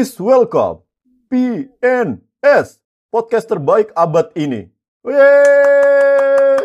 Please 0.00 0.16
welcome 0.16 0.80
PNS, 1.28 2.80
podcast 3.12 3.44
terbaik 3.44 3.92
abad 3.92 4.32
ini. 4.32 4.72
Yeay! 5.04 6.56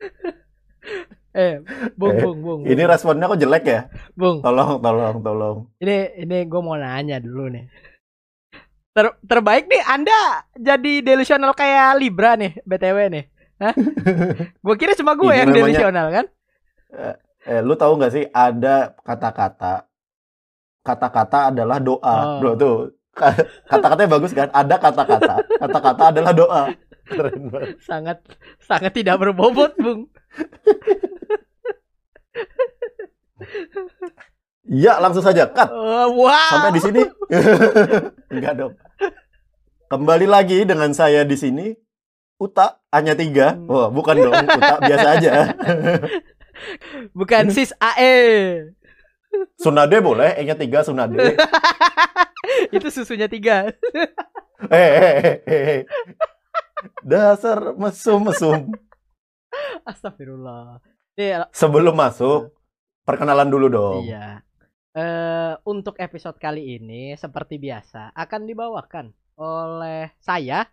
Eh, 1.36 1.60
bung, 1.92 2.16
Eh, 2.16 2.24
bung, 2.24 2.38
bung, 2.40 2.60
Ini 2.64 2.80
bung. 2.80 2.88
responnya 2.88 3.28
kok 3.28 3.36
jelek 3.44 3.64
ya? 3.68 3.92
bung. 4.16 4.40
Tolong, 4.40 4.80
tolong, 4.80 5.20
tolong. 5.20 5.68
Ini, 5.76 6.24
ini 6.24 6.48
gue 6.48 6.60
mau 6.64 6.80
nanya 6.80 7.20
dulu 7.20 7.52
nih. 7.52 7.68
Ter, 8.96 9.20
terbaik 9.20 9.68
nih, 9.68 9.84
Anda 9.84 10.48
jadi 10.56 11.04
delusional 11.04 11.52
kayak 11.52 12.00
Libra 12.00 12.40
nih, 12.40 12.56
BTW 12.64 13.20
nih. 13.20 13.24
Hah? 13.60 13.76
Gue 14.64 14.74
kira 14.80 14.96
cuma 14.96 15.12
gue 15.12 15.28
Ini 15.28 15.44
yang 15.44 15.48
namanya- 15.52 15.60
delusional 15.60 16.06
kan? 16.08 16.24
Eh, 17.44 17.60
lu 17.60 17.76
tahu 17.76 18.00
nggak 18.00 18.12
sih 18.16 18.24
ada 18.32 18.96
kata-kata 19.04 19.92
kata-kata 20.84 21.50
adalah 21.50 21.80
doa. 21.80 22.14
Oh. 22.14 22.38
Bro, 22.38 22.52
tuh 22.60 22.76
ka- 23.16 23.48
kata-katanya 23.66 24.10
bagus 24.12 24.36
kan? 24.36 24.52
Ada 24.52 24.76
kata-kata, 24.76 25.34
kata-kata 25.58 26.02
adalah 26.12 26.32
doa. 26.36 26.62
Keren 27.04 27.52
banget. 27.52 27.68
Sangat, 27.84 28.18
sangat 28.60 28.92
tidak 28.92 29.20
berbobot, 29.20 29.72
bung. 29.80 30.08
Ya, 34.64 34.96
langsung 34.96 35.20
saja 35.20 35.44
cut. 35.44 35.68
Oh, 35.68 36.24
wow. 36.24 36.48
Sampai 36.48 36.72
di 36.72 36.80
sini. 36.80 37.02
Enggak 38.32 38.52
dong. 38.56 38.72
Kembali 39.92 40.24
lagi 40.24 40.64
dengan 40.64 40.88
saya 40.96 41.20
di 41.28 41.36
sini. 41.36 41.76
Uta 42.40 42.80
hanya 42.88 43.12
tiga. 43.12 43.54
Hmm. 43.54 43.68
Oh, 43.68 43.86
bukan 43.92 44.16
dong. 44.16 44.32
Uta 44.32 44.76
biasa 44.80 45.08
aja. 45.20 45.32
Bukan 47.18 47.50
sis 47.50 47.74
AE. 47.82 48.70
Sunade 49.58 49.98
boleh, 50.02 50.34
E-nya 50.36 50.56
tiga 50.58 50.82
Sunade. 50.82 51.36
Itu 52.76 52.88
susunya 52.92 53.30
tiga. 53.30 53.70
Eh, 54.68 54.90
eh, 55.00 55.14
eh, 55.20 55.40
eh. 55.44 55.80
Dasar 57.04 57.76
mesum-mesum. 57.76 58.72
Astagfirullah. 59.84 60.80
Nih, 61.14 61.46
Sebelum 61.54 61.94
masuk, 61.94 62.50
perkenalan 63.06 63.48
dulu 63.48 63.66
dong. 63.70 64.02
Iya. 64.08 64.42
Eh 64.94 65.52
untuk 65.66 65.98
episode 65.98 66.38
kali 66.38 66.78
ini 66.78 67.18
seperti 67.18 67.58
biasa 67.58 68.14
akan 68.14 68.46
dibawakan 68.46 69.10
oleh 69.34 70.14
saya 70.22 70.70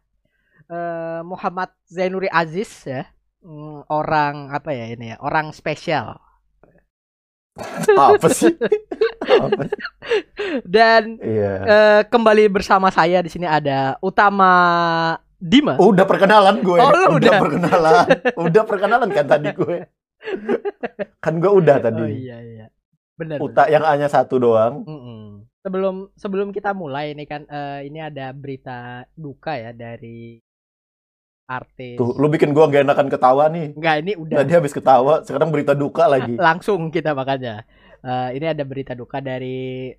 eh 0.69 1.21
Muhammad 1.25 1.73
Zainuri 1.89 2.29
Aziz 2.29 2.69
ya. 2.85 3.05
Hmm, 3.41 3.81
orang 3.89 4.53
apa 4.53 4.69
ya 4.71 4.93
ini 4.93 5.13
ya? 5.13 5.17
Orang 5.19 5.49
spesial. 5.51 6.21
Apa 7.91 8.27
sih? 8.31 8.55
Apa? 9.43 9.67
Dan 10.63 11.19
Iya. 11.19 11.53
eh, 11.61 12.01
kembali 12.07 12.47
bersama 12.47 12.87
saya 12.89 13.19
di 13.19 13.27
sini 13.27 13.43
ada 13.43 13.99
Utama 13.99 14.51
Dima. 15.35 15.75
Udah 15.81 16.05
perkenalan 16.05 16.61
gue. 16.61 16.77
Oh, 16.79 16.89
lu 16.93 17.17
udah? 17.17 17.39
perkenalan. 17.41 17.93
Udah 18.37 18.63
perkenalan 18.63 19.09
kan 19.09 19.25
tadi 19.25 19.49
gue. 19.51 19.77
Kan 21.17 21.41
gue 21.41 21.51
udah 21.51 21.81
tadi. 21.81 22.01
Oh 22.01 22.09
iya 22.09 22.37
iya. 22.39 22.65
Benar. 23.17 23.41
Uta 23.41 23.65
yang 23.67 23.81
hanya 23.83 24.05
satu 24.05 24.37
doang. 24.37 24.85
Mm-mm. 24.85 25.49
Sebelum 25.61 26.09
sebelum 26.17 26.49
kita 26.53 26.73
mulai 26.73 27.13
ini 27.13 27.25
kan 27.25 27.45
eh, 27.45 27.89
ini 27.89 28.01
ada 28.01 28.29
berita 28.33 29.05
duka 29.13 29.57
ya 29.57 29.73
dari 29.73 30.37
artis. 31.57 31.99
Tuh, 31.99 32.09
lu 32.21 32.27
bikin 32.33 32.51
gua 32.55 32.65
gak 32.71 32.83
enakan 32.87 33.07
ketawa 33.13 33.43
nih. 33.55 33.67
Enggak, 33.75 33.95
ini 34.03 34.11
udah 34.23 34.43
Tadi 34.43 34.51
habis 34.57 34.73
ketawa, 34.77 35.13
sekarang 35.27 35.49
berita 35.53 35.73
duka 35.75 36.03
lagi. 36.13 36.33
langsung 36.45 36.79
kita 36.95 37.11
makanya. 37.19 37.63
Eh, 38.01 38.29
ini 38.37 38.45
ada 38.53 38.63
berita 38.65 38.93
duka 38.97 39.17
dari 39.21 39.91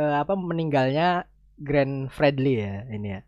eh, 0.00 0.14
apa 0.22 0.32
meninggalnya 0.36 1.08
Grand 1.66 1.96
Fredly 2.12 2.54
ya 2.64 2.74
ini 2.92 3.08
ya. 3.16 3.20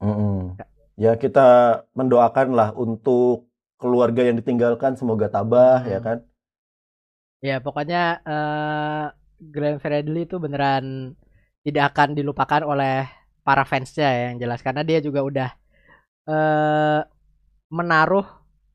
Mm-mm. 0.00 0.56
Ya 1.00 1.12
kita 1.22 1.40
mendoakan 1.96 2.48
lah 2.58 2.68
untuk 2.76 3.48
keluarga 3.80 4.20
yang 4.28 4.36
ditinggalkan 4.40 4.92
semoga 5.00 5.26
tabah 5.32 5.80
Hmm. 5.84 5.90
ya 5.92 5.98
kan. 6.06 6.18
Ya 7.40 7.56
pokoknya 7.64 8.20
eh 8.28 9.04
Grand 9.52 9.78
Fredly 9.80 10.28
itu 10.28 10.36
beneran 10.44 11.16
tidak 11.64 11.84
akan 11.92 12.08
dilupakan 12.18 12.62
oleh 12.72 13.08
para 13.46 13.64
fansnya 13.64 14.08
ya, 14.16 14.20
yang 14.32 14.38
jelas 14.42 14.60
karena 14.66 14.82
dia 14.84 15.00
juga 15.00 15.20
udah 15.24 15.48
eh 16.26 17.00
menaruh 17.70 18.26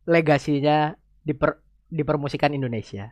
legasinya 0.07 0.95
di 1.21 1.33
per, 1.35 1.59
di 1.89 2.01
permusikan 2.01 2.53
Indonesia. 2.53 3.11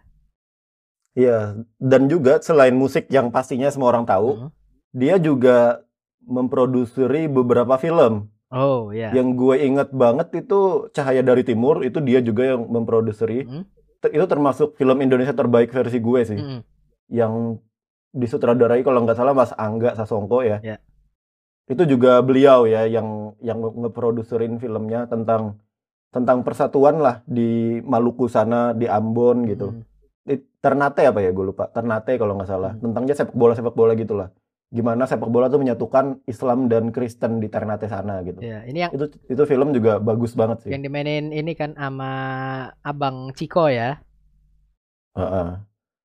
Iya, 1.14 1.62
dan 1.78 2.10
juga 2.10 2.42
selain 2.42 2.74
musik 2.74 3.06
yang 3.14 3.30
pastinya 3.30 3.70
semua 3.70 3.94
orang 3.94 4.06
tahu, 4.08 4.30
Mhm. 4.34 4.50
dia 4.98 5.16
juga 5.22 5.86
memproduksi 6.26 7.06
beberapa 7.30 7.78
film. 7.78 8.34
Oh 8.50 8.90
ya. 8.94 9.14
Yang 9.14 9.30
gue 9.38 9.56
inget 9.62 9.90
banget 9.94 10.46
itu 10.46 10.90
Cahaya 10.90 11.22
dari 11.22 11.42
Timur, 11.42 11.82
itu 11.86 12.02
dia 12.02 12.22
juga 12.22 12.54
yang 12.54 12.66
memproduksi. 12.66 13.46
Ter- 14.02 14.14
Itu 14.14 14.26
termasuk 14.26 14.74
film 14.78 15.02
Indonesia 15.02 15.34
terbaik 15.34 15.70
versi 15.70 15.98
gue 16.02 16.22
sih. 16.26 16.40
Mhm. 16.40 16.60
Yang 17.14 17.34
disutradarai 18.14 18.86
kalau 18.86 19.02
nggak 19.06 19.18
salah 19.18 19.34
Mas 19.34 19.54
Angga 19.58 19.98
Sasongko 19.98 20.46
ya. 20.46 20.58
Ya. 20.62 20.78
Itu 21.64 21.88
juga 21.88 22.20
beliau 22.20 22.68
ya 22.68 22.84
yang 22.86 23.34
yang 23.40 23.60
nge- 23.60 23.76
ngeproduserin 23.82 24.60
filmnya 24.60 25.08
tentang 25.08 25.58
tentang 26.12 26.44
persatuan 26.44 27.00
lah 27.00 27.26
di 27.26 27.80
Maluku 27.82 28.28
sana, 28.28 28.76
di 28.76 28.86
Ambon 28.86 29.48
gitu. 29.48 29.72
Mhm. 29.74 29.82
Di 30.24 30.36
Ternate 30.60 31.08
apa 31.08 31.20
ya 31.20 31.32
gue 31.32 31.46
lupa. 31.46 31.68
Ternate 31.68 32.16
kalau 32.16 32.36
nggak 32.36 32.48
salah. 32.48 32.72
Hmm. 32.74 32.92
Tentangnya 32.92 33.16
sepak 33.16 33.34
bola 33.34 33.54
sepak 33.54 33.74
bola 33.74 33.92
gitulah. 33.94 34.30
Gimana 34.70 35.06
sepak 35.06 35.30
bola 35.30 35.48
tuh 35.48 35.60
menyatukan 35.60 36.26
Islam 36.26 36.66
dan 36.66 36.90
Kristen 36.90 37.38
di 37.38 37.48
Ternate 37.48 37.86
sana 37.86 38.22
gitu. 38.22 38.42
Ya, 38.42 38.66
ini 38.66 38.84
yang 38.84 38.92
Itu 38.92 39.06
itu 39.28 39.44
film 39.44 39.70
juga 39.70 39.98
bagus 40.00 40.34
banget 40.34 40.66
sih. 40.66 40.72
yang 40.72 40.82
dimainin 40.82 41.30
ini 41.30 41.54
kan 41.54 41.74
sama 41.74 42.12
Abang 42.82 43.32
Ciko 43.34 43.70
ya. 43.70 44.02
Heeh. 45.14 45.48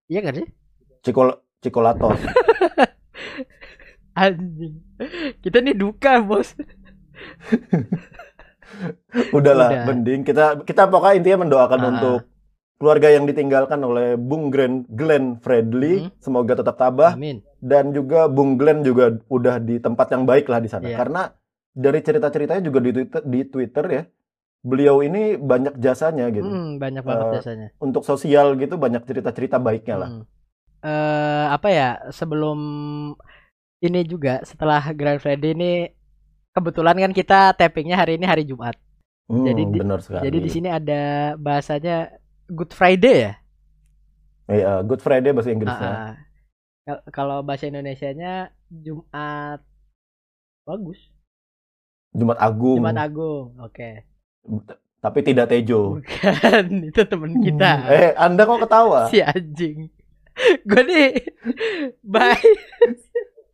Iya 0.09 0.21
kan 0.21 0.33
sih? 0.37 0.47
Cikol 1.01 1.29
Cikolatos. 1.59 2.21
Anjing. 4.19 4.75
Kita 5.39 5.63
nih 5.63 5.75
duka, 5.75 6.19
Bos. 6.21 6.59
Udahlah, 9.33 9.69
Udah. 9.73 9.85
mending 9.87 10.21
kita 10.23 10.45
kita 10.63 10.87
pokoknya 10.87 11.15
intinya 11.17 11.39
mendoakan 11.43 11.81
Ah. 11.81 11.89
untuk 11.89 12.19
keluarga 12.77 13.09
yang 13.11 13.25
ditinggalkan 13.25 13.81
oleh 13.81 14.15
Bung 14.15 14.53
Glenn, 14.53 14.87
Glenn 14.87 15.41
Fredly, 15.41 16.07
Mhm. 16.07 16.11
semoga 16.19 16.53
tetap 16.55 16.77
tabah 16.77 17.15
Amin. 17.15 17.43
dan 17.59 17.91
juga 17.91 18.29
Bung 18.29 18.55
Glenn 18.55 18.83
juga 18.83 19.19
udah 19.27 19.59
di 19.59 19.79
tempat 19.79 20.13
yang 20.13 20.23
baik 20.23 20.47
lah 20.47 20.61
di 20.61 20.69
sana. 20.69 20.87
Iya. 20.87 20.95
Karena 20.97 21.23
dari 21.73 21.99
cerita-ceritanya 21.99 22.63
juga 22.63 22.79
di 22.79 22.91
Twitter, 22.93 23.23
di 23.25 23.41
Twitter 23.45 23.85
ya, 23.89 24.03
beliau 24.61 25.01
ini 25.01 25.35
banyak 25.35 25.75
jasanya 25.77 26.31
gitu. 26.31 26.45
Hmm, 26.45 26.77
banyak 26.77 27.03
banget 27.03 27.25
Eh, 27.25 27.33
biasanya. 27.35 27.69
Untuk 27.79 28.03
sosial 28.05 28.55
gitu 28.55 28.77
banyak 28.77 29.03
cerita-cerita 29.03 29.59
baiknya 29.59 29.97
lah. 29.97 30.11
Hmm. 30.13 30.25
Eh, 30.79 31.47
apa 31.51 31.69
ya? 31.69 31.89
Sebelum 32.09 32.59
ini 33.79 34.03
juga 34.03 34.43
setelah 34.43 34.83
Grand 34.91 35.19
Friday 35.19 35.55
ini 35.55 35.73
kebetulan 36.51 36.99
kan 36.99 37.13
kita 37.13 37.55
tappingnya 37.55 37.95
hari 37.95 38.19
ini 38.19 38.27
hari 38.27 38.43
Jumat. 38.43 38.75
Hmm, 39.29 39.45
Jadi 39.45 39.63
di- 39.65 39.79
benar 39.79 40.01
sekali. 40.01 40.25
Jadi 40.25 40.39
di 40.41 40.51
sini 40.51 40.69
ada 40.69 41.03
bahasanya 41.35 42.11
Good 42.49 42.73
Friday 42.73 43.17
ya. 43.23 43.33
Iya, 44.49 44.73
Good 44.83 44.99
Friday 44.99 45.31
bahasa 45.31 45.53
Inggrisnya. 45.53 45.93
Kal- 46.83 47.05
Kalau 47.13 47.45
bahasa 47.45 47.69
Indonesianya 47.69 48.49
Jumat 48.67 49.61
bagus. 50.65 50.99
Jumat 52.11 52.41
Agung. 52.41 52.81
Jumat 52.81 52.97
Agung. 52.99 53.53
Oke. 53.61 54.09
Tapi 54.99 55.19
tidak 55.21 55.53
Tejo. 55.53 56.01
Bukan, 56.01 56.65
itu 56.91 57.03
temen 57.05 57.37
kita. 57.39 57.73
Eh, 57.87 58.11
Anda 58.17 58.43
kok 58.43 58.65
ketawa? 58.65 59.07
Si 59.13 59.21
anjing. 59.21 59.93
Gue 60.65 60.83
nih 60.83 61.09
baik. 62.17 62.57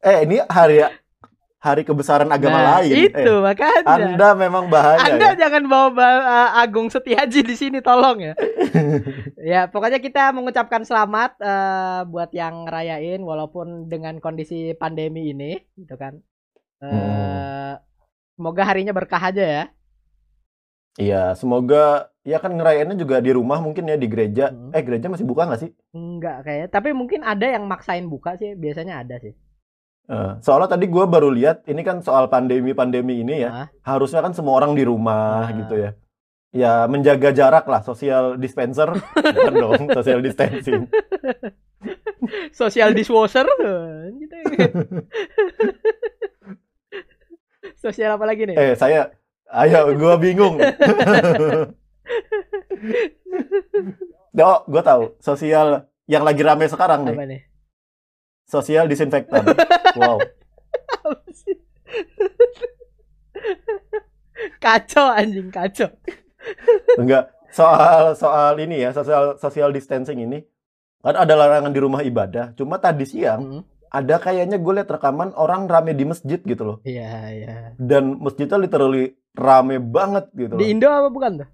Eh, 0.05 0.19
ini 0.23 0.37
hari 0.45 0.85
hari 1.59 1.81
kebesaran 1.81 2.29
agama 2.29 2.61
Nah, 2.61 2.67
lain. 2.77 3.09
Itu 3.09 3.35
Eh, 3.35 3.41
makanya. 3.41 3.89
Anda 3.89 4.29
memang 4.37 4.69
bahaya 4.69 5.01
Anda 5.01 5.33
ya. 5.33 5.49
jangan 5.49 5.65
bawa 5.65 5.89
ba- 5.91 6.25
uh, 6.53 6.61
Agung 6.61 6.93
Setiaji 6.93 7.41
di 7.41 7.57
sini 7.57 7.81
tolong 7.81 8.21
ya. 8.21 8.35
ya, 9.57 9.61
pokoknya 9.67 9.97
kita 9.97 10.37
mengucapkan 10.37 10.85
selamat 10.85 11.41
eh, 11.41 12.01
buat 12.05 12.29
yang 12.31 12.69
ngerayain 12.69 13.21
walaupun 13.21 13.89
dengan 13.89 14.21
kondisi 14.21 14.77
pandemi 14.77 15.33
ini 15.33 15.57
gitu 15.75 15.97
kan. 15.97 16.21
Eh 16.79 16.93
Hmm. 16.93 17.81
semoga 18.37 18.63
harinya 18.63 18.93
berkah 18.93 19.25
aja 19.25 19.41
ya. 19.41 19.65
Iya, 20.95 21.33
semoga 21.35 22.07
ya 22.23 22.39
kan 22.39 22.55
ngerayainnya 22.55 22.95
juga 22.95 23.19
di 23.19 23.33
rumah 23.33 23.59
mungkin 23.59 23.89
ya 23.89 23.97
di 23.97 24.05
gereja. 24.05 24.53
Hmm. 24.53 24.69
Eh, 24.71 24.85
gereja 24.85 25.09
masih 25.09 25.25
buka 25.25 25.49
nggak 25.49 25.61
sih? 25.65 25.71
Enggak 25.91 26.45
kayaknya, 26.45 26.69
tapi 26.69 26.93
mungkin 26.93 27.25
ada 27.25 27.49
yang 27.49 27.65
maksain 27.65 28.05
buka 28.05 28.37
sih, 28.37 28.53
biasanya 28.53 29.01
ada 29.01 29.17
sih. 29.19 29.33
Eh, 30.05 30.33
soalnya 30.45 30.69
tadi 30.69 30.85
gua 30.85 31.09
baru 31.09 31.33
lihat 31.33 31.65
ini 31.65 31.81
kan 31.81 32.05
soal 32.05 32.29
pandemi-pandemi 32.29 33.25
ini 33.25 33.41
ya. 33.41 33.73
Harusnya 33.81 34.21
kan 34.21 34.37
semua 34.37 34.61
orang 34.61 34.77
di 34.77 34.85
rumah 34.85 35.49
Ah. 35.49 35.57
gitu 35.57 35.75
ya. 35.81 35.91
Ya 36.55 36.87
menjaga 36.87 37.35
jarak 37.35 37.67
lah, 37.67 37.83
social 37.83 38.37
dispenser, 38.37 38.87
dong, 39.59 39.89
social 39.91 40.21
distancing. 40.21 40.87
Social 42.57 42.97
dishwasher 42.97 43.45
gitu 44.21 44.37
Sosial 47.77 48.17
apa 48.17 48.25
lagi 48.25 48.49
nih? 48.49 48.57
Eh, 48.57 48.73
saya 48.73 49.13
ayo 49.53 49.93
gua 49.93 50.17
bingung. 50.17 50.57
Oh, 54.35 54.59
gua 54.65 54.83
tahu. 54.83 55.03
Sosial 55.21 55.85
yang 56.05 56.25
lagi 56.25 56.41
rame 56.41 56.65
sekarang 56.65 57.05
nih. 57.05 57.17
Apa 57.17 57.25
nih? 57.25 57.41
Sosial 58.45 58.87
disinfektan. 58.87 59.45
Wow. 59.95 60.19
Kacau 64.59 65.07
anjing 65.07 65.49
kacau. 65.49 65.91
Enggak. 66.99 67.31
Soal 67.55 68.19
soal 68.19 68.59
ini 68.59 68.83
ya, 68.83 68.91
sosial 68.91 69.39
social 69.39 69.71
distancing 69.71 70.19
ini 70.19 70.43
kan 70.99 71.15
ada 71.15 71.39
larangan 71.39 71.71
di 71.71 71.79
rumah 71.79 72.03
ibadah. 72.03 72.51
Cuma 72.59 72.83
tadi 72.83 73.07
siang 73.07 73.41
Mm. 73.45 73.61
ada 73.95 74.17
kayaknya 74.19 74.59
gue 74.59 74.73
liat 74.75 74.91
rekaman 74.91 75.31
orang 75.39 75.71
rame 75.71 75.95
di 75.95 76.03
masjid 76.03 76.43
gitu 76.43 76.63
loh. 76.67 76.77
Iya 76.83 77.15
iya. 77.31 77.55
Dan 77.79 78.19
masjidnya 78.19 78.59
literally 78.59 79.15
rame 79.31 79.79
banget 79.79 80.27
gitu 80.35 80.59
loh. 80.59 80.61
Di 80.61 80.67
Indo 80.67 80.91
apa 80.91 81.07
bukan 81.07 81.47
tuh? 81.47 81.49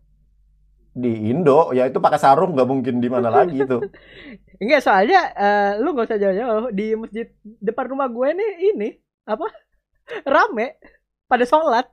Di 0.90 1.30
Indo, 1.30 1.70
ya 1.70 1.86
itu 1.86 2.02
pakai 2.02 2.18
sarung 2.18 2.52
nggak 2.52 2.68
mungkin 2.68 2.98
di 2.98 3.06
mana 3.06 3.30
lagi 3.30 3.62
itu. 3.62 3.78
Enggak 4.62 4.82
soalnya 4.82 5.20
eh, 5.32 5.72
lu 5.78 5.94
nggak 5.94 6.06
usah 6.10 6.18
jauh-jauh 6.18 6.68
di 6.70 6.92
masjid 6.92 7.26
depan 7.40 7.86
rumah 7.88 8.10
gue 8.10 8.28
nih 8.34 8.50
ini 8.74 8.88
apa 9.24 9.46
rame 10.34 10.76
pada 11.24 11.46
sholat. 11.46 11.86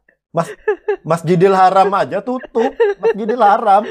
Masjidil 1.01 1.49
Haram 1.49 1.89
aja 1.97 2.21
tutup. 2.21 2.69
Masjidil 3.01 3.41
Haram. 3.41 3.89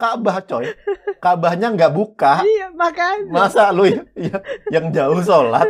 Ka'bah 0.00 0.40
coy. 0.40 0.72
Ka'bahnya 1.20 1.68
nggak 1.68 1.92
buka. 1.92 2.40
Iya 2.40 2.72
makanya. 2.72 3.28
Masa 3.28 3.68
lu 3.74 3.84
y- 3.84 4.00
y- 4.16 4.44
yang 4.72 4.88
jauh 4.88 5.20
sholat? 5.20 5.68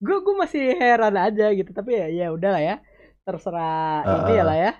gue 0.00 0.16
gue 0.16 0.32
masih 0.32 0.80
heran 0.80 1.12
aja 1.12 1.52
gitu 1.52 1.76
tapi 1.76 1.92
ya 1.92 2.08
ya 2.08 2.26
udahlah 2.32 2.56
ya 2.56 2.80
terserah 3.20 4.00
Heeh. 4.00 4.20
ini 4.24 4.32
ya 4.32 4.44
lah 4.48 4.56
ya 4.56 4.72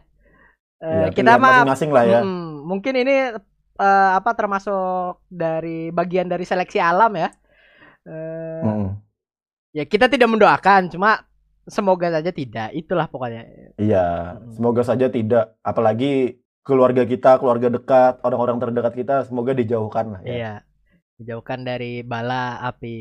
Ya, 0.80 1.12
kita 1.12 1.36
pilihan 1.36 1.40
mah 1.44 1.50
masing-masing 1.60 1.90
lah 1.92 2.04
ya. 2.04 2.20
mm, 2.24 2.48
mungkin 2.64 2.94
ini 2.96 3.14
eh, 3.76 4.10
apa 4.16 4.30
termasuk 4.32 5.20
dari 5.28 5.90
bagian 5.90 6.24
dari 6.24 6.42
seleksi 6.42 6.80
alam 6.80 7.14
ya 7.14 7.28
Eh, 8.00 8.64
Mm. 8.64 8.96
ya 9.72 9.84
kita 9.84 10.08
tidak 10.08 10.26
mendoakan 10.26 10.88
cuma 10.88 11.20
semoga 11.68 12.08
saja 12.08 12.32
tidak 12.32 12.72
itulah 12.72 13.04
pokoknya 13.06 13.44
Iya, 13.76 14.40
Mm. 14.40 14.56
semoga 14.56 14.80
saja 14.80 15.06
tidak. 15.06 15.52
Apalagi 15.60 16.40
keluarga 16.60 17.04
kita, 17.04 17.36
keluarga 17.36 17.68
dekat, 17.68 18.20
orang-orang 18.20 18.56
terdekat 18.56 18.92
kita, 18.94 19.14
semoga 19.24 19.52
dijauhkan 19.52 20.12
lah 20.12 20.20
ya. 20.24 20.32
iya 20.32 20.52
dijauhkan 21.16 21.60
dari 21.60 22.00
bala 22.00 22.56
api 22.64 22.96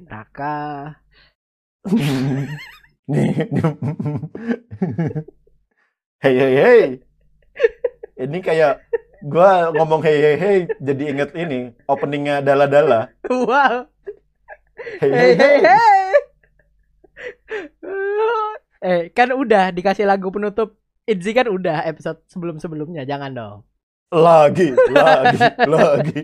neraka. 0.00 0.94
Hey 6.20 6.38
hey 6.38 6.54
hey. 6.56 7.00
Ini 8.14 8.38
kayak 8.40 8.80
gua 9.22 9.72
ngomong 9.72 10.00
hey 10.00 10.18
hey 10.20 10.36
hey 10.36 10.58
jadi 10.78 11.02
inget 11.10 11.30
ini 11.34 11.72
openingnya 11.84 12.40
Dala-Dala. 12.40 13.08
wow 13.26 13.88
Hey 15.00 15.10
hey 15.10 15.32
hey 15.32 15.56
hey 15.58 15.64
hey. 15.64 16.12
eh 18.80 19.00
kan 19.10 19.32
udah 19.32 19.72
dikasih 19.72 20.04
lagu 20.04 20.28
penutup 20.28 20.76
Itzy 21.04 21.32
kan 21.32 21.48
udah 21.48 21.84
episode 21.84 22.20
sebelum-sebelumnya 22.26 23.04
jangan 23.04 23.32
dong 23.32 23.58
Lagi, 24.08 24.70
lagi, 24.88 25.38
lagi. 25.74 26.20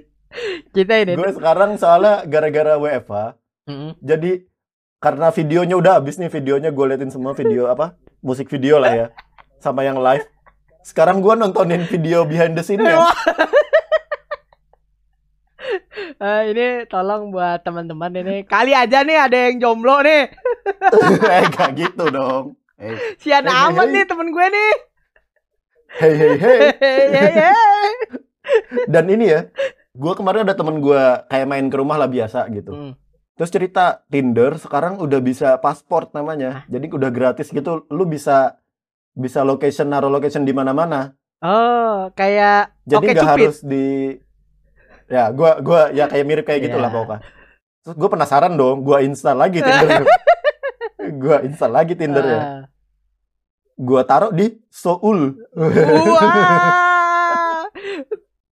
kita 0.71 0.95
ini 1.01 1.17
Gue 1.17 1.33
sekarang 1.33 1.75
soalnya 1.75 2.23
gara-gara 2.23 2.77
WFH, 2.77 3.35
Mm-mm. 3.67 3.99
jadi 3.99 4.47
karena 4.97 5.33
videonya 5.33 5.75
udah 5.75 5.93
habis 5.99 6.15
nih 6.15 6.29
videonya 6.29 6.71
gue 6.71 6.85
liatin 6.87 7.11
semua 7.11 7.33
video 7.33 7.67
apa 7.67 7.97
musik 8.21 8.47
video 8.47 8.79
lah 8.79 8.93
ya 8.93 9.07
sama 9.59 9.83
yang 9.83 9.99
live. 9.99 10.23
Sekarang 10.81 11.21
gue 11.21 11.35
nontonin 11.37 11.85
video 11.87 12.25
behind 12.25 12.57
the 12.57 12.65
scene-nya. 12.65 12.99
Eh, 16.21 16.43
ini 16.53 16.85
tolong 16.85 17.33
buat 17.33 17.65
teman-teman 17.65 18.13
ini 18.13 18.45
kali 18.45 18.77
aja 18.77 19.01
nih 19.01 19.25
ada 19.25 19.49
yang 19.49 19.57
jomblo 19.57 20.05
nih 20.05 20.29
eh 21.33 21.45
gak 21.49 21.71
gitu 21.81 22.13
dong. 22.13 22.61
Hey 22.77 23.17
sian 23.17 23.49
Hey, 23.49 23.57
amat 23.57 23.89
hey. 23.89 23.93
nih 23.97 24.05
temen 24.05 24.29
gue 24.29 24.47
nih 24.53 24.73
hey 25.97 26.13
hey. 26.17 26.35
hey. 26.37 26.59
Hey, 26.81 27.05
hey, 27.09 27.31
hey. 27.41 27.55
Dan 28.91 29.09
ini 29.09 29.33
ya, 29.33 29.41
gue 29.97 30.13
kemarin 30.13 30.45
ada 30.45 30.53
temen 30.53 30.85
gue 30.85 31.03
kayak 31.29 31.47
main 31.49 31.67
ke 31.73 31.77
rumah 31.79 31.97
lah 31.97 32.11
biasa 32.11 32.49
gitu. 32.53 32.73
Hmm. 32.73 32.93
Terus 33.41 33.51
cerita 33.57 34.05
Tinder 34.13 34.61
sekarang 34.61 35.01
udah 35.01 35.21
bisa 35.25 35.57
pasport 35.65 36.13
namanya. 36.13 36.69
Jadi 36.69 36.93
udah 36.93 37.09
gratis 37.09 37.49
gitu. 37.49 37.89
Lu 37.89 38.05
bisa 38.05 38.60
bisa 39.21 39.45
location 39.45 39.87
naruh 39.87 40.09
location 40.09 40.43
di 40.43 40.51
mana-mana. 40.51 41.13
oh 41.41 42.09
kayak 42.13 42.75
Jadi 42.85 43.05
nggak 43.07 43.17
Cupid. 43.21 43.29
harus 43.29 43.57
di 43.61 44.17
ya 45.07 45.31
gua 45.31 45.61
gua 45.61 45.89
ya 45.91 46.05
kayak 46.05 46.25
mirip 46.25 46.45
kayak 46.45 46.67
gitulah 46.67 46.87
Iya. 46.87 46.97
pokoknya. 46.97 47.21
Terus 47.81 47.95
gue 47.97 48.09
penasaran 48.09 48.53
dong, 48.55 48.81
gua 48.81 49.01
install 49.01 49.39
lagi 49.39 49.59
Tinder. 49.59 50.05
gua 51.23 51.37
install 51.41 51.73
lagi 51.73 51.95
Tinder 51.95 52.23
ya. 52.23 52.37
Ah. 52.37 52.63
Gua 53.75 54.03
taruh 54.03 54.31
di 54.31 54.59
Seoul. 54.69 55.35
Wah. 55.53 57.65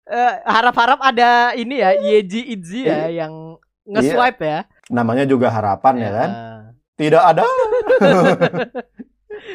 Eh, 0.06 0.34
harap-harap 0.46 1.02
ada 1.02 1.50
ini 1.52 1.82
ya 1.82 1.90
Yeji 1.90 2.54
Itzy 2.54 2.86
ya 2.86 3.10
yang 3.10 3.58
nge-swipe 3.82 4.38
ya. 4.38 4.62
Namanya 4.86 5.26
juga 5.26 5.50
harapan 5.50 5.94
ya 5.98 6.10
kan. 6.14 6.30
Ah. 6.30 6.62
Tidak 6.94 7.18
ada 7.18 7.42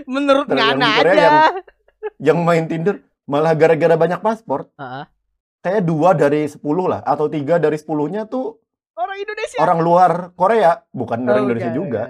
Menurut 0.06 0.46
Ngana 0.46 0.88
aja. 0.98 1.14
yang- 1.14 1.56
yang 2.20 2.40
main 2.42 2.66
Tinder 2.66 2.98
malah 3.24 3.54
gara-gara 3.54 3.94
banyak 3.94 4.20
paspor. 4.20 4.68
Ah. 4.76 5.06
Kayak 5.60 5.84
dua 5.84 6.12
dari 6.12 6.46
sepuluh 6.46 6.86
lah 6.86 7.00
atau 7.00 7.28
tiga 7.28 7.56
dari 7.56 7.76
sepuluhnya 7.76 8.26
tuh 8.26 8.58
Orang 8.94 9.16
Indonesia. 9.16 9.58
orang 9.60 9.80
luar 9.80 10.12
Korea, 10.34 10.82
bukan 10.90 11.22
orang 11.22 11.36
Oh, 11.36 11.46
Indonesia 11.46 11.70
bukan. 11.70 11.80
juga. 11.80 12.04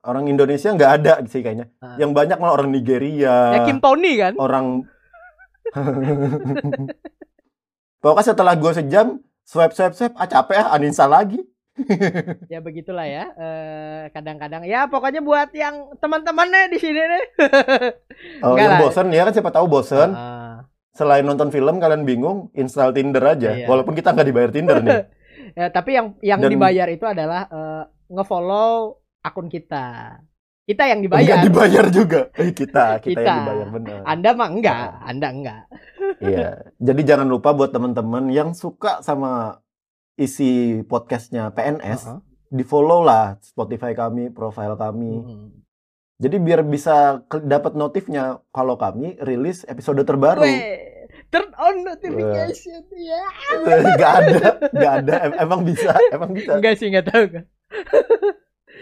Orang 0.00 0.24
Indonesia 0.26 0.68
nggak 0.70 0.92
ada 0.94 1.12
sih 1.24 1.40
kayaknya. 1.40 1.68
Ah. 1.78 1.96
Yang 1.96 2.10
banyak 2.14 2.36
malah 2.36 2.54
orang 2.54 2.70
Nigeria. 2.70 3.36
Ya 3.52 3.60
Kim 3.62 3.78
Tony 3.78 4.16
kan. 4.16 4.32
orang 4.36 4.66
pokoknya 8.00 8.24
setelah 8.26 8.54
gue 8.54 8.72
sejam 8.72 9.06
swipe 9.42 9.72
swipe 9.72 9.92
swipe 9.92 10.14
ah 10.14 10.24
capek 10.24 10.56
ah 10.58 10.72
uninstall 10.72 11.10
lagi 11.10 11.40
Ya 12.52 12.58
begitulah 12.58 13.04
ya. 13.04 13.30
Eh, 13.32 14.02
kadang-kadang 14.10 14.62
ya 14.62 14.84
pokoknya 14.84 15.20
buat 15.20 15.50
yang 15.52 15.94
teman-teman 15.96 16.46
nih 16.46 16.66
di 16.68 16.78
sini 16.78 16.98
nih. 17.00 17.24
oh, 18.42 18.52
Enggak 18.52 18.60
yang 18.60 18.72
lah. 18.72 18.80
bosen 18.82 19.06
ya 19.08 19.22
kan 19.22 19.32
siapa 19.32 19.50
tahu 19.50 19.66
bosen 19.66 20.10
Ah. 20.10 20.66
selain 20.90 21.22
nonton 21.22 21.48
film 21.48 21.78
kalian 21.78 22.02
bingung 22.02 22.50
install 22.52 22.90
Tinder 22.90 23.22
aja 23.22 23.54
Iya. 23.54 23.66
walaupun 23.66 23.92
kita 23.92 24.10
nggak 24.10 24.26
dibayar 24.26 24.50
Tinder 24.50 24.78
nih 24.80 25.00
Ya, 25.50 25.70
tapi 25.70 25.94
yang 25.94 26.12
yang 26.20 26.38
Dan- 26.38 26.52
dibayar 26.52 26.86
itu 26.86 27.04
adalah 27.04 27.48
eh, 27.48 27.82
ngefollow 28.08 28.98
akun 29.20 29.48
kita. 29.48 30.18
Kita 30.62 30.84
yang 30.84 31.00
dibayar. 31.00 31.40
dibayar 31.40 31.88
juga 31.88 32.28
Eh, 32.34 32.52
kita 32.52 33.00
kita, 33.00 33.16
Kita. 33.16 33.22
yang 33.22 33.38
dibayar 33.40 33.68
benar 33.70 33.98
Anda 34.04 34.30
mah 34.34 34.48
enggak, 34.50 34.76
Ah. 34.76 35.06
Anda 35.06 35.28
enggak. 35.30 35.62
iya 36.20 36.48
jadi 36.76 37.00
jangan 37.06 37.24
lupa 37.26 37.50
buat 37.50 37.70
teman-teman 37.70 38.28
yang 38.28 38.52
suka 38.52 39.00
sama 39.00 39.56
isi 40.18 40.82
podcastnya 40.82 41.54
PNS 41.54 42.00
Heeh. 42.10 42.20
di 42.50 42.64
follow 42.66 43.06
lah 43.06 43.38
Spotify 43.38 43.94
kami 43.94 44.34
profile 44.34 44.74
kami 44.74 45.12
Mm-mm. 45.22 45.58
Jadi 46.18 46.36
biar 46.42 46.66
bisa 46.66 47.22
dapat 47.46 47.78
notifnya 47.78 48.42
kalau 48.50 48.74
kami 48.74 49.14
rilis 49.22 49.62
episode 49.70 50.02
terbaru. 50.02 50.42
Weh, 50.42 51.06
turn 51.30 51.54
on 51.54 51.86
notification 51.86 52.82
ya. 52.98 53.22
gak 54.02 54.12
ada, 54.26 54.48
gak 54.74 54.92
ada. 54.98 55.14
Em- 55.30 55.38
Emang 55.38 55.62
bisa, 55.62 55.94
emang 56.10 56.34
bisa. 56.34 56.58
Enggak 56.58 56.74
sih, 56.74 56.90
enggak 56.90 57.06
tahu 57.06 57.24
kan. 57.38 57.44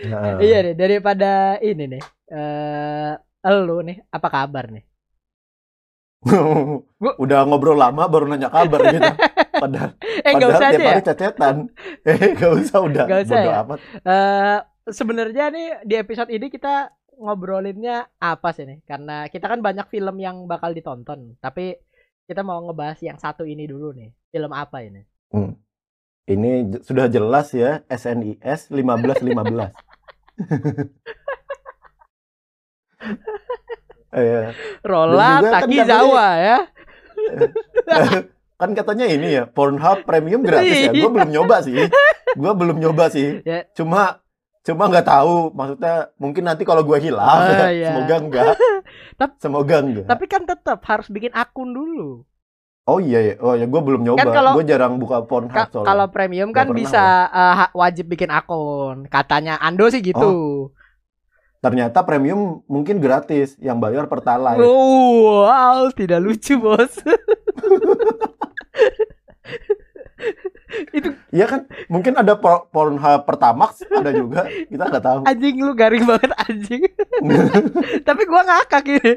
Nah. 0.09 0.40
Iya 0.40 0.73
deh, 0.73 0.75
daripada 0.81 1.61
ini 1.61 2.00
nih. 2.00 2.02
Eh, 2.33 3.12
lu 3.52 3.85
nih, 3.85 4.00
apa 4.09 4.28
kabar 4.33 4.73
nih? 4.73 4.85
Udah 7.23 7.45
ngobrol 7.45 7.76
lama 7.76 8.09
baru 8.09 8.33
nanya 8.33 8.49
kabar 8.49 8.81
gitu. 8.97 9.12
Padahal, 9.56 9.90
Eh, 9.96 10.32
padahal 10.32 10.50
usah 10.52 10.68
tiap 10.68 10.80
ya. 10.80 10.90
hari 10.90 11.02
cecetan. 11.02 11.56
Eh, 12.08 12.18
gak 12.34 12.52
usah 12.52 12.78
udah. 12.80 13.04
Nggak 13.06 13.20
usah 13.25 13.36
Bodo 13.36 13.48
ya? 13.48 13.56
amat. 13.62 13.78
Eh, 13.98 14.58
sebenarnya 14.88 15.44
nih 15.50 15.68
di 15.82 15.94
episode 15.94 16.30
ini 16.30 16.46
kita 16.46 16.75
ngobrolinnya 17.16 17.96
apa 18.16 18.52
sih 18.52 18.64
nih? 18.64 18.78
Karena 18.84 19.26
kita 19.26 19.46
kan 19.46 19.60
banyak 19.60 19.88
film 19.88 20.16
yang 20.16 20.44
bakal 20.44 20.70
ditonton, 20.70 21.34
tapi 21.40 21.75
kita 22.25 22.42
mau 22.42 22.60
ngebahas 22.60 22.98
yang 23.00 23.16
satu 23.16 23.42
ini 23.42 23.64
dulu 23.64 23.92
nih. 23.92 24.10
Film 24.28 24.52
apa 24.52 24.82
ini? 24.82 25.00
Hmm. 25.30 25.56
Ini 26.26 26.82
sudah 26.82 27.06
jelas 27.06 27.54
ya 27.54 27.86
SNIS 27.86 28.68
1515. 28.68 29.72
Iya. 34.16 34.56
Juga 34.80 35.12
kan 35.44 35.68
Takizawa 35.68 36.28
ya. 36.40 36.58
kan 38.56 38.72
katanya 38.72 39.04
ini 39.04 39.36
ya 39.36 39.44
Pornhub 39.44 40.04
premium 40.04 40.40
gratis 40.40 40.88
ya. 40.88 40.92
Gue 40.92 41.10
belum 41.12 41.30
nyoba 41.30 41.56
sih. 41.60 41.76
Gue 42.34 42.52
belum 42.52 42.76
nyoba 42.80 43.04
sih. 43.08 43.40
Ya. 43.44 43.68
Cuma 43.72 44.20
Cuma 44.66 44.90
nggak 44.90 45.06
tahu, 45.06 45.54
maksudnya 45.54 46.10
mungkin 46.18 46.42
nanti 46.42 46.66
kalau 46.66 46.82
gue 46.82 46.98
hilang, 46.98 47.38
iya. 47.70 47.94
semoga 47.94 48.14
enggak. 48.18 48.52
Tap- 49.14 49.38
semoga 49.38 49.76
enggak. 49.78 50.06
Tapi 50.10 50.25
kan 50.26 50.42
tetap 50.42 50.82
harus 50.82 51.06
bikin 51.06 51.30
akun 51.30 51.70
dulu. 51.70 52.26
oh 52.86 52.98
iya 52.98 53.18
ya, 53.18 53.34
oh 53.38 53.54
ya 53.54 53.62
gue 53.62 53.78
belum 53.78 54.02
nyoba. 54.02 54.18
Kan 54.18 54.34
kalau- 54.34 54.54
gue 54.58 54.66
jarang 54.66 54.98
buka 54.98 55.22
Pornhub 55.22 55.54
Ka- 55.54 55.70
soalnya. 55.70 55.86
kalau 55.86 56.06
premium 56.10 56.50
kan 56.50 56.66
bisa 56.75 56.98
ha- 57.30 57.70
wajib 57.78 58.10
bikin 58.10 58.26
akun. 58.26 59.06
Katanya 59.06 59.54
Ando 59.62 59.86
sih 59.86 60.02
gitu. 60.02 60.75
Ternyata 61.62 62.02
premium 62.02 62.66
mungkin 62.66 62.98
gratis, 62.98 63.54
yang 63.58 63.78
bayar 63.78 64.10
pertalite. 64.10 64.62
Oh, 64.62 65.46
wow, 65.46 65.86
tidak 65.94 66.22
lucu, 66.22 66.58
Bos. 66.58 66.90
Itu 70.90 71.09
Iya 71.28 71.47
kan? 71.47 71.61
Mungkin 71.87 72.14
ada 72.14 72.35
por- 72.35 72.68
Pornhub 72.68 73.23
Pertamax, 73.23 73.85
ada 73.87 74.11
juga. 74.11 74.45
Kita 74.47 74.85
nggak 74.85 75.04
tahu. 75.04 75.21
anjing 75.25 75.56
lu 75.59 75.73
garing 75.73 76.04
banget 76.04 76.30
anjing. 76.38 76.83
Tapi 78.09 78.23
gua 78.25 78.42
ngakak 78.42 78.85
ini. 78.88 79.12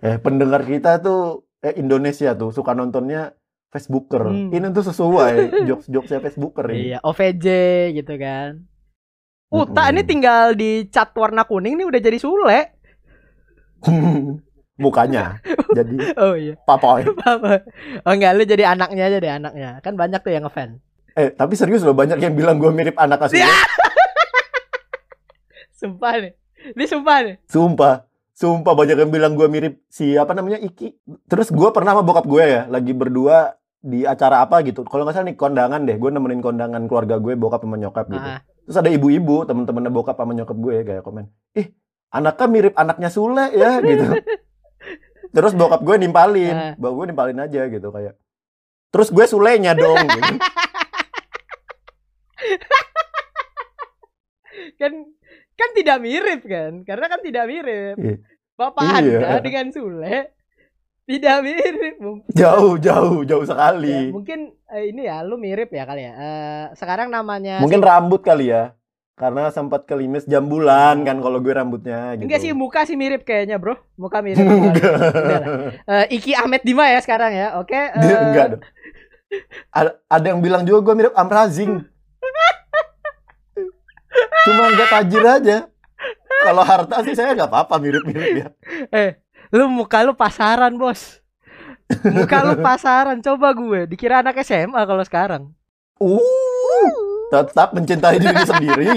eh, 0.00 0.16
pendengar 0.18 0.62
kita 0.62 0.98
tuh 0.98 1.22
eh, 1.58 1.74
Indonesia 1.74 2.32
tuh 2.32 2.50
suka 2.50 2.72
nontonnya 2.72 3.32
Facebooker. 3.68 4.28
Hmm. 4.28 4.50
Ini 4.50 4.70
tuh 4.70 4.84
sesuai 4.84 5.34
jokes-jokesnya 5.68 6.20
Facebooker 6.20 6.66
ini. 6.68 6.92
Iya, 6.92 6.98
OVJ 7.00 7.46
gitu 7.94 8.14
kan. 8.14 8.62
Uta 9.48 9.86
Mm-mm. 9.86 9.92
ini 9.92 10.02
tinggal 10.02 10.52
di 10.52 10.86
cat 10.88 11.14
warna 11.14 11.42
kuning 11.42 11.74
nih 11.76 11.86
udah 11.86 12.00
jadi 12.00 12.18
Sule. 12.18 12.60
Mukanya. 14.74 15.38
Jadi 15.78 15.96
Oh 16.18 16.34
iya. 16.34 16.54
papoy. 16.66 17.06
Apa? 17.22 17.62
Oh 18.06 18.12
enggak 18.14 18.32
lu 18.34 18.42
jadi 18.46 18.74
anaknya 18.74 19.10
aja 19.10 19.18
deh 19.18 19.32
anaknya. 19.32 19.70
Kan 19.82 19.94
banyak 19.94 20.22
tuh 20.22 20.32
yang 20.34 20.46
ngefans. 20.46 20.78
Eh, 21.14 21.30
tapi 21.30 21.54
serius 21.54 21.86
loh 21.86 21.94
banyak 21.94 22.18
yang 22.18 22.34
bilang 22.34 22.58
gue 22.58 22.70
mirip 22.74 22.98
anak. 22.98 23.30
Ya! 23.30 23.46
Sumpah 25.78 26.14
nih. 26.18 26.32
Ini 26.74 26.84
sumpah 26.90 27.16
nih. 27.22 27.34
Sumpah. 27.46 27.94
Sumpah 28.34 28.74
banyak 28.74 28.98
yang 28.98 29.12
bilang 29.14 29.38
gue 29.38 29.46
mirip 29.46 29.86
si 29.86 30.18
apa 30.18 30.34
namanya 30.34 30.58
Iki. 30.58 30.90
Terus 31.30 31.54
gue 31.54 31.68
pernah 31.70 31.94
sama 31.94 32.02
bokap 32.02 32.26
gue 32.26 32.42
ya, 32.42 32.62
lagi 32.66 32.90
berdua 32.90 33.54
di 33.78 34.02
acara 34.02 34.42
apa 34.42 34.66
gitu. 34.66 34.82
Kalau 34.82 35.06
nggak 35.06 35.14
salah 35.14 35.26
nih 35.30 35.38
kondangan 35.38 35.86
deh, 35.86 35.94
gue 35.94 36.10
nemenin 36.10 36.42
kondangan 36.42 36.82
keluarga 36.90 37.22
gue, 37.22 37.38
bokap 37.38 37.62
sama 37.62 37.78
nyokap 37.78 38.10
gitu. 38.10 38.26
Ah. 38.26 38.42
Terus 38.64 38.80
ada 38.80 38.90
ibu-ibu, 38.90 39.46
temen-temennya 39.46 39.92
bokap 39.92 40.18
sama 40.18 40.34
nyokap 40.34 40.56
gue 40.56 40.76
kayak 40.82 41.02
komen, 41.04 41.30
ih 41.54 41.68
anaknya 42.14 42.46
mirip 42.46 42.74
anaknya 42.78 43.10
Sule 43.12 43.52
ya 43.52 43.82
gitu. 43.84 44.06
Terus 45.34 45.52
bokap 45.52 45.82
gue 45.82 45.96
nimpalin, 45.98 46.78
bokap 46.78 46.94
gue 46.94 47.06
nimpalin 47.10 47.38
aja 47.40 47.66
gitu 47.66 47.88
kayak. 47.90 48.14
Terus 48.88 49.10
gue 49.10 49.24
Sulenya 49.26 49.74
dong. 49.74 49.98
gitu. 50.08 50.34
kan 54.74 54.92
kan 55.54 55.70
tidak 55.72 55.98
mirip 55.98 56.40
kan 56.44 56.82
karena 56.82 57.06
kan 57.06 57.20
tidak 57.20 57.44
mirip 57.46 57.96
Iya. 57.96 58.16
bapak 58.54 58.82
Iya. 58.82 59.18
anda 59.18 59.38
dengan 59.40 59.66
Sule 59.70 60.34
tidak 61.04 61.36
mirip 61.42 61.96
Mung- 61.98 62.24
Jauh, 62.30 62.74
jauh, 62.76 63.22
jauh 63.22 63.44
ya, 63.44 63.48
sekali. 63.48 64.10
mungkin 64.10 64.54
eh, 64.66 64.90
ini 64.90 65.04
ya 65.04 65.20
lu 65.20 65.36
mirip 65.36 65.68
ya 65.68 65.84
kali 65.84 66.02
ya 66.02 66.12
Eh, 66.14 66.64
sekarang 66.74 67.08
namanya 67.08 67.60
Mungkin 67.60 67.80
rambut 67.80 68.20
kali 68.20 68.50
ya. 68.50 68.74
Karena 69.14 69.46
sempat 69.48 69.86
kelimis 69.86 70.26
jam 70.26 70.42
bulan 70.44 71.06
kan 71.06 71.22
kalau 71.22 71.38
gue 71.38 71.50
rambutnya 71.50 72.18
gitu. 72.18 72.26
enggak 72.26 72.40
sih 72.40 72.50
muka 72.50 72.82
sih 72.82 72.94
mirip 72.94 73.22
kayaknya 73.22 73.56
bro 73.56 73.78
muka 73.94 74.18
mirip. 74.18 74.42
Eh, 75.86 76.06
Iki 76.12 76.34
Ahmed 76.34 76.62
Dima 76.62 76.88
ya 76.88 76.98
sekarang 76.98 77.30
ya 77.30 77.54
oke 77.56 77.70
eh, 77.78 77.94
Dia 77.94 78.16
enggak 78.20 78.46
dong. 78.50 78.62
Ada, 79.70 79.90
ada 80.08 80.26
yang 80.26 80.40
bilang 80.40 80.62
juga 80.62 80.82
gue 80.82 80.94
mirip 80.96 81.14
Amrazing. 81.14 81.86
Cuma 84.44 84.62
enggak 84.68 84.88
tajir 84.90 85.24
aja. 85.24 85.58
Kalau 86.44 86.62
harta 86.62 86.96
sih 87.02 87.14
saya 87.14 87.32
nggak 87.32 87.48
apa-apa 87.48 87.74
mirip-mirip 87.78 88.30
ya. 88.36 88.46
eh 88.90 89.10
lu 89.48 89.70
muka 89.70 90.02
lu 90.02 90.12
pasaran 90.12 90.74
bos 90.74 91.22
muka 92.04 92.42
lu 92.42 92.58
pasaran 92.58 93.22
coba 93.22 93.54
gue 93.54 93.86
dikira 93.86 94.18
anak 94.18 94.42
SMA 94.42 94.82
kalau 94.82 95.00
sekarang 95.00 95.42
Uh, 95.94 96.18
tetap 97.30 97.72
mencintai 97.72 98.16
diri 98.18 98.42
sendiri. 98.44 98.90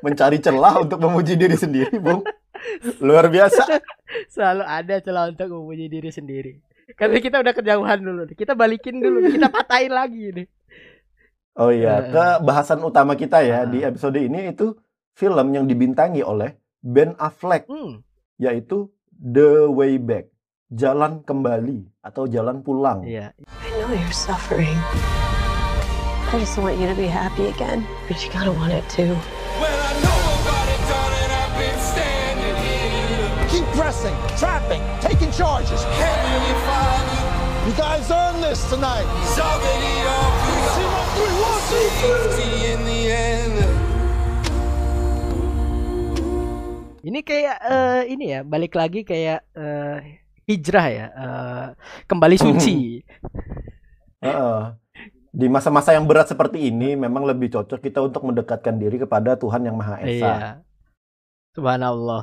Mencari 0.00 0.38
celah 0.38 0.84
untuk 0.84 1.00
memuji 1.00 1.34
diri 1.34 1.56
sendiri, 1.56 1.96
Bung. 1.96 2.20
Luar 3.00 3.28
biasa. 3.28 3.66
selalu 4.30 4.62
ada 4.62 4.94
celah 5.00 5.24
untuk 5.28 5.48
memuji 5.50 5.90
diri 5.90 6.08
sendiri 6.08 6.62
karena 6.94 7.18
kita 7.18 7.40
udah 7.40 7.50
kejauhan 7.50 7.98
dulu 7.98 8.22
kita 8.30 8.52
balikin 8.54 9.00
dulu 9.00 9.24
kita 9.26 9.48
patahin 9.50 9.92
lagi 9.92 10.30
nih 10.32 10.46
Oh 11.54 11.70
iya, 11.70 12.02
Eh. 12.02 12.10
ke 12.10 12.24
bahasan 12.42 12.82
utama 12.82 13.14
kita 13.14 13.38
ya 13.38 13.62
di 13.62 13.82
episode 13.82 14.18
ini 14.18 14.50
itu 14.50 14.74
film 15.14 15.54
yang 15.54 15.70
dibintangi 15.70 16.18
oleh 16.18 16.58
Ben 16.82 17.14
Affleck 17.14 17.70
hmm. 17.70 18.02
yaitu 18.38 18.90
The 19.14 19.70
Way 19.70 20.02
Back, 20.02 20.34
Jalan 20.70 21.22
Kembali 21.22 22.02
atau 22.02 22.26
Jalan 22.26 22.62
Pulang. 22.62 23.06
iya 23.06 23.30
I 23.62 23.70
know 23.78 23.94
you're 23.94 24.10
suffering. 24.10 24.78
I 26.34 26.38
just 26.42 26.58
want 26.58 26.82
you 26.82 26.90
to 26.90 26.98
be 26.98 27.06
happy 27.06 27.46
again, 27.46 27.86
but 28.10 28.18
you 28.18 28.26
gotta 28.34 28.50
want 28.50 28.74
it 28.74 28.82
too. 28.90 29.14
Well, 29.62 29.70
it, 30.66 30.82
Keep 33.54 33.62
pressing, 33.78 34.10
trapping, 34.34 34.82
taking 34.98 35.30
charges. 35.30 35.78
You 35.78 37.72
guys 37.78 38.10
earned 38.10 38.42
this 38.42 38.66
tonight. 38.66 39.06
Ini 47.06 47.20
kayak 47.22 47.58
uh, 47.62 48.02
ini 48.10 48.34
ya, 48.34 48.42
balik 48.42 48.74
lagi 48.74 49.06
kayak 49.06 49.46
uh, 49.54 50.02
hijrah 50.50 50.86
ya, 50.90 51.06
uh, 51.14 51.66
kembali 52.10 52.34
suci. 52.42 52.74
Uh 54.24 54.32
-uh. 54.32 54.83
Di 55.34 55.46
masa-masa 55.46 55.90
yang 55.90 56.06
berat 56.06 56.30
seperti 56.30 56.70
ini 56.70 56.94
memang 56.94 57.26
lebih 57.26 57.50
cocok 57.50 57.82
kita 57.82 57.98
untuk 57.98 58.22
mendekatkan 58.22 58.78
diri 58.78 58.96
kepada 58.96 59.34
Tuhan 59.34 59.62
yang 59.62 59.74
Maha 59.74 59.98
Esa. 59.98 60.06
iya 60.06 60.34
subhanallah 61.50 62.22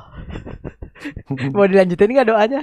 mau 1.56 1.64
dilanjutin 1.64 2.08
nggak 2.10 2.28
doanya 2.28 2.62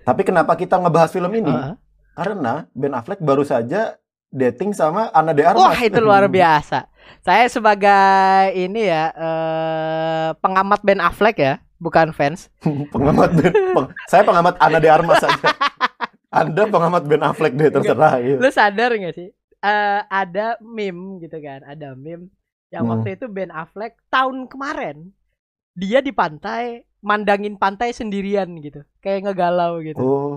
Tapi 0.00 0.22
kenapa 0.22 0.54
kita 0.54 0.74
ngebahas 0.76 1.08
film 1.08 1.30
ini? 1.32 1.48
Heeh. 1.48 1.74
Karena 2.12 2.66
Ben 2.72 2.92
Affleck 2.92 3.18
baru 3.18 3.42
saja 3.42 3.94
dating 4.28 4.70
sama 4.70 5.08
Ana 5.10 5.30
de 5.30 5.42
Armas. 5.42 5.64
Wah 5.64 5.80
itu 5.80 5.98
luar 5.98 6.26
biasa. 6.30 6.90
Saya 7.20 7.46
sebagai 7.46 7.98
ini 8.52 8.84
ya 8.84 9.10
eh, 9.10 10.28
pengamat 10.36 10.82
Ben 10.82 10.98
Affleck 10.98 11.36
ya, 11.36 11.54
bukan 11.76 12.10
fans. 12.10 12.50
pengamat 12.94 13.32
Ben, 13.32 13.54
peng- 13.72 13.90
saya 14.06 14.22
pengamat 14.22 14.58
Ana 14.58 14.78
de 14.78 14.88
Armas 14.88 15.18
saja. 15.18 15.48
Anda 16.28 16.62
pengamat 16.64 17.02
Ben 17.04 17.22
Affleck 17.22 17.54
deh 17.54 17.68
terserah. 17.68 18.20
iya. 18.20 18.36
Lu 18.36 18.48
sadar 18.48 18.92
gak 18.92 19.14
sih? 19.14 19.28
Eh, 19.58 20.00
ada 20.06 20.54
meme 20.60 21.18
gitu 21.18 21.34
kan, 21.38 21.64
ada 21.64 21.92
meme 21.92 22.30
yang 22.68 22.84
Hmm. 22.84 22.92
waktu 22.94 23.16
itu 23.16 23.26
Ben 23.26 23.50
Affleck 23.50 23.96
tahun 24.06 24.46
kemarin 24.46 25.10
dia 25.72 25.98
di 25.98 26.12
pantai 26.12 26.84
mandangin 27.00 27.54
pantai 27.54 27.90
sendirian 27.90 28.46
gitu, 28.58 28.84
kayak 28.98 29.26
ngegalau 29.26 29.80
gitu. 29.80 29.98
Oh, 29.98 30.34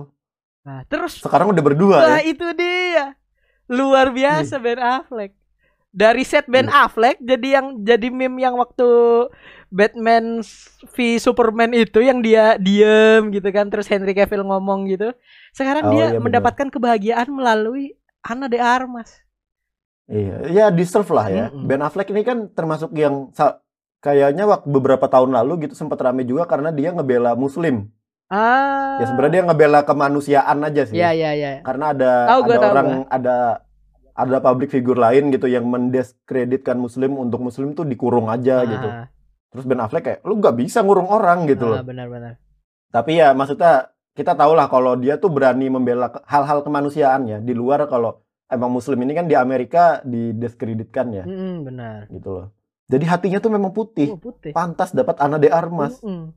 Nah 0.62 0.86
terus 0.86 1.18
sekarang 1.18 1.50
udah 1.50 1.58
berdua 1.60 1.96
Wah 1.98 2.18
ya. 2.18 2.30
itu 2.30 2.46
dia 2.54 3.18
luar 3.66 4.10
biasa 4.10 4.58
Ben 4.58 4.78
Affleck 4.78 5.34
dari 5.90 6.22
set 6.22 6.46
Ben. 6.46 6.66
Affleck 6.66 7.18
jadi 7.18 7.58
yang 7.58 7.66
jadi 7.78 8.08
meme 8.08 8.38
yang 8.38 8.54
waktu 8.54 8.86
Batman 9.72 10.44
v 10.84 10.96
Superman 11.16 11.72
itu 11.72 12.04
yang 12.04 12.20
dia 12.20 12.60
diem 12.60 13.32
gitu 13.32 13.48
kan 13.48 13.72
terus 13.72 13.88
Henry 13.88 14.12
Cavill 14.12 14.44
ngomong 14.44 14.84
gitu 14.86 15.16
sekarang 15.50 15.88
Oh, 15.88 15.92
dia 15.96 16.12
iya, 16.12 16.20
mendapatkan 16.20 16.68
kebahagiaan 16.68 17.32
melalui 17.32 17.96
Ana 18.20 18.46
de 18.46 18.60
Armas 18.60 19.24
Iya, 20.12 20.36
ya 20.50 20.64
deserve 20.68 21.08
lah 21.08 21.26
ya. 21.30 21.44
Mm-mm. 21.48 21.64
Ben 21.64 21.80
Affleck 21.80 22.10
ini 22.12 22.20
kan 22.20 22.50
termasuk 22.52 22.92
yang 22.92 23.32
kayaknya 24.02 24.44
waktu 24.44 24.68
beberapa 24.68 25.06
tahun 25.08 25.32
lalu 25.32 25.64
gitu 25.64 25.74
sempat 25.78 25.96
rame 26.02 26.26
juga 26.26 26.44
karena 26.44 26.68
dia 26.68 26.92
ngebela 26.92 27.32
Muslim. 27.32 27.88
ah 28.28 28.98
Ya 29.00 29.08
sebenarnya 29.08 29.32
dia 29.40 29.44
ngebela 29.48 29.80
kemanusiaan 29.86 30.58
aja 30.60 30.82
sih. 30.84 30.98
ya 30.98 31.16
ya 31.16 31.32
ya 31.32 31.62
Karena 31.64 31.96
ada 31.96 32.12
Tahu 32.28 32.40
gua, 32.44 32.54
ada 32.54 32.60
tahu 32.60 32.72
orang 32.76 32.90
ada 33.08 33.36
ada 34.12 34.36
public 34.44 34.68
figure 34.68 35.00
lain 35.00 35.32
gitu 35.32 35.48
yang 35.48 35.64
mendiskreditkan 35.64 36.76
Muslim 36.76 37.16
untuk 37.16 37.40
Muslim 37.40 37.72
tuh 37.72 37.88
dikurung 37.88 38.28
aja 38.28 38.66
gitu. 38.68 38.88
Terus 39.52 39.64
Ben 39.68 39.80
Affleck 39.84 40.04
kayak 40.08 40.20
lu 40.24 40.40
nggak 40.40 40.56
bisa 40.56 40.80
ngurung 40.80 41.06
orang 41.12 41.44
gitu 41.44 41.68
loh. 41.68 41.78
ah, 41.78 41.84
benar-benar 41.84 42.40
Tapi 42.88 43.20
ya 43.20 43.36
maksudnya 43.36 43.92
kita 44.12 44.32
tahu 44.36 44.52
lah 44.56 44.68
kalau 44.68 44.96
dia 44.96 45.16
tuh 45.16 45.32
berani 45.32 45.68
membela 45.72 46.08
hal-hal 46.28 46.60
kemanusiaan 46.64 47.28
ya 47.28 47.38
di 47.40 47.52
luar 47.56 47.84
kalau 47.88 48.20
emang 48.48 48.68
Muslim 48.68 49.00
ini 49.04 49.12
kan 49.16 49.24
di 49.24 49.36
Amerika 49.36 50.04
didiskreditkan 50.04 51.06
ya 51.12 51.24
Mm-mm, 51.24 51.64
benar 51.64 52.08
gitu 52.12 52.28
loh. 52.32 52.46
Jadi 52.92 53.08
hatinya 53.08 53.40
tuh 53.40 53.48
memang 53.48 53.72
putih, 53.72 54.12
oh, 54.12 54.20
putih 54.20 54.52
pantas 54.52 54.92
dapat 54.92 55.16
Ana 55.16 55.40
de 55.40 55.48
Armas. 55.48 55.96
Mm-mm. 56.04 56.36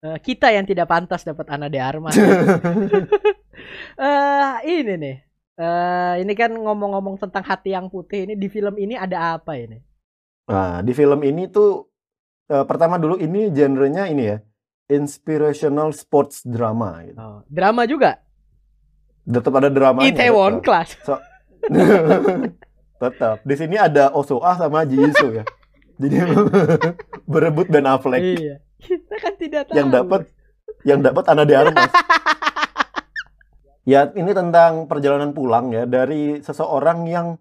Eh, 0.00 0.18
kita 0.22 0.54
yang 0.54 0.64
tidak 0.64 0.86
pantas 0.86 1.26
dapat 1.26 1.50
Ana 1.50 1.66
de 1.66 1.76
Armas 1.82 2.14
eh 4.00 4.54
ini 4.64 4.94
nih. 4.96 5.16
Eh 5.60 6.14
ini 6.24 6.32
kan 6.38 6.54
ngomong-ngomong 6.54 7.18
tentang 7.20 7.42
hati 7.44 7.74
yang 7.74 7.90
putih 7.90 8.24
ini 8.30 8.34
di 8.38 8.48
film 8.48 8.78
ini 8.78 8.94
ada 8.94 9.36
apa 9.36 9.58
ini? 9.58 9.82
Nah, 10.46 10.80
di 10.80 10.92
film 10.94 11.20
ini 11.26 11.50
tuh 11.50 11.89
eh, 12.50 12.64
pertama 12.66 12.98
dulu 12.98 13.16
ini 13.22 13.54
genrenya 13.54 14.10
ini 14.10 14.34
ya, 14.34 14.38
inspirational 14.90 15.94
sports 15.94 16.42
drama 16.42 17.06
gitu. 17.06 17.18
Oh, 17.22 17.40
drama 17.46 17.86
juga. 17.86 18.18
Tetap 19.22 19.52
ada 19.54 19.70
dramanya. 19.70 20.10
Itaewon 20.10 20.58
tetap. 20.58 20.66
Class. 20.66 20.90
tetap. 23.02 23.36
Di 23.46 23.54
sini 23.54 23.78
ada 23.78 24.10
Osoa 24.10 24.58
sama 24.58 24.82
Ji 24.82 24.98
Soo 25.14 25.30
ya. 25.30 25.44
Jadi 26.00 26.16
berebut 27.30 27.70
Ben 27.70 27.86
Affleck. 27.86 28.24
Iya. 28.24 28.56
Kita 28.80 29.14
kan 29.20 29.34
tidak 29.36 29.62
tahu. 29.68 29.76
Yang 29.76 29.88
dapat 29.92 30.22
yang 30.82 31.00
dapat 31.04 31.24
Ana 31.28 31.44
de 31.44 31.54
Armas. 31.54 31.92
ya, 33.92 34.08
ini 34.16 34.32
tentang 34.32 34.88
perjalanan 34.88 35.36
pulang 35.36 35.68
ya 35.70 35.84
dari 35.84 36.40
seseorang 36.40 37.04
yang 37.04 37.36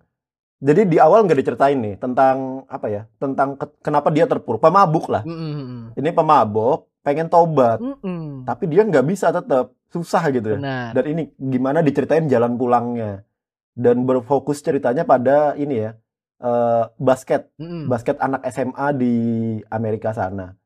jadi 0.59 0.81
di 0.83 0.97
awal 0.99 1.23
nggak 1.23 1.39
diceritain 1.39 1.79
nih 1.79 1.95
tentang 1.95 2.67
apa 2.67 2.87
ya? 2.91 3.01
Tentang 3.15 3.55
ke- 3.55 3.79
kenapa 3.79 4.11
dia 4.11 4.27
terpuruk, 4.27 4.59
pemabuk 4.59 5.07
lah. 5.07 5.23
Mm-mm. 5.23 5.95
Ini 5.95 6.09
pemabuk, 6.11 6.91
pengen 6.99 7.31
tobat, 7.31 7.79
Mm-mm. 7.79 8.43
tapi 8.43 8.67
dia 8.67 8.83
nggak 8.83 9.05
bisa 9.07 9.31
tetap 9.31 9.71
susah 9.87 10.23
gitu 10.35 10.55
ya. 10.55 10.59
Benar. 10.59 10.89
Dan 10.99 11.05
ini 11.15 11.23
gimana 11.39 11.79
diceritain 11.79 12.27
jalan 12.27 12.59
pulangnya 12.59 13.23
dan 13.71 14.03
berfokus 14.03 14.59
ceritanya 14.59 15.07
pada 15.07 15.55
ini 15.55 15.87
ya 15.87 15.95
eh, 16.43 16.83
basket, 16.99 17.55
Mm-mm. 17.55 17.87
basket 17.87 18.19
anak 18.19 18.43
SMA 18.51 18.87
di 18.99 19.13
Amerika 19.71 20.11
sana. 20.11 20.59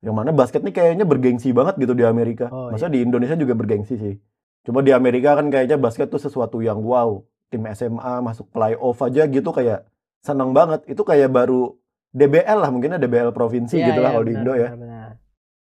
Yang 0.00 0.14
mana 0.16 0.30
basket 0.32 0.60
nih 0.60 0.72
kayaknya 0.72 1.04
bergengsi 1.04 1.52
banget 1.52 1.80
gitu 1.80 1.92
di 1.92 2.04
Amerika. 2.04 2.48
Oh, 2.48 2.72
Masa 2.72 2.88
di 2.88 3.00
Indonesia 3.00 3.36
juga 3.36 3.52
bergengsi 3.52 3.96
sih. 3.96 4.16
Cuma 4.64 4.80
di 4.80 4.92
Amerika 4.92 5.36
kan 5.36 5.52
kayaknya 5.52 5.76
basket 5.76 6.08
tuh 6.08 6.20
sesuatu 6.20 6.64
yang 6.64 6.80
wow. 6.80 7.24
Tim 7.50 7.64
SMA 7.70 8.20
masuk 8.20 8.50
playoff 8.50 8.98
aja 9.00 9.24
gitu 9.26 9.50
kayak 9.50 9.84
seneng 10.20 10.50
banget. 10.52 10.84
Itu 10.86 11.02
kayak 11.02 11.30
baru 11.30 11.74
DBL 12.10 12.58
lah 12.58 12.70
mungkin 12.70 12.96
DBL 12.96 13.30
provinsi 13.30 13.76
Iya, 13.76 13.86
gitu 13.90 14.00
lah 14.00 14.10
iya, 14.10 14.16
kalau 14.16 14.26
di 14.26 14.32
Indo 14.32 14.52
ya. 14.54 14.70
benar, 14.70 14.78
benar. 14.78 15.10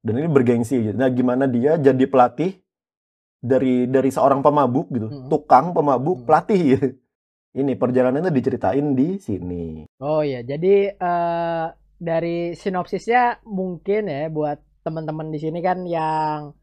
Dan 0.03 0.15
ini 0.19 0.29
bergengsi 0.29 0.77
gitu. 0.83 0.97
Nah, 0.99 1.09
gimana 1.09 1.45
dia 1.47 1.79
jadi 1.79 2.05
pelatih 2.05 2.59
dari 3.43 3.87
dari 3.87 4.11
seorang 4.11 4.39
pemabuk 4.41 4.87
gitu, 4.91 5.09
Mm. 5.09 5.27
tukang 5.27 5.73
pemabuk 5.73 6.23
Mm. 6.23 6.27
pelatih 6.27 6.61
gitu. 6.75 6.89
Ini 7.53 7.77
perjalanannya 7.77 8.33
diceritain 8.33 8.97
di 8.97 9.21
sini. 9.21 9.85
Oh 10.01 10.25
iya, 10.25 10.41
jadi 10.41 10.97
eh, 10.97 11.67
dari 12.01 12.57
sinopsisnya 12.57 13.45
mungkin 13.45 14.09
ya 14.09 14.27
buat 14.27 14.57
teman-teman 14.83 15.29
di 15.29 15.39
sini 15.39 15.61
kan 15.61 15.85
yang 15.85 16.57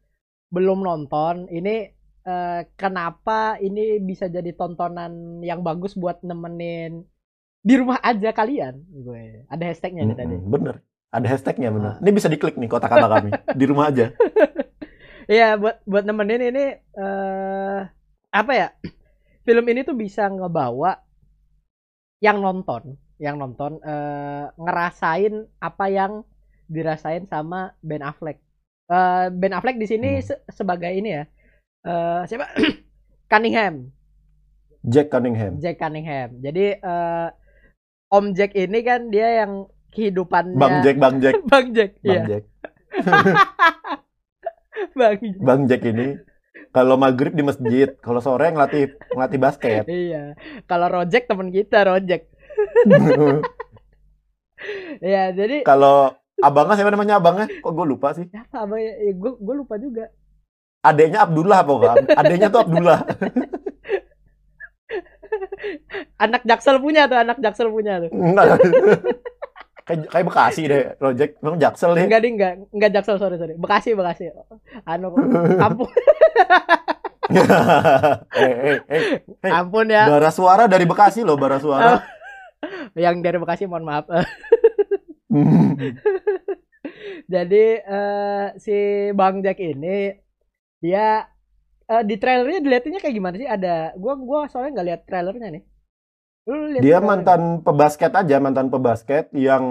belum 0.50 0.82
nonton, 0.82 1.46
ini 1.48 1.86
eh, 2.30 2.60
kenapa 2.78 3.38
ini 3.58 3.98
bisa 4.00 4.30
jadi 4.30 4.54
tontonan 4.54 5.12
yang 5.42 5.60
bagus 5.60 5.98
buat 5.98 6.22
nemenin 6.22 7.02
di 7.60 7.74
rumah 7.76 7.98
aja 8.00 8.30
kalian? 8.30 8.74
Gue 9.04 9.44
ada 9.50 9.64
hashtagnya 9.66 10.06
nih 10.06 10.16
tadi. 10.16 10.36
Bener. 10.38 10.76
Ada 11.10 11.26
hashtagnya 11.26 11.68
bener. 11.74 11.92
Ah. 11.98 12.02
Ini 12.02 12.10
bisa 12.14 12.30
diklik 12.30 12.54
nih 12.54 12.70
kata-kata 12.70 13.06
kami 13.10 13.30
di 13.58 13.64
rumah 13.66 13.90
aja. 13.90 14.06
Iya, 15.30 15.54
buat 15.54 15.78
buat 15.86 16.02
nemenin 16.02 16.42
ini 16.50 16.64
eh 16.74 17.80
apa 18.34 18.52
ya? 18.52 18.68
Film 19.46 19.62
ini 19.70 19.86
tuh 19.86 19.94
bisa 19.94 20.26
ngebawa 20.26 20.98
yang 22.18 22.42
nonton, 22.42 22.98
yang 23.16 23.38
nonton 23.38 23.78
eh 23.80 24.44
ngerasain 24.58 25.34
apa 25.58 25.86
yang 25.86 26.12
dirasain 26.66 27.30
sama 27.30 27.78
Ben 27.78 28.02
Affleck. 28.02 28.42
Eh 28.90 29.26
Ben 29.30 29.54
Affleck 29.54 29.78
di 29.78 29.86
sini 29.86 30.18
Hmm. 30.18 30.26
se- 30.26 30.42
sebagai 30.50 30.90
ini 30.90 31.14
ya. 31.14 31.24
Eh 31.86 32.22
siapa? 32.28 32.46
Cunningham, 33.30 33.94
Jack 34.84 35.12
Cunningham. 35.12 35.60
Jack 35.60 35.76
Cunningham. 35.78 36.30
Jadi 36.40 36.76
eh 36.76 37.28
Om 38.10 38.34
Jack 38.34 38.58
ini 38.58 38.82
kan 38.82 39.06
dia 39.08 39.46
yang 39.46 39.70
kehidupannya 39.94 40.58
Bang 40.58 40.82
Jack, 40.82 40.96
Bang 40.98 41.16
Jack, 41.22 41.34
Bang 41.52 41.66
Jack, 41.70 41.90
Bang 42.02 42.10
iya, 42.10 42.22
Jack. 42.26 42.44
Bang 44.98 45.16
Jack. 45.22 45.40
Bang 45.40 45.62
Jack 45.70 45.82
ini 45.86 46.18
kalau 46.70 46.94
maghrib 46.94 47.34
di 47.34 47.42
masjid, 47.42 47.98
kalau 47.98 48.22
sore 48.22 48.50
ngelatih 48.50 48.94
ngelatih 49.14 49.40
basket. 49.42 49.84
Iya. 49.90 50.38
Kalau 50.70 50.86
Rojek 50.86 51.26
temen 51.26 51.50
kita, 51.50 51.86
Rojek. 51.86 52.26
Iya, 55.00 55.32
jadi 55.32 55.64
kalau 55.64 56.12
abangnya 56.44 56.76
siapa 56.76 56.92
namanya 56.92 57.16
abangnya? 57.16 57.48
Kok 57.64 57.72
gue 57.72 57.86
lupa 57.88 58.12
sih? 58.12 58.28
ya? 58.28 58.44
ya 58.44 59.12
gue 59.16 59.32
gue 59.40 59.54
lupa 59.56 59.80
juga. 59.80 60.12
Adeknya 60.80 61.28
Abdullah 61.28 61.60
pokoknya. 61.60 62.16
Adeknya 62.16 62.48
tuh 62.48 62.60
Abdullah. 62.64 63.00
Anak 66.24 66.42
Jaksel 66.44 66.80
punya 66.80 67.04
tuh, 67.08 67.20
anak 67.20 67.38
Jaksel 67.40 67.68
punya 67.68 68.00
tuh. 68.00 68.10
Enggak. 68.12 68.60
kayak 69.84 70.08
kayak 70.08 70.24
Bekasi 70.24 70.62
deh, 70.68 70.96
Project. 70.96 71.32
Emang 71.40 71.60
Jaksel 71.60 71.92
deh. 71.96 72.04
Enggak 72.08 72.20
enggak, 72.24 72.52
enggak 72.72 72.90
Jaksel, 72.96 73.16
sorry 73.20 73.36
sorry. 73.36 73.54
Bekasi, 73.60 73.92
Bekasi. 73.92 74.32
Anu 74.88 75.12
kampung 75.60 75.88
eh, 77.30 77.46
eh, 78.34 78.82
eh. 78.90 79.22
Hey, 79.38 79.52
ampun 79.54 79.86
ya. 79.86 80.10
bara 80.10 80.34
suara 80.34 80.66
dari 80.66 80.82
Bekasi 80.82 81.22
loh, 81.22 81.38
bara 81.38 81.62
suara. 81.62 82.02
Yang 82.98 83.22
dari 83.22 83.38
Bekasi 83.38 83.70
mohon 83.70 83.86
maaf. 83.86 84.10
Jadi 87.32 87.64
eh, 87.78 88.46
si 88.58 88.76
Bang 89.14 89.46
Jack 89.46 89.62
ini 89.62 90.10
dia 90.80 91.28
eh, 91.86 92.02
di 92.02 92.16
trailernya 92.16 92.60
dilihatinnya 92.60 93.00
kayak 93.00 93.16
gimana 93.16 93.36
sih? 93.36 93.48
Ada 93.48 93.94
gua 93.96 94.14
gua 94.16 94.40
soalnya 94.48 94.80
nggak 94.80 94.86
lihat 94.88 95.00
trailernya 95.04 95.48
nih. 95.54 95.62
Lu 96.48 96.56
lihat 96.72 96.82
Dia 96.82 96.98
mantan 96.98 97.60
pebasket 97.60 98.10
aja, 98.10 98.36
mantan 98.40 98.72
pebasket 98.72 99.28
yang 99.30 99.64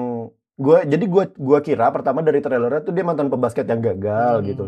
gue 0.60 0.78
jadi 0.86 1.06
gua 1.08 1.26
gua 1.34 1.60
kira 1.60 1.88
pertama 1.90 2.20
dari 2.20 2.40
trailernya 2.40 2.84
tuh 2.84 2.94
dia 2.94 3.04
mantan 3.04 3.28
pebasket 3.28 3.66
yang 3.66 3.82
gagal 3.82 4.36
Hmm. 4.40 4.48
gitu. 4.48 4.66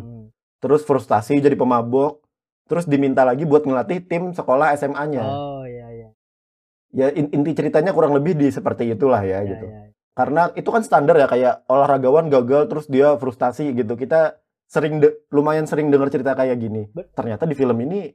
Terus 0.62 0.82
frustasi 0.82 1.41
jadi 1.41 1.54
pemabuk, 1.54 2.21
terus 2.65 2.86
diminta 2.86 3.21
lagi 3.21 3.45
buat 3.45 3.65
ngelatih 3.65 4.01
tim 4.06 4.34
sekolah 4.34 4.73
SMA-nya. 4.77 5.21
Oh 5.21 5.65
iya 5.65 5.88
iya. 5.89 6.10
Ya 6.91 7.08
in- 7.13 7.32
inti 7.32 7.56
ceritanya 7.56 7.95
kurang 7.95 8.12
lebih 8.12 8.36
di 8.36 8.51
seperti 8.51 8.91
itulah 8.91 9.23
ya, 9.23 9.41
Iya, 9.41 9.49
gitu. 9.56 9.65
iya. 9.67 9.89
Karena 10.12 10.51
itu 10.54 10.67
kan 10.67 10.84
standar 10.84 11.15
ya 11.15 11.23
kayak 11.25 11.63
olahragawan 11.71 12.27
gagal 12.27 12.67
terus 12.67 12.86
dia 12.86 13.15
frustasi 13.15 13.71
gitu. 13.71 13.95
Kita 13.95 14.40
sering 14.71 15.03
de- 15.03 15.27
lumayan 15.27 15.67
sering 15.67 15.91
dengar 15.91 16.07
cerita 16.07 16.31
kayak 16.31 16.55
gini. 16.55 16.88
Bet- 16.95 17.12
Ternyata 17.12 17.43
di 17.43 17.55
film 17.60 17.75
ini 17.84 18.07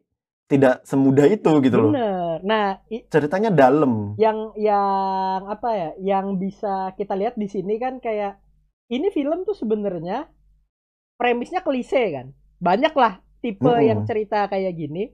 tidak 0.48 0.86
semudah 0.88 1.26
itu 1.28 1.52
gitu 1.60 1.76
loh. 1.76 1.92
Bener. 1.92 2.40
Nah, 2.40 2.80
Ceritanya 3.12 3.52
dalam. 3.52 4.16
yang 4.16 4.56
yang 4.56 5.42
apa 5.44 5.68
ya? 5.74 5.90
Yang 6.00 6.26
bisa 6.40 6.96
kita 6.96 7.12
lihat 7.12 7.34
di 7.36 7.44
sini 7.44 7.76
kan 7.76 8.00
kayak 8.00 8.40
ini 8.88 9.10
film 9.10 9.44
tuh 9.44 9.52
sebenarnya 9.52 10.30
premisnya 11.20 11.60
klise 11.60 12.02
kan. 12.14 12.26
Banyak 12.56 12.94
lah 12.96 13.20
tipe 13.44 13.66
Mm-mm. 13.66 13.84
yang 13.84 14.00
cerita 14.08 14.48
kayak 14.48 14.72
gini. 14.72 15.12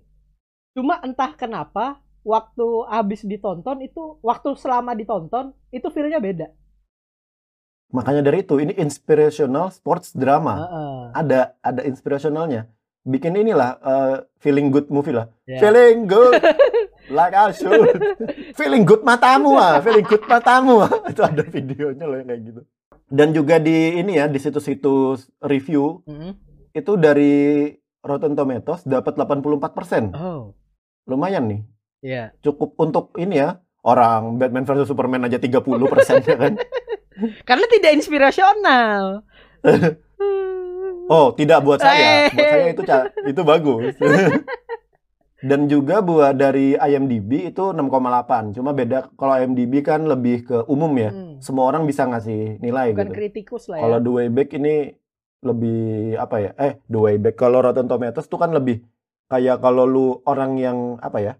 Cuma 0.77 1.03
entah 1.03 1.35
kenapa 1.35 1.99
waktu 2.23 2.87
habis 2.87 3.27
ditonton 3.27 3.83
itu 3.83 4.23
waktu 4.23 4.55
selama 4.55 4.95
ditonton 4.95 5.51
itu 5.75 5.89
feelnya 5.91 6.23
beda. 6.23 6.55
Makanya 7.93 8.25
dari 8.25 8.41
itu 8.41 8.57
ini 8.57 8.73
inspirational 8.75 9.69
sports 9.69 10.17
drama. 10.17 10.55
Heeh. 10.59 11.01
Ada 11.15 11.41
ada 11.61 11.81
inspirationalnya. 11.85 12.67
Bikin 13.05 13.37
inilah 13.37 13.77
eh, 13.79 14.17
feeling 14.41 14.73
good 14.73 14.89
movie 14.89 15.13
lah. 15.13 15.29
Ya. 15.45 15.61
Feeling 15.61 16.09
good 16.09 16.41
like 17.17 17.37
I 17.37 17.53
should. 17.53 17.93
feeling 18.57 18.89
good 18.89 19.05
matamu 19.05 19.59
ah, 19.59 19.77
feeling 19.79 20.07
good 20.07 20.25
matamu. 20.25 20.83
ah. 20.83 20.93
itu 21.13 21.21
ada 21.21 21.43
videonya 21.45 22.05
loh 22.09 22.17
yang 22.17 22.29
kayak 22.29 22.43
gitu. 22.49 22.61
Dan 23.13 23.37
juga 23.37 23.61
di 23.61 24.01
ini 24.01 24.17
ya 24.17 24.25
di 24.25 24.41
situs-situs 24.41 25.29
review 25.45 26.01
Mm-mm. 26.09 26.33
itu 26.73 26.93
dari 26.97 27.69
Rotten 28.01 28.33
Tomatoes 28.33 28.89
dapat 28.89 29.15
84%. 29.15 30.17
Oh, 30.17 30.57
Lumayan 31.05 31.45
nih. 31.47 31.61
iya. 32.01 32.25
Cukup 32.41 32.73
untuk 32.81 33.13
ini 33.15 33.37
ya. 33.37 33.61
Orang 33.83 34.39
Batman 34.39 34.63
versus 34.63 34.87
Superman 34.87 35.27
aja 35.27 35.43
30% 35.43 35.59
ya 36.23 36.37
kan. 36.39 36.55
Karena 37.43 37.67
tidak 37.69 37.93
inspirasional. 37.95 39.23
Oh, 41.07 41.35
tidak 41.35 41.61
buat 41.61 41.79
saya. 41.79 42.29
Eh. 42.29 42.29
Buat 42.33 42.49
saya 42.49 42.67
itu 42.71 42.83
ca- 42.83 43.09
itu 43.27 43.41
bagus. 43.43 43.95
Dan 45.43 45.67
juga 45.67 45.99
buat 45.99 46.39
dari 46.39 46.79
IMDb 46.79 47.51
itu 47.51 47.75
6,8. 47.75 48.55
Cuma 48.55 48.71
beda 48.71 49.11
kalau 49.19 49.35
IMDb 49.35 49.83
kan 49.83 50.07
lebih 50.07 50.47
ke 50.47 50.63
umum 50.71 50.95
ya. 50.95 51.11
Hmm. 51.11 51.43
Semua 51.43 51.67
orang 51.67 51.83
bisa 51.83 52.07
ngasih 52.07 52.63
nilai 52.63 52.95
Bukan 52.95 53.11
gitu. 53.11 53.17
kritikus 53.19 53.67
lah 53.67 53.83
ya. 53.83 53.91
Kalau 53.91 53.99
The 53.99 54.13
Way 54.15 54.29
Back 54.31 54.49
ini 54.55 54.75
lebih 55.43 55.83
apa 56.15 56.37
ya? 56.39 56.51
Eh, 56.55 56.79
The 56.87 57.01
Way 57.03 57.17
Back 57.19 57.35
kalau 57.35 57.59
Rotten 57.59 57.91
Tomatoes 57.91 58.31
tuh 58.31 58.39
kan 58.39 58.55
lebih 58.55 58.87
kayak 59.27 59.59
kalau 59.59 59.83
lu 59.83 60.23
orang 60.31 60.63
yang 60.63 60.79
apa 61.03 61.19
ya? 61.19 61.35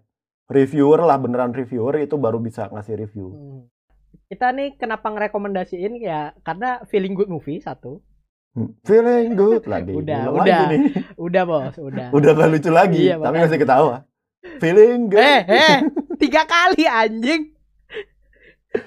Reviewer 0.51 0.99
lah, 0.99 1.15
beneran 1.15 1.55
reviewer 1.55 2.03
itu 2.03 2.19
baru 2.19 2.43
bisa 2.43 2.67
ngasih 2.67 2.99
review. 2.99 3.31
Hmm. 3.31 3.61
Kita 4.25 4.49
nih 4.49 4.75
kenapa 4.75 5.07
ngerekomendasiin 5.07 5.93
ya 5.97 6.33
karena 6.41 6.81
feeling 6.87 7.13
good 7.13 7.27
movie 7.27 7.57
satu. 7.57 8.01
Hmm, 8.53 8.69
Feeling 8.81 9.33
good 9.33 9.65
lagi. 9.65 9.93
Udah, 9.99 10.29
Ulang 10.29 10.35
udah. 10.39 10.57
lagi 10.61 10.65
nih. 10.69 10.81
Udah 11.15 11.43
bos, 11.43 11.75
udah. 11.75 12.07
Udah 12.09 12.31
gak 12.31 12.49
lucu 12.49 12.69
lagi, 12.69 13.09
Iya, 13.09 13.17
tapi 13.17 13.37
masih 13.39 13.57
ketawa. 13.57 13.95
Feeling 14.59 15.09
good. 15.09 15.21
Eh, 15.21 15.41
eh, 15.47 15.77
tiga 16.21 16.45
kali 16.45 16.85
anjing. 16.85 17.49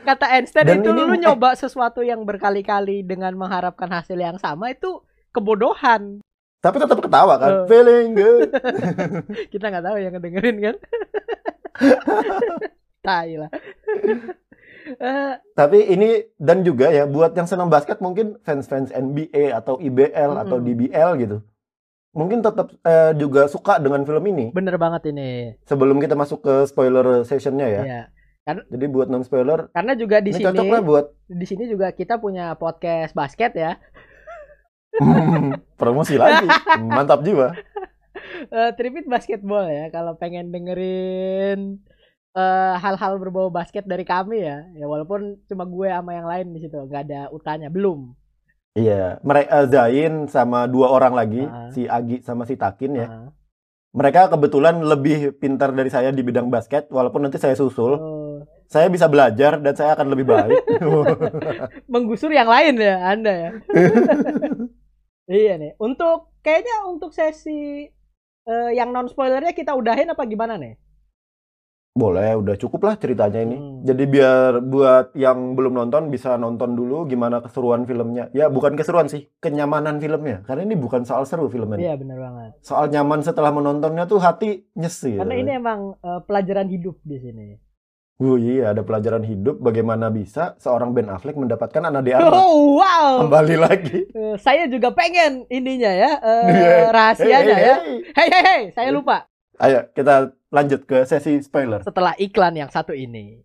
Kata 0.03 0.27
Einstein 0.29 0.67
Dan 0.67 0.83
itu 0.83 0.91
ini- 0.91 0.99
lu 1.01 1.15
eh. 1.15 1.21
nyoba 1.21 1.55
sesuatu 1.55 2.03
yang 2.03 2.23
berkali-kali 2.23 3.03
dengan 3.03 3.35
mengharapkan 3.35 3.87
hasil 3.89 4.15
yang 4.15 4.35
sama 4.37 4.71
itu 4.71 5.03
kebodohan. 5.31 6.23
Tapi 6.59 6.77
tetap 6.77 6.99
ketawa 6.99 7.35
kan. 7.37 7.51
Eh. 7.53 7.67
Feeling 7.67 8.09
good. 8.13 8.51
Kita 9.55 9.67
nggak 9.67 9.85
tahu 9.85 9.97
yang 9.97 10.13
ngedengerin 10.13 10.57
kan. 10.61 10.77
Tai 13.01 13.31
lah. 13.37 13.51
Tapi 15.59 15.79
ini 15.91 16.23
dan 16.39 16.63
juga 16.63 16.91
ya 16.91 17.05
buat 17.05 17.35
yang 17.35 17.49
senang 17.51 17.69
basket 17.69 17.99
mungkin 17.99 18.39
fans-fans 18.47 18.95
NBA 18.95 19.53
atau 19.55 19.79
IBL 19.83 20.33
atau 20.47 20.57
Mm-mm. 20.59 20.67
DBL 20.67 21.11
gitu. 21.23 21.39
Mungkin 22.17 22.41
tetap 22.41 22.73
eh, 22.81 23.13
juga 23.21 23.45
suka 23.45 23.77
dengan 23.77 24.07
film 24.09 24.25
ini. 24.33 24.49
bener 24.55 24.81
banget 24.81 25.13
ini. 25.13 25.53
Sebelum 25.69 26.01
kita 26.01 26.17
masuk 26.17 26.41
ke 26.41 26.55
spoiler 26.65 27.27
sessionnya 27.29 27.69
ya. 27.69 27.83
Iya. 27.85 28.03
Jadi 28.47 28.87
buat 28.87 29.11
non 29.11 29.27
spoiler 29.27 29.67
Karena 29.75 29.99
juga 29.99 30.23
di 30.23 30.31
ini 30.31 30.39
sini 30.39 30.47
cocok 30.47 30.67
lah 30.71 30.83
buat 30.87 31.07
di 31.27 31.47
sini 31.51 31.67
juga 31.67 31.91
kita 31.91 32.23
punya 32.23 32.55
podcast 32.55 33.11
basket 33.11 33.59
ya. 33.59 33.75
promosi 35.81 36.15
lagi. 36.17 36.47
Mantap 36.81 37.27
jiwa. 37.27 37.53
Eh 38.37 38.73
Tripit 38.75 39.07
basketball 39.07 39.69
ya. 39.71 39.93
Kalau 39.93 40.17
pengen 40.17 40.51
dengerin 40.51 41.81
eh, 42.37 42.75
hal-hal 42.77 43.17
berbau 43.17 43.49
basket 43.49 43.89
dari 43.89 44.05
kami 44.05 44.45
ya. 44.45 44.69
Ya 44.77 44.87
walaupun 44.87 45.41
cuma 45.49 45.65
gue 45.65 45.89
sama 45.89 46.13
yang 46.13 46.29
lain 46.29 46.47
di 46.53 46.61
situ, 46.61 46.77
nggak 46.77 47.03
ada 47.09 47.21
utanya 47.33 47.73
belum. 47.73 48.13
Iya, 48.77 49.17
mereka 49.25 49.65
Zain 49.73 50.29
sama 50.29 50.69
dua 50.69 50.93
orang 50.93 51.17
lagi, 51.17 51.49
Ah. 51.49 51.73
si 51.73 51.89
Agi 51.89 52.21
sama 52.21 52.45
si 52.45 52.61
Takin 52.61 52.93
ya. 52.93 53.09
Ah. 53.09 53.29
Mereka 53.97 54.29
kebetulan 54.29 54.77
lebih 54.85 55.33
pintar 55.41 55.73
dari 55.73 55.89
saya 55.89 56.13
di 56.13 56.21
bidang 56.21 56.53
basket, 56.53 56.93
walaupun 56.93 57.25
nanti 57.25 57.41
saya 57.41 57.57
susul. 57.57 57.97
Oh, 57.97 58.23
Saya 58.67 58.91
bisa 58.91 59.07
belajar 59.07 59.63
dan 59.63 59.73
saya 59.79 59.95
akan 59.97 60.11
lebih 60.13 60.27
baik. 60.27 60.61
menggusur 61.93 62.29
yang 62.35 62.51
lain 62.51 62.75
ya 62.77 62.99
Anda 63.15 63.33
ya. 63.33 63.51
iya 65.31 65.55
nih. 65.57 65.73
Untuk 65.79 66.35
kayaknya 66.43 66.85
untuk 66.91 67.15
sesi 67.15 67.87
eh, 68.45 68.71
yang 68.75 68.91
non 68.91 69.07
spoilernya 69.07 69.55
kita 69.55 69.73
udahin 69.73 70.11
apa 70.13 70.27
gimana 70.27 70.59
nih? 70.59 70.75
Boleh, 71.97 72.37
udah 72.37 72.61
cukup 72.61 72.85
lah 72.85 73.01
ceritanya 73.01 73.41
ini. 73.41 73.57
Hmm. 73.57 73.81
Jadi 73.81 74.05
biar 74.05 74.61
buat 74.61 75.17
yang 75.17 75.57
belum 75.57 75.73
nonton 75.73 76.13
bisa 76.13 76.37
nonton 76.37 76.77
dulu 76.77 77.09
gimana 77.09 77.41
keseruan 77.41 77.89
filmnya. 77.89 78.29
Ya 78.37 78.53
bukan 78.53 78.77
keseruan 78.77 79.09
sih, 79.09 79.33
kenyamanan 79.41 79.97
filmnya. 79.97 80.45
Karena 80.45 80.69
ini 80.69 80.77
bukan 80.77 81.09
soal 81.09 81.25
seru 81.25 81.49
filmnya. 81.49 81.81
Iya 81.81 81.95
benar 81.97 82.21
banget. 82.21 82.51
Soal 82.61 82.93
nyaman 82.93 83.25
setelah 83.25 83.49
menontonnya 83.49 84.05
tuh 84.05 84.21
hati 84.21 84.69
nyesir. 84.77 85.17
Karena 85.17 85.41
ini 85.41 85.51
emang 85.57 85.97
eh, 85.97 86.21
pelajaran 86.21 86.69
hidup 86.69 87.01
di 87.01 87.17
sini. 87.17 87.47
Oh 88.17 88.37
iya, 88.37 88.73
ada 88.73 88.81
pelajaran 88.81 89.25
hidup 89.25 89.61
bagaimana 89.61 90.09
bisa 90.09 90.57
seorang 90.57 90.93
Ben 90.93 91.09
Affleck 91.09 91.37
mendapatkan 91.37 91.81
anak 91.81 92.01
di 92.05 92.13
anak. 92.13 92.29
Oh 92.29 92.77
wow. 92.77 93.25
Kembali 93.25 93.57
lagi. 93.57 94.09
Eh, 94.09 94.37
saya 94.37 94.69
juga 94.69 94.93
pengen 94.93 95.49
ininya 95.49 95.93
ya 95.93 96.13
Iya. 96.53 96.93
rahasianya 96.93 97.57
Hey, 97.57 97.65
hey, 97.65 97.69
ya. 97.73 97.77
hey. 97.77 97.97
Hei 98.13 98.29
hei 98.29 98.45
hei, 98.45 98.63
saya 98.73 98.93
lupa 98.93 99.29
Ayo 99.57 99.89
kita 99.93 100.36
lanjut 100.57 100.81
ke 100.89 101.05
sesi 101.05 101.45
spoiler. 101.45 101.85
setelah 101.85 102.17
iklan 102.17 102.57
yang 102.57 102.73
satu 102.73 102.97
ini. 102.97 103.45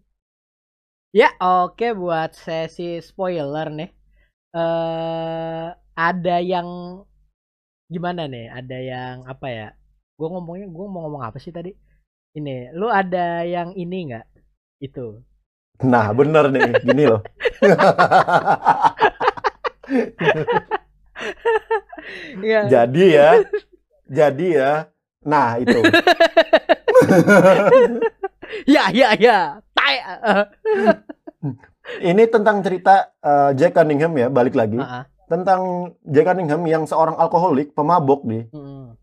Ya 1.11 1.35
oke 1.43 1.91
buat 1.91 2.31
sesi 2.31 3.03
spoiler 3.03 3.67
nih. 3.67 3.91
Eh 4.55 5.67
ada 5.91 6.37
yang 6.39 6.67
gimana 7.91 8.31
nih? 8.31 8.47
Ada 8.47 8.77
yang 8.79 9.15
apa 9.27 9.47
ya? 9.51 9.67
Gue 10.15 10.27
ngomongnya 10.31 10.71
gue 10.71 10.85
mau 10.87 11.03
ngomong 11.03 11.27
apa 11.27 11.35
sih 11.35 11.51
tadi? 11.51 11.75
Ini, 12.31 12.71
lu 12.71 12.87
ada 12.87 13.43
yang 13.43 13.75
ini 13.75 14.07
nggak? 14.07 14.25
Itu. 14.79 15.19
Nah, 15.83 16.15
bener 16.15 16.47
nih, 16.47 16.79
gini 16.79 17.03
loh. 17.11 17.19
Iya. 22.39 22.59
jadi 22.71 23.03
ya, 23.11 23.29
jadi 24.07 24.47
ya. 24.47 24.71
Nah, 25.27 25.59
itu. 25.59 25.75
Ya 28.67 28.91
ya 28.91 29.15
ya. 29.15 29.37
Tai. 29.71 29.95
Ini 32.03 32.23
tentang 32.27 32.61
cerita 32.61 33.09
eh, 33.17 33.51
Jack 33.55 33.73
Cunningham 33.73 34.11
ya, 34.15 34.27
balik 34.27 34.53
lagi. 34.53 34.77
Heeh. 34.77 35.03
Tentang 35.25 35.93
Jack 36.03 36.27
Cunningham 36.27 36.61
yang 36.67 36.83
seorang 36.83 37.15
alkoholik, 37.15 37.71
pemabok 37.71 38.27
nih, 38.27 38.51
Hmm. 38.51 38.99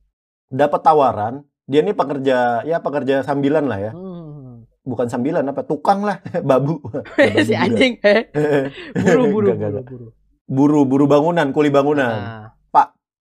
dapat 0.48 0.80
tawaran. 0.84 1.34
Dia 1.64 1.80
ini 1.80 1.92
pekerja, 1.92 2.64
ya 2.64 2.80
pekerja 2.80 3.20
sambilan 3.20 3.68
lah 3.68 3.80
ya. 3.80 3.92
Hmm. 3.92 4.64
Bukan 4.84 5.08
sambilan, 5.08 5.44
apa 5.44 5.64
tukang 5.64 6.04
lah, 6.04 6.20
babu. 6.48 6.80
Si 7.18 7.52
anjing. 7.52 8.00
heh. 8.00 8.22
Buru 8.94 9.24
buru 9.32 9.46
Enggak, 9.52 9.56
enggak, 9.56 9.58
buru 9.58 9.72
enggak. 9.72 9.86
buru. 9.88 10.06
Buru, 10.48 10.80
buru 10.88 11.04
bangunan, 11.04 11.46
kuli 11.52 11.68
bangunan. 11.68 12.08
Nah, 12.08 12.44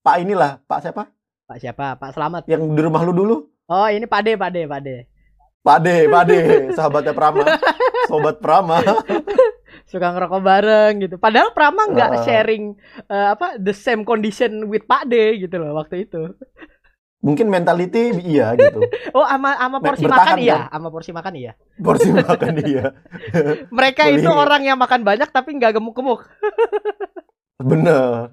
Pak 0.08 0.24
inilah, 0.24 0.64
Pak 0.64 0.80
siapa? 0.80 1.12
Pak 1.44 1.58
siapa? 1.60 2.00
Pak 2.00 2.16
Selamat. 2.16 2.48
Yang 2.48 2.72
di 2.72 2.80
rumah 2.80 3.04
lu 3.04 3.12
dulu? 3.12 3.36
Oh, 3.68 3.88
ini 3.92 4.08
Pak 4.08 4.22
De, 4.24 4.34
Pak 4.40 4.50
De, 4.56 4.62
Pak 4.64 4.80
De. 4.80 4.96
Pak 5.60 5.78
De, 5.84 5.96
Pak 6.08 6.24
De, 6.24 6.40
sahabatnya 6.72 7.12
Prama. 7.12 7.44
Sobat 8.08 8.40
Prama. 8.40 8.80
Suka 9.92 10.16
ngerokok 10.16 10.40
bareng 10.40 10.94
gitu. 11.04 11.16
Padahal 11.20 11.52
Prama 11.52 11.92
nggak 11.92 12.12
Ah. 12.16 12.24
sharing 12.24 12.80
eh, 13.12 13.28
apa 13.36 13.60
the 13.60 13.76
same 13.76 14.08
condition 14.08 14.72
with 14.72 14.88
Pak 14.88 15.12
De 15.12 15.36
gitu 15.44 15.60
loh 15.60 15.76
waktu 15.76 16.08
itu. 16.08 16.32
Mungkin 17.20 17.52
mentality 17.52 18.16
iya 18.24 18.56
gitu. 18.56 18.80
Oh, 19.18 19.28
ama 19.28 19.60
ama 19.60 19.84
porsi 19.84 20.08
bertahan, 20.08 20.38
makan 20.38 20.38
iya, 20.40 20.58
kan? 20.70 20.78
ama 20.80 20.88
porsi 20.88 21.12
makan 21.12 21.34
iya. 21.36 21.52
Porsi 21.84 22.08
makan 22.16 22.54
dia. 22.64 22.86
Mereka 23.76 24.04
itu 24.16 24.30
orang 24.32 24.64
yang 24.64 24.80
makan 24.80 25.04
banyak 25.04 25.28
tapi 25.28 25.60
nggak 25.60 25.76
gemuk-gemuk. 25.76 26.24
Bener. 27.60 28.32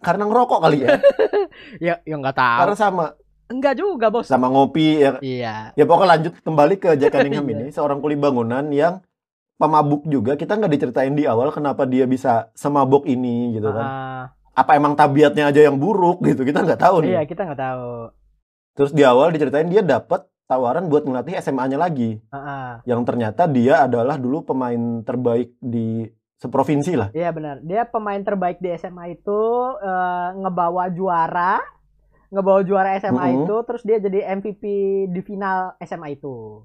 Karena 0.00 0.24
ngerokok 0.24 0.58
kali 0.64 0.88
ya. 0.88 0.96
Ya, 1.76 1.94
ya 2.08 2.14
nggak 2.16 2.36
tahu. 2.38 2.58
Karena 2.64 2.76
sama 2.80 3.04
Enggak 3.52 3.76
juga, 3.76 4.08
Bos. 4.08 4.24
sama 4.24 4.48
ngopi 4.48 4.98
ya. 4.98 5.20
Iya. 5.20 5.54
Ya 5.76 5.84
pokoknya 5.84 6.10
lanjut 6.16 6.32
kembali 6.40 6.74
ke 6.80 6.96
Jack 6.96 7.12
Cunningham 7.12 7.44
ini, 7.52 7.66
seorang 7.68 8.00
kuli 8.00 8.16
bangunan 8.16 8.64
yang 8.72 9.04
pemabuk 9.60 10.08
juga. 10.08 10.34
Kita 10.34 10.56
nggak 10.56 10.72
diceritain 10.72 11.12
di 11.12 11.28
awal 11.28 11.52
kenapa 11.52 11.84
dia 11.84 12.08
bisa 12.08 12.48
semabuk 12.56 13.04
ini 13.04 13.52
gitu 13.52 13.68
kan. 13.68 13.84
Ah, 13.84 14.24
Apa 14.52 14.74
emang 14.74 14.96
tabiatnya 14.96 15.52
aja 15.52 15.68
yang 15.68 15.76
buruk 15.76 16.24
gitu? 16.24 16.42
Kita 16.42 16.64
nggak 16.64 16.80
tahu 16.80 17.04
nih. 17.04 17.10
iya, 17.14 17.22
kita 17.22 17.44
nggak 17.44 17.60
tahu. 17.60 17.88
Terus 18.72 18.90
di 18.90 19.04
awal 19.04 19.30
diceritain 19.30 19.68
dia 19.68 19.84
dapat 19.84 20.24
tawaran 20.48 20.88
buat 20.88 21.04
ngelatih 21.04 21.36
SMA-nya 21.38 21.76
lagi. 21.76 22.20
Ah, 22.28 22.36
ah. 22.36 22.70
Yang 22.84 23.00
ternyata 23.04 23.44
dia 23.44 23.84
adalah 23.84 24.16
dulu 24.16 24.42
pemain 24.42 25.04
terbaik 25.04 25.52
di 25.60 26.08
seprovinsi 26.36 26.92
lah. 26.98 27.08
Iya 27.14 27.30
benar. 27.30 27.62
Dia 27.62 27.86
pemain 27.86 28.18
terbaik 28.18 28.58
di 28.58 28.74
SMA 28.74 29.14
itu 29.14 29.40
eh, 29.78 30.28
ngebawa 30.36 30.90
juara, 30.90 31.62
ngebawa 32.32 32.64
juara 32.64 32.96
SMA 32.96 33.12
Mm-mm. 33.28 33.38
itu, 33.44 33.54
terus 33.68 33.82
dia 33.84 34.00
jadi 34.00 34.32
MVP 34.32 34.62
di 35.12 35.20
final 35.20 35.76
SMA 35.78 36.16
itu. 36.16 36.64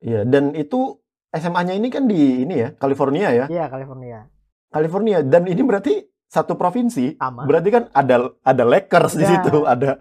Iya, 0.00 0.24
dan 0.24 0.56
itu 0.56 0.96
SMA-nya 1.30 1.76
ini 1.76 1.92
kan 1.92 2.08
di 2.08 2.42
ini 2.42 2.54
ya, 2.58 2.68
California 2.74 3.28
ya. 3.30 3.44
Iya 3.46 3.68
California. 3.68 4.26
California 4.72 5.20
dan 5.20 5.44
ini 5.44 5.60
berarti 5.60 5.94
satu 6.24 6.56
provinsi. 6.56 7.20
Sama. 7.20 7.44
Berarti 7.44 7.68
kan 7.68 7.84
ada 7.92 8.32
ada 8.40 8.64
Lakers 8.64 9.14
di 9.14 9.28
Ya. 9.28 9.30
situ, 9.36 9.68
ada 9.68 10.00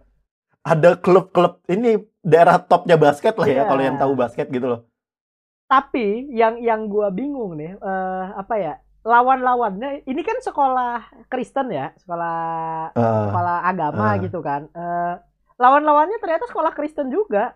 ada 0.64 0.90
klub-klub 0.96 1.60
ini 1.68 2.00
daerah 2.22 2.60
topnya 2.60 2.96
basket 2.96 3.36
lah 3.36 3.48
ya 3.48 3.56
Iya. 3.62 3.64
kalau 3.68 3.82
yang 3.84 3.98
tahu 4.00 4.14
basket 4.16 4.48
gitu 4.48 4.68
loh. 4.68 4.82
Tapi 5.68 6.32
yang 6.34 6.58
yang 6.58 6.88
gua 6.88 7.12
bingung 7.12 7.54
nih, 7.54 7.78
eh, 7.78 8.26
apa 8.34 8.56
ya? 8.58 8.74
Lawan-lawannya 9.00 10.04
ini 10.06 10.22
kan 10.28 10.38
sekolah 10.44 11.26
Kristen 11.32 11.72
ya, 11.72 11.96
sekolah 11.96 12.36
Eh, 12.94 13.02
sekolah 13.32 13.58
agama 13.64 14.06
ah. 14.06 14.14
gitu 14.20 14.40
kan. 14.44 14.68
Eh, 14.76 15.14
lawan-lawannya 15.56 16.20
ternyata 16.20 16.46
sekolah 16.52 16.72
Kristen 16.76 17.08
juga. 17.08 17.56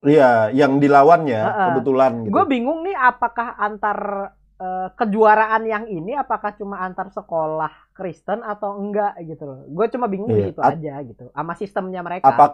Iya, 0.00 0.48
yang 0.56 0.80
dilawan 0.80 1.28
ya 1.28 1.44
Heeh. 1.44 1.66
kebetulan 1.68 2.12
gitu. 2.24 2.32
Gue 2.32 2.44
bingung 2.48 2.80
nih 2.88 2.96
apakah 2.96 3.52
antar 3.60 3.98
eh, 4.56 4.88
kejuaraan 4.96 5.62
yang 5.68 5.84
ini 5.84 6.16
apakah 6.16 6.56
cuma 6.56 6.80
antar 6.80 7.12
sekolah 7.12 7.92
Kristen 7.92 8.40
atau 8.40 8.80
enggak 8.80 9.20
gitu 9.28 9.44
loh. 9.44 9.60
Gue 9.68 9.86
cuma 9.92 10.08
bingung 10.08 10.32
di 10.32 10.40
Iya, 10.40 10.48
situ 10.48 10.60
ap- 10.64 10.72
aja 10.72 10.94
gitu. 11.04 11.24
Sama 11.36 11.52
sistemnya 11.52 12.00
mereka. 12.00 12.32
Apa 12.32 12.44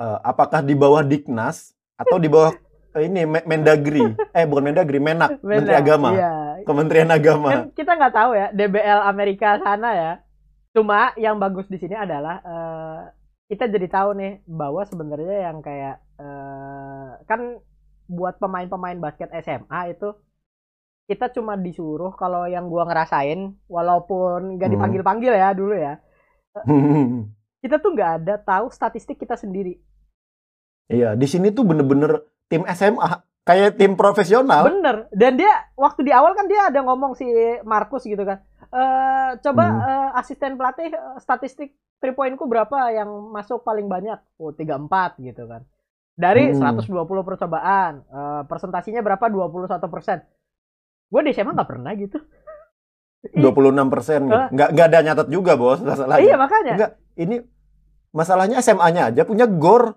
eh, 0.00 0.18
apakah 0.20 0.60
di 0.60 0.74
bawah 0.76 1.00
Diknas 1.00 1.72
atau 1.96 2.20
di 2.20 2.28
bawah 2.28 2.52
ini 3.08 3.24
Me- 3.24 3.46
Mendagri? 3.48 4.04
eh 4.36 4.44
bukan 4.44 4.64
Mendagri, 4.68 4.98
Menak, 5.00 5.40
Beda. 5.40 5.48
Menteri 5.60 5.74
Agama, 5.80 6.08
Iya. 6.12 6.32
Kementerian 6.64 7.10
Agama. 7.10 7.48
Kan 7.48 7.62
kita 7.72 7.92
nggak 7.94 8.14
tahu 8.14 8.30
ya 8.34 8.46
DBL 8.50 9.00
Amerika 9.04 9.58
sana 9.58 9.90
ya. 9.92 10.12
Cuma 10.70 11.10
yang 11.14 11.36
bagus 11.36 11.66
di 11.66 11.76
sini 11.76 11.94
adalah 11.94 12.38
eh, 12.40 13.00
kita 13.48 13.66
jadi 13.66 13.86
tahu 13.90 14.14
nih 14.14 14.32
bahwa 14.46 14.82
sebenarnya 14.84 15.50
yang 15.50 15.58
kayak 15.60 15.96
eh, 16.16 17.08
kan 17.26 17.58
buat 18.06 18.38
pemain-pemain 18.38 18.98
basket 18.98 19.30
SMA 19.40 19.94
itu 19.94 20.14
kita 21.06 21.26
cuma 21.30 21.58
disuruh 21.58 22.14
kalau 22.14 22.46
yang 22.46 22.70
gua 22.70 22.86
ngerasain 22.86 23.58
walaupun 23.66 24.54
nggak 24.54 24.70
Hmm. 24.70 24.74
dipanggil-panggil 24.78 25.32
ya 25.34 25.50
dulu 25.50 25.74
ya 25.74 25.98
kita 27.62 27.76
tuh 27.78 27.90
nggak 27.94 28.10
ada 28.22 28.34
tahu 28.38 28.70
statistik 28.70 29.18
kita 29.18 29.34
sendiri 29.34 29.78
Iya, 30.90 31.14
di 31.14 31.26
sini 31.26 31.54
tuh 31.54 31.62
bener-bener 31.62 32.26
tim 32.50 32.66
SMA 32.66 33.10
kayak 33.42 33.76
tim 33.76 33.94
profesional. 33.94 34.62
Bener. 34.64 34.96
Dan 35.10 35.36
dia 35.36 35.50
waktu 35.74 36.00
di 36.02 36.12
awal 36.12 36.32
kan 36.32 36.46
dia 36.46 36.68
ada 36.68 36.80
ngomong 36.80 37.14
si 37.14 37.26
Markus 37.62 38.04
gitu 38.04 38.20
kan. 38.20 38.40
Eh 38.66 39.30
coba 39.40 39.64
Hmm. 39.66 39.80
eh, 39.82 40.10
asisten 40.16 40.54
pelatih 40.54 40.88
eh, 40.88 41.18
statistik 41.18 41.72
3 41.98 42.12
poinku 42.12 42.44
berapa 42.44 42.90
yang 42.90 43.08
masuk 43.28 43.60
paling 43.60 43.84
banyak? 43.84 44.16
Oh, 44.36 44.52
34 44.52 45.18
gitu 45.18 45.44
kan. 45.44 45.64
Dari 46.14 46.52
Hmm. 46.52 46.80
120 46.80 47.04
percobaan, 47.22 48.04
eh, 48.04 48.42
presentasinya 48.44 49.00
berapa? 49.00 49.24
21 49.26 49.88
persen. 49.88 50.20
Gue 51.08 51.20
di 51.22 51.32
SMA 51.32 51.52
nggak 51.52 51.66
pernah 51.68 51.92
gitu. 51.92 52.16
26 53.36 53.88
persen. 53.90 54.20
Hah? 54.28 54.48
Nggak, 54.48 54.68
nggak 54.72 54.86
ada 54.86 54.98
nyatet 55.02 55.28
juga 55.28 55.52
bos 55.54 55.80
masalahnya. 55.80 56.22
Iya 56.22 56.36
makanya. 56.36 56.72
Enggak, 56.76 56.90
ini 57.16 57.36
masalahnya 58.10 58.56
SMA-nya 58.58 59.12
aja 59.12 59.22
punya 59.22 59.44
gor, 59.44 59.96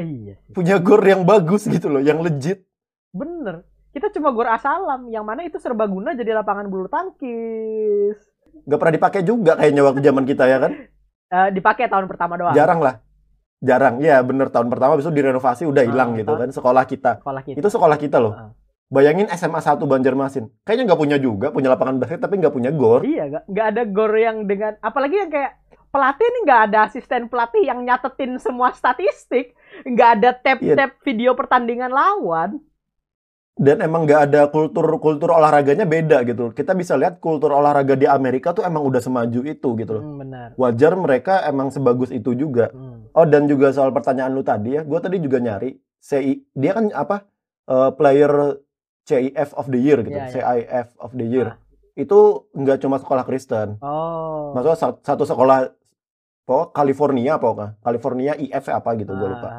Iya 0.00 0.40
sih. 0.40 0.52
punya 0.56 0.80
gor 0.80 1.04
yang 1.04 1.28
bagus 1.28 1.68
gitu 1.68 1.92
loh, 1.92 2.00
yang 2.00 2.24
legit. 2.24 2.64
Bener. 3.12 3.68
Kita 3.92 4.08
cuma 4.08 4.32
gor 4.32 4.48
asalam, 4.48 5.12
yang 5.12 5.20
mana 5.20 5.44
itu 5.44 5.60
serbaguna 5.60 6.16
jadi 6.16 6.32
lapangan 6.32 6.64
bulu 6.72 6.88
tangkis. 6.88 8.16
Nggak 8.64 8.78
pernah 8.80 8.94
dipakai 8.96 9.20
juga 9.20 9.52
kayaknya 9.60 9.82
waktu 9.84 10.00
zaman 10.00 10.24
kita 10.24 10.44
ya 10.48 10.58
kan. 10.64 10.72
Eh, 11.32 11.48
dipakai 11.52 11.88
tahun 11.92 12.08
pertama 12.08 12.40
doang. 12.40 12.56
Jarang 12.56 12.80
lah. 12.80 13.04
Jarang. 13.60 14.00
Ya 14.00 14.20
bener 14.24 14.48
tahun 14.48 14.72
pertama 14.72 14.96
besok 14.96 15.12
direnovasi 15.12 15.68
udah 15.68 15.84
hilang 15.84 16.16
Ah, 16.16 16.18
gitu 16.24 16.32
ah. 16.32 16.38
kan 16.40 16.48
sekolah 16.48 16.84
kita. 16.88 17.12
Sekolah 17.20 17.42
kita. 17.44 17.56
Itu 17.60 17.68
sekolah 17.68 17.96
kita 18.00 18.16
loh. 18.20 18.32
Ah. 18.32 18.50
Bayangin 18.92 19.28
SMA 19.32 19.60
1 19.64 19.88
Banjarmasin. 19.88 20.52
Kayaknya 20.68 20.84
nggak 20.92 21.00
punya 21.00 21.16
juga, 21.16 21.48
punya 21.48 21.72
lapangan 21.72 21.96
basket 21.96 22.20
tapi 22.20 22.36
nggak 22.36 22.52
punya 22.52 22.68
gor. 22.76 23.00
Iya, 23.00 23.44
nggak 23.48 23.66
ada 23.72 23.82
gor 23.88 24.12
yang 24.12 24.44
dengan 24.44 24.76
apalagi 24.84 25.16
yang 25.16 25.32
kayak 25.32 25.52
pelatih 25.88 26.26
ini 26.28 26.38
nggak 26.44 26.60
ada 26.68 26.78
asisten 26.88 27.28
pelatih 27.32 27.64
yang 27.64 27.80
nyatetin 27.84 28.36
semua 28.36 28.76
statistik, 28.76 29.56
nggak 29.84 30.10
ada 30.12 30.30
Iya. 30.30 30.40
tab-tab 30.40 30.90
video 31.00 31.30
pertandingan 31.32 31.90
lawan. 31.90 32.58
Dan 33.52 33.78
emang 33.78 34.08
nggak 34.08 34.22
ada 34.26 34.48
kultur 34.48 34.88
kultur 34.96 35.28
olahraganya 35.30 35.84
beda 35.84 36.24
gitu. 36.24 36.50
Kita 36.50 36.72
bisa 36.72 36.96
lihat 36.96 37.18
kultur 37.18 37.52
olahraga 37.52 37.92
di 37.92 38.08
Amerika 38.08 38.50
tuh 38.50 38.64
emang 38.64 38.80
udah 38.80 38.98
semaju 38.98 39.44
itu 39.44 39.68
gitu 39.76 39.92
loh. 39.92 40.02
Hmm, 40.02 40.18
benar. 40.18 40.48
Wajar 40.56 40.96
mereka 40.96 41.44
emang 41.44 41.68
sebagus 41.68 42.08
itu 42.08 42.32
juga. 42.32 42.72
Hmm. 42.72 43.12
Oh 43.12 43.22
dan 43.22 43.44
juga 43.44 43.68
soal 43.70 43.90
pertanyaan 43.90 44.32
lu 44.32 44.40
tadi 44.40 44.72
ya, 44.72 44.82
gue 44.82 44.98
tadi 44.98 45.20
juga 45.20 45.36
nyari 45.38 45.76
CI 45.98 46.48
dia 46.50 46.72
kan 46.72 46.88
apa 46.90 47.28
eh, 47.62 47.90
player 47.92 48.56
CIF 49.02 49.52
of 49.52 49.66
the 49.66 49.78
year 49.78 50.00
gitu, 50.00 50.14
Iya, 50.14 50.24
iya. 50.24 50.32
CIF 50.32 50.88
of 50.96 51.12
the 51.12 51.22
year. 51.22 51.48
Ah. 51.48 51.56
Itu 51.92 52.18
nggak 52.50 52.80
cuma 52.80 52.96
sekolah 52.96 53.22
Kristen, 53.22 53.76
Oh. 53.78 54.50
maksudnya 54.52 54.78
sa- 54.80 54.96
satu 54.96 55.22
sekolah 55.22 55.68
po 56.42 56.70
California 56.70 57.36
apa? 57.36 57.76
California 57.78 58.32
IF 58.34 58.64
apa 58.66 58.94
gitu 58.94 59.12
gue 59.12 59.28
lupa. 59.28 59.50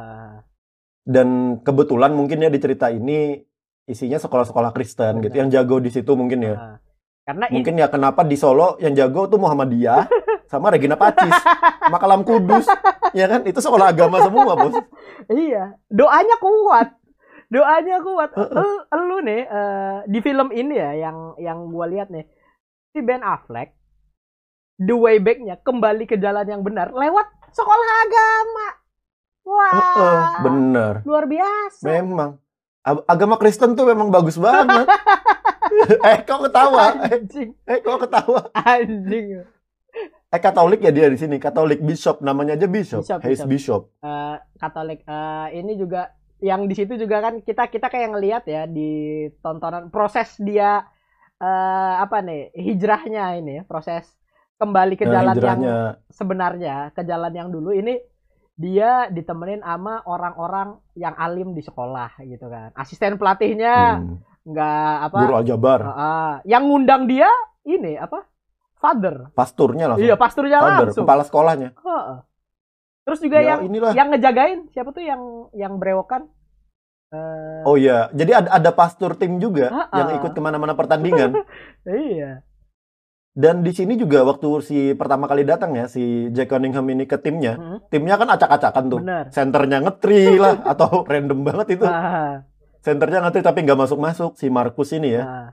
Dan 1.04 1.60
kebetulan 1.62 2.16
mungkin 2.16 2.40
ya 2.40 2.48
di 2.48 2.60
cerita 2.64 2.88
ini 2.88 3.36
isinya 3.84 4.16
sekolah-sekolah 4.16 4.72
Kristen 4.72 5.20
gitu, 5.20 5.36
Benar. 5.36 5.40
yang 5.44 5.50
jago 5.52 5.84
di 5.84 5.92
situ 5.92 6.16
mungkin 6.16 6.40
ya. 6.48 6.56
ah. 6.56 6.78
Karena 7.24 7.48
ini 7.48 7.56
Mungkin 7.60 7.80
ya 7.80 7.88
kenapa 7.88 8.28
di 8.28 8.36
Solo 8.36 8.76
yang 8.84 8.92
jago 8.96 9.32
tuh 9.32 9.40
Muhammadiyah 9.40 10.08
sama 10.52 10.72
Regina 10.76 11.00
Pacis, 11.00 11.32
sama 11.80 11.96
Kalam 12.00 12.28
Kudus, 12.28 12.68
ya 13.16 13.32
kan? 13.32 13.48
Itu 13.48 13.64
sekolah 13.64 13.96
agama 13.96 14.20
semua 14.20 14.60
bos. 14.60 14.76
iya, 15.32 15.80
doanya 15.88 16.36
kuat. 16.44 16.88
Doanya 17.48 18.04
kuat. 18.04 18.36
Heeh. 18.36 18.66
Lu, 18.92 19.04
lu 19.08 19.18
nih 19.24 19.42
eh, 19.48 19.98
di 20.12 20.20
film 20.20 20.52
ini 20.52 20.76
ya 20.76 20.92
yang 21.08 21.18
yang 21.40 21.72
gua 21.72 21.88
lihat 21.88 22.12
nih 22.12 22.28
si 22.92 23.00
Ben 23.00 23.24
Affleck 23.24 23.72
the 24.78 24.94
way 24.94 25.18
back-nya 25.24 25.58
kembali 25.64 26.04
ke 26.04 26.20
jalan 26.20 26.44
yang 26.44 26.60
benar 26.60 26.92
lewat 26.92 27.28
sekolah 27.56 27.90
agama. 28.04 28.68
Wah. 29.44 29.72
Heeh, 29.74 30.20
bener. 30.42 30.94
luar 31.04 31.26
biasa. 31.26 31.84
Memang 31.84 32.40
Ag- 32.82 33.06
agama 33.06 33.36
Kristen 33.36 33.74
tuh 33.74 33.86
memang 33.86 34.08
bagus 34.08 34.36
banget. 34.36 34.84
eh 36.06 36.18
kok 36.22 36.40
ketawa? 36.42 37.00
Eh, 37.02 37.16
Anjing, 37.16 37.50
eh 37.64 37.80
kok 37.80 38.00
ketawa? 38.02 38.42
anjing. 38.54 39.44
Eh 40.28 40.40
Katolik 40.42 40.80
ya 40.80 40.90
dia 40.90 41.08
di 41.08 41.16
sini. 41.16 41.38
Katolik 41.38 41.80
Bishop 41.80 42.20
namanya 42.20 42.54
aja 42.54 42.66
Bishop. 42.66 43.04
Bishop, 43.04 43.20
Hayes 43.22 43.44
Bishop. 43.46 43.82
Eh, 44.00 44.36
Katolik 44.58 45.00
eh, 45.02 45.48
ini 45.56 45.76
juga 45.76 46.12
yang 46.40 46.68
di 46.68 46.74
situ 46.74 46.98
juga 46.98 47.22
kan 47.22 47.40
kita 47.40 47.68
kita 47.68 47.88
kayak 47.88 48.10
ngelihat 48.12 48.44
ya 48.44 48.64
di 48.66 48.92
tontonan 49.40 49.88
proses 49.88 50.36
dia 50.38 50.84
eh 51.36 51.96
apa 51.98 52.20
nih 52.20 52.52
hijrahnya 52.54 53.38
ini 53.38 53.52
ya, 53.54 53.64
proses 53.64 54.04
kembali 54.58 54.96
ke 54.96 55.04
Nah, 55.04 55.14
jalan 55.14 55.34
yang 55.34 55.40
hijrahnya. 55.60 55.76
sebenarnya 56.10 56.76
ke 56.92 57.02
jalan 57.02 57.32
yang 57.32 57.48
dulu 57.48 57.72
ini 57.72 57.96
dia 58.56 59.10
ditemenin 59.10 59.60
sama 59.60 60.04
orang-orang 60.04 60.68
yang 60.94 61.16
alim 61.16 61.52
di 61.52 61.60
sekolah 61.60 62.14
gitu 62.22 62.46
kan 62.46 62.70
asisten 62.74 63.18
pelatihnya 63.18 63.98
Hmm, 63.98 64.22
nggak 64.44 64.94
apa 65.04 65.18
Guru 65.20 65.34
Aljabar. 65.36 65.80
Ah, 65.88 66.34
yang 66.44 66.64
ngundang 66.64 67.06
dia 67.06 67.30
ini 67.64 67.96
apa 67.96 68.28
father 68.76 69.32
Pasturnya 69.32 69.88
langsung. 69.88 70.04
iya 70.04 70.16
pasturnya 70.16 70.60
Father, 70.60 70.86
langsung 70.86 71.04
kepala 71.04 71.24
sekolahnya. 71.24 71.70
Heeh. 71.74 72.18
terus 73.04 73.20
juga 73.20 73.38
Ya, 73.38 73.48
yang 73.50 73.60
inilah. 73.68 73.92
yang 73.94 74.08
ngejagain 74.10 74.60
siapa 74.70 74.92
tuh 74.92 75.02
yang 75.02 75.22
yang 75.52 75.76
brewokan 75.76 76.30
Eh, 77.10 77.62
Oh 77.64 77.76
iya, 77.76 78.10
jadi 78.10 78.42
ada 78.42 78.50
ada 78.52 78.72
pastur 78.72 79.14
tim 79.14 79.38
juga 79.38 79.70
Ah, 79.70 79.88
yang 79.96 80.10
ah. 80.10 80.18
ikut 80.18 80.32
ke 80.32 80.42
mana-mana 80.42 80.74
pertandingan. 80.74 81.38
iya 81.86 82.42
Dan 83.34 83.66
di 83.66 83.74
sini 83.74 83.98
juga 83.98 84.22
waktu 84.22 84.62
si 84.62 84.78
pertama 84.94 85.26
kali 85.26 85.42
datang 85.42 85.74
ya 85.74 85.90
si 85.90 86.30
Jack 86.30 86.48
Cunningham 86.48 86.86
ini 86.88 87.04
ke 87.04 87.18
timnya, 87.18 87.58
Mhm. 87.58 87.78
timnya 87.90 88.16
kan 88.16 88.30
acak-acakan 88.30 88.84
tuh. 88.88 89.00
bener 89.02 89.26
Senternya 89.30 89.82
ngetri 89.82 90.38
lah 90.38 90.62
atau 90.72 91.02
random 91.04 91.42
banget 91.42 91.68
itu. 91.74 91.84
Ah, 91.84 92.46
Senternya 92.80 93.26
ngetri 93.26 93.42
tapi 93.42 93.66
nggak 93.66 93.80
masuk-masuk 93.80 94.38
si 94.38 94.48
Markus 94.48 94.94
ini 94.94 95.18
ya. 95.18 95.24
ah. 95.24 95.50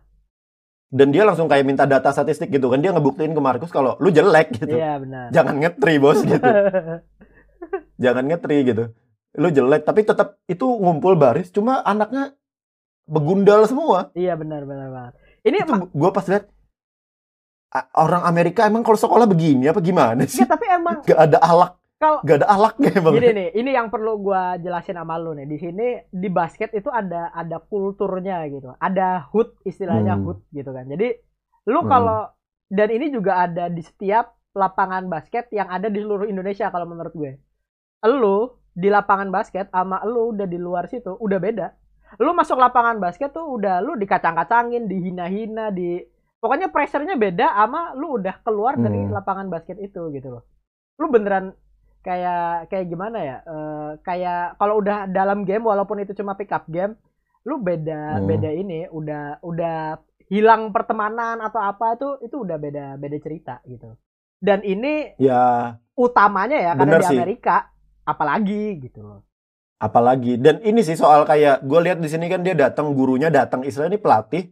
Dan 0.90 1.08
dia 1.08 1.22
langsung 1.22 1.46
kayak 1.46 1.64
minta 1.64 1.86
data 1.86 2.10
statistik 2.10 2.50
gitu 2.50 2.66
kan. 2.66 2.78
Dia 2.78 2.90
ngebuktiin 2.90 3.30
ke 3.30 3.40
Markus 3.40 3.70
kalau 3.70 3.96
lu 3.96 4.10
jelek 4.10 4.52
gitu. 4.56 4.74
iya 4.74 4.98
benar 4.98 5.30
Jangan 5.30 5.56
ngetri 5.56 5.94
bos 5.96 6.20
gitu. 6.26 6.44
Jangan 7.96 8.24
ngetri 8.26 8.56
gitu. 8.66 8.84
Lu 9.32 9.48
jelek 9.48 9.84
tapi 9.84 10.02
tetap 10.02 10.36
itu 10.44 10.66
ngumpul 10.66 11.14
baris 11.14 11.48
cuma 11.48 11.80
anaknya 11.80 12.34
begundal 13.06 13.64
semua. 13.64 14.10
iya 14.12 14.34
benar 14.34 14.62
benar 14.62 14.86
banget 14.88 15.12
ini 15.40 15.56
gua 15.90 16.10
pas 16.10 16.22
lihat 16.26 16.46
orang 17.94 18.22
Amerika 18.26 18.66
emang 18.66 18.83
kalau 18.83 18.98
sekolah 18.98 19.26
begini 19.30 19.70
apa 19.70 19.78
gimana 19.78 20.26
sih? 20.26 20.42
ya, 20.42 20.48
tapi 20.50 20.66
emang 20.66 21.06
Gak 21.06 21.18
ada 21.18 21.38
alak, 21.38 21.72
kalau 22.02 22.18
gak 22.26 22.37
ada 22.42 22.48
alaknya 22.50 22.90
emang. 22.98 23.12
Gini 23.14 23.28
nih, 23.30 23.48
ini 23.54 23.70
yang 23.70 23.88
perlu 23.88 24.18
gua 24.18 24.59
jelasin 24.59 24.98
sama 24.98 25.14
lu 25.16 25.38
nih. 25.38 25.46
Di 25.46 25.56
sini 25.56 25.87
di 26.11 26.28
basket 26.28 26.74
itu 26.74 26.90
ada 26.90 27.30
ada 27.30 27.62
kulturnya 27.62 28.42
gitu. 28.50 28.74
Ada 28.76 29.30
hood 29.30 29.54
istilahnya 29.62 30.18
Hmm. 30.18 30.24
hood 30.26 30.38
gitu 30.50 30.70
kan. 30.74 30.90
Jadi 30.90 31.14
lu 31.70 31.80
Hmm. 31.80 31.90
kalau 31.90 32.20
dan 32.66 32.88
ini 32.90 33.11
juga 33.11 33.46
ada 33.46 33.70
di 33.70 33.83
setiap 33.83 34.35
lapangan 34.50 35.06
basket 35.06 35.46
yang 35.54 35.70
ada 35.70 35.87
di 35.87 36.02
seluruh 36.02 36.26
Indonesia 36.26 36.74
kalau 36.74 36.90
menurut 36.90 37.14
gue. 37.14 37.38
Lu 38.02 38.50
di 38.70 38.90
lapangan 38.90 39.30
basket 39.30 39.70
sama 39.70 40.02
lu 40.02 40.35
udah 40.35 40.46
di 40.46 40.59
luar 40.59 40.90
situ 40.90 41.14
udah 41.18 41.38
beda. 41.38 41.66
Lu 42.18 42.35
masuk 42.35 42.59
lapangan 42.59 42.98
basket 42.98 43.30
tuh 43.30 43.46
udah 43.46 43.78
lu 43.78 43.94
dikacang-kacangin, 43.94 44.90
dihina-hina, 44.90 45.70
di 45.70 46.02
pokoknya 46.40 46.68
pressure-nya 46.68 47.14
beda 47.14 47.46
sama 47.53 47.92
lu 47.94 48.16
udah 48.16 48.40
keluar 48.42 48.74
dari 48.74 49.07
Hmm. 49.07 49.12
lapangan 49.12 49.46
basket 49.46 49.76
itu 49.79 50.09
gitu 50.11 50.29
loh. 50.31 50.44
Lu 50.96 51.09
beneran 51.09 51.53
kayak 52.00 52.72
kayak 52.72 52.87
gimana 52.88 53.18
ya 53.20 53.37
eh, 53.44 53.90
kayak 54.00 54.57
kalau 54.57 54.81
udah 54.81 55.05
dalam 55.07 55.44
game 55.44 55.62
walaupun 55.62 56.00
itu 56.00 56.16
cuma 56.16 56.33
pick 56.33 56.48
up 56.50 56.64
game 56.66 56.96
lu 57.44 57.61
beda 57.61 58.20
Hmm. 58.20 58.24
beda 58.24 58.50
ini 58.53 58.88
udah 58.88 59.40
udah 59.40 60.00
hilang 60.29 60.72
pertemanan 60.72 61.40
atau 61.40 61.61
apa 61.61 61.96
itu 61.96 62.09
itu 62.24 62.37
udah 62.40 62.57
beda 62.57 62.85
beda 62.96 63.16
cerita 63.20 63.61
gitu 63.64 63.96
dan 64.40 64.64
ini 64.64 65.12
Ya, 65.20 65.76
utamanya 65.92 66.57
ya 66.57 66.72
karena 66.72 66.96
di 67.00 67.05
sih. 67.05 67.18
Amerika 67.20 67.68
apalagi 68.03 68.81
gitu 68.81 69.05
loh 69.05 69.20
apalagi 69.76 70.37
dan 70.37 70.61
ini 70.61 70.81
sih 70.81 70.96
soal 70.96 71.24
kayak 71.24 71.64
gue 71.64 71.81
lihat 71.81 71.98
di 72.00 72.09
sini 72.09 72.29
kan 72.29 72.40
dia 72.40 72.53
datang 72.53 72.92
gurunya 72.92 73.29
datang 73.29 73.64
istilahnya 73.64 73.96
ini 73.96 74.00
pelatih 74.00 74.42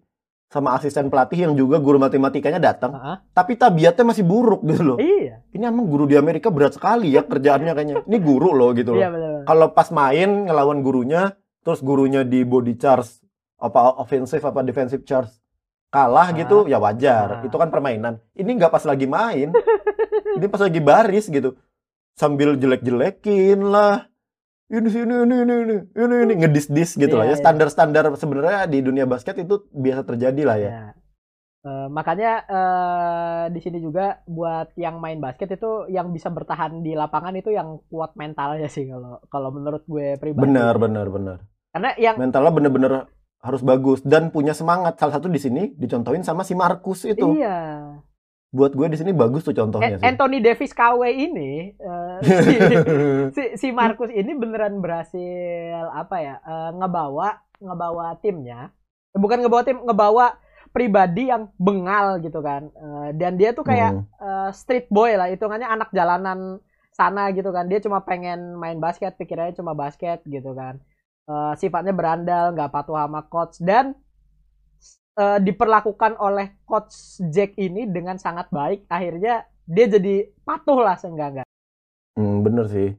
sama 0.49 0.73
asisten 0.73 1.13
pelatih 1.13 1.45
yang 1.45 1.53
juga 1.53 1.77
guru 1.77 2.01
matematikanya 2.01 2.57
datang. 2.57 2.97
Heeh. 2.97 3.17
tapi 3.31 3.55
tabiatnya 3.55 4.01
masih 4.03 4.25
buruk 4.25 4.65
gitu 4.65 4.83
loh. 4.83 4.99
Iya. 4.99 5.45
Ini 5.53 5.69
emang 5.69 5.85
guru 5.85 6.09
di 6.09 6.17
Amerika 6.17 6.49
berat 6.49 6.73
sekali 6.73 7.13
ya 7.13 7.21
kerjaannya 7.23 7.73
kayaknya. 7.73 7.97
Ini 8.09 8.17
guru 8.19 8.57
loh 8.57 8.73
gitu 8.73 8.97
loh. 8.97 9.01
Iya 9.01 9.09
kalau 9.45 9.77
pas 9.77 9.93
main 9.93 10.49
ngelawan 10.49 10.81
gurunya 10.81 11.37
terus 11.61 11.85
gurunya 11.85 12.25
di 12.25 12.49
body 12.49 12.81
charge 12.81 13.21
apa 13.61 14.01
offensive 14.01 14.41
apa 14.41 14.65
defensive 14.65 15.05
charge 15.05 15.29
kalah 15.89 16.33
Ah. 16.33 16.37
gitu 16.37 16.65
ya 16.65 16.81
wajar. 16.81 17.41
Ah. 17.41 17.47
itu 17.47 17.57
kan 17.57 17.69
permainan. 17.69 18.17
Ini 18.33 18.49
nggak 18.49 18.73
pas 18.73 18.85
lagi 18.85 19.05
main. 19.05 19.53
Ini 20.41 20.47
pas 20.49 20.61
lagi 20.61 20.81
baris 20.81 21.29
gitu. 21.29 21.61
Sambil 22.17 22.57
jelek-jelekin 22.57 23.61
lah 23.63 24.09
ini 24.69 24.89
sini 24.93 25.15
ini 25.25 25.35
ini 25.45 25.55
ini 25.65 25.77
ini 25.97 26.15
ini 26.29 26.33
ngedis-dis 26.45 27.01
gitu 27.01 27.15
lah 27.17 27.25
ya 27.25 27.33
Iya, 27.33 27.37
iya. 27.37 27.43
standar-standar 27.43 28.05
sebenarnya 28.21 28.69
di 28.69 28.79
dunia 28.85 29.09
basket 29.09 29.41
itu 29.41 29.65
biasa 29.73 30.05
terjadi 30.05 30.43
lah 30.45 30.59
ya 30.61 30.71
Ya. 30.71 30.85
Eh, 31.59 31.89
makanya 31.91 32.47
eh, 32.47 33.45
di 33.51 33.59
sini 33.59 33.83
juga 33.83 34.23
buat 34.31 34.73
yang 34.79 35.03
main 35.03 35.19
basket 35.19 35.59
itu 35.59 35.91
yang 35.91 36.15
bisa 36.15 36.31
bertahan 36.31 36.87
di 36.87 36.95
lapangan 36.95 37.35
itu 37.35 37.51
yang 37.51 37.83
kuat 37.91 38.15
mentalnya 38.15 38.71
sih 38.71 38.87
kalau 38.87 39.19
kalau 39.27 39.51
menurut 39.51 39.83
gue 39.85 40.15
pribadi. 40.23 40.49
benar 40.49 40.79
benar 40.79 41.07
benar 41.11 41.39
Karena 41.75 41.91
yang 41.99 42.15
mentalnya 42.15 42.55
bener-bener 42.55 42.93
harus 43.43 43.63
bagus 43.67 44.01
dan 44.07 44.31
punya 44.31 44.55
semangat. 44.55 45.03
Salah 45.03 45.19
satu 45.19 45.27
di 45.27 45.43
sini 45.43 45.75
dicontohin 45.75 46.23
sama 46.23 46.47
si 46.47 46.55
Marcus 46.55 47.05
itu. 47.05 47.37
iya. 47.37 47.99
Buat 48.49 48.73
gue 48.73 48.87
di 48.89 48.97
sini 48.97 49.13
bagus 49.13 49.45
tuh 49.45 49.53
contohnya 49.53 49.97
A- 49.97 50.01
sih. 50.01 50.07
Anthony 50.09 50.41
Davis 50.41 50.73
KW 50.73 51.03
ini 51.07 51.77
eh, 51.77 52.19
si, 52.25 52.55
si 53.37 53.43
si 53.61 53.69
Marcus 53.71 54.09
ini 54.11 54.33
beneran 54.35 54.81
berhasil 54.81 55.85
apa 55.93 56.17
ya 56.19 56.35
eh, 56.41 56.71
ngebawa 56.75 57.29
ngebawa 57.61 58.17
timnya. 58.19 58.73
Eh, 59.13 59.21
bukan 59.21 59.45
ngebawa 59.45 59.63
tim 59.63 59.79
ngebawa 59.85 60.27
pribadi 60.69 61.29
yang 61.29 61.53
bengal 61.61 62.19
gitu 62.21 62.41
kan. 62.41 62.73
Eh, 62.73 63.09
dan 63.17 63.37
dia 63.37 63.53
tuh 63.53 63.63
kayak 63.63 63.93
Hmm. 63.93 64.09
eh, 64.19 64.51
street 64.57 64.89
boy 64.89 65.13
lah 65.13 65.29
hitungannya 65.29 65.69
anak 65.69 65.93
jalanan 65.93 66.59
sana 66.91 67.29
gitu 67.31 67.53
kan. 67.53 67.69
Dia 67.69 67.79
cuma 67.79 68.01
pengen 68.01 68.57
main 68.57 68.81
basket 68.81 69.15
pikirannya 69.15 69.55
cuma 69.55 69.77
basket 69.77 70.25
gitu 70.25 70.57
kan. 70.57 70.81
Eh, 71.29 71.53
sifatnya 71.61 71.93
berandal 71.93 72.57
nggak 72.57 72.73
patuh 72.73 72.97
sama 72.97 73.21
coach. 73.29 73.61
Dan 73.61 73.93
eh, 75.19 75.39
diperlakukan 75.43 76.15
oleh 76.17 76.55
coach 76.63 77.19
Jack 77.35 77.59
ini 77.59 77.91
dengan 77.91 78.17
sangat 78.17 78.47
baik 78.49 78.87
akhirnya 78.87 79.45
dia 79.67 79.87
jadi 79.91 80.31
patuh 80.47 80.79
lah 80.81 80.97
seenggak 80.97 81.43
Hmm, 82.19 82.43
bener 82.43 82.67
sih. 82.67 82.99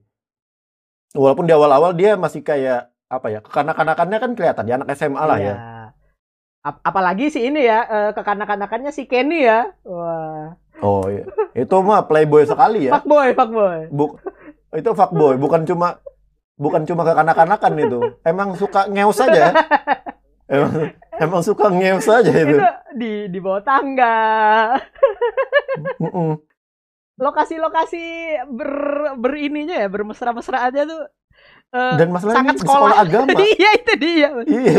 Walaupun 1.12 1.43
di 1.43 1.51
awal-awal 1.51 1.91
dia 1.91 2.15
masih 2.15 2.39
kayak 2.39 2.88
apa 3.10 3.27
ya 3.27 3.39
kekanak-kanakannya 3.41 4.17
kan 4.21 4.32
kelihatan 4.38 4.63
dia 4.63 4.75
anak 4.79 4.95
SMA 4.95 5.23
lah 5.25 5.38
ya. 5.41 5.55
Ap- 6.63 6.84
apalagi 6.86 7.27
si 7.27 7.43
ini 7.43 7.67
ya 7.67 7.84
eh, 7.88 8.12
kekanak-kanakannya 8.15 8.91
si 8.95 9.10
Kenny 9.10 9.43
ya 9.43 9.75
wah 9.84 10.55
Oh 10.79 11.03
iya. 11.12 11.27
Itu 11.51 11.84
mah 11.84 12.08
playboy 12.08 12.47
sekali 12.47 12.88
ya. 12.88 12.95
fuckboy 12.95 13.36
fuckboy 13.36 13.91
Buk 13.91 14.23
itu 14.69 14.89
fuckboy, 14.93 15.34
bukan 15.41 15.65
cuma 15.65 15.97
bukan 16.53 16.86
cuma 16.86 17.01
kekanak-kanakan 17.01 17.73
itu. 17.82 17.99
Emang 18.21 18.53
suka 18.53 18.86
ngeus 18.86 19.17
emang, 20.45 20.73
emang 21.19 21.41
suka 21.41 21.67
ngeus 21.67 22.05
saja 22.05 22.32
itu. 22.32 22.55
itu 22.55 22.58
di 22.95 23.12
di 23.27 23.39
bawah 23.39 23.62
tangga 23.62 24.17
Mm-mm. 25.99 26.39
lokasi-lokasi 27.15 28.03
ber 28.49 28.71
berininya 29.15 29.75
ya 29.77 29.88
bermesra-mesra 29.88 30.65
aja 30.65 30.88
tuh 30.88 31.03
eh, 31.69 31.95
Dan 31.99 32.10
masalahnya 32.10 32.38
sangat 32.41 32.55
sekolah, 32.63 32.91
sekolah 32.95 32.97
agama. 33.03 33.39
iya 33.53 33.69
itu 33.75 33.93
dia 33.95 34.29
Iya. 34.41 34.77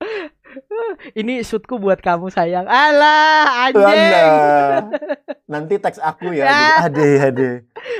ini 1.14 1.44
shootku 1.44 1.76
buat 1.76 2.00
kamu 2.00 2.32
sayang 2.32 2.66
alah 2.66 3.68
anjing 3.68 3.84
Alah. 3.84 4.90
Nanti 5.52 5.76
teks 5.76 5.98
aku 5.98 6.32
ya. 6.32 6.46
Ya. 6.46 6.68
Ade, 6.86 7.08
ade. 7.20 7.50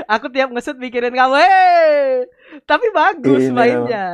aku 0.06 0.30
tiap 0.30 0.50
ngesut 0.50 0.74
mikirin 0.74 1.14
kamu 1.14 1.34
hei 1.38 2.26
tapi 2.66 2.90
bagus 2.90 3.46
Ini 3.46 3.54
mainnya 3.54 4.06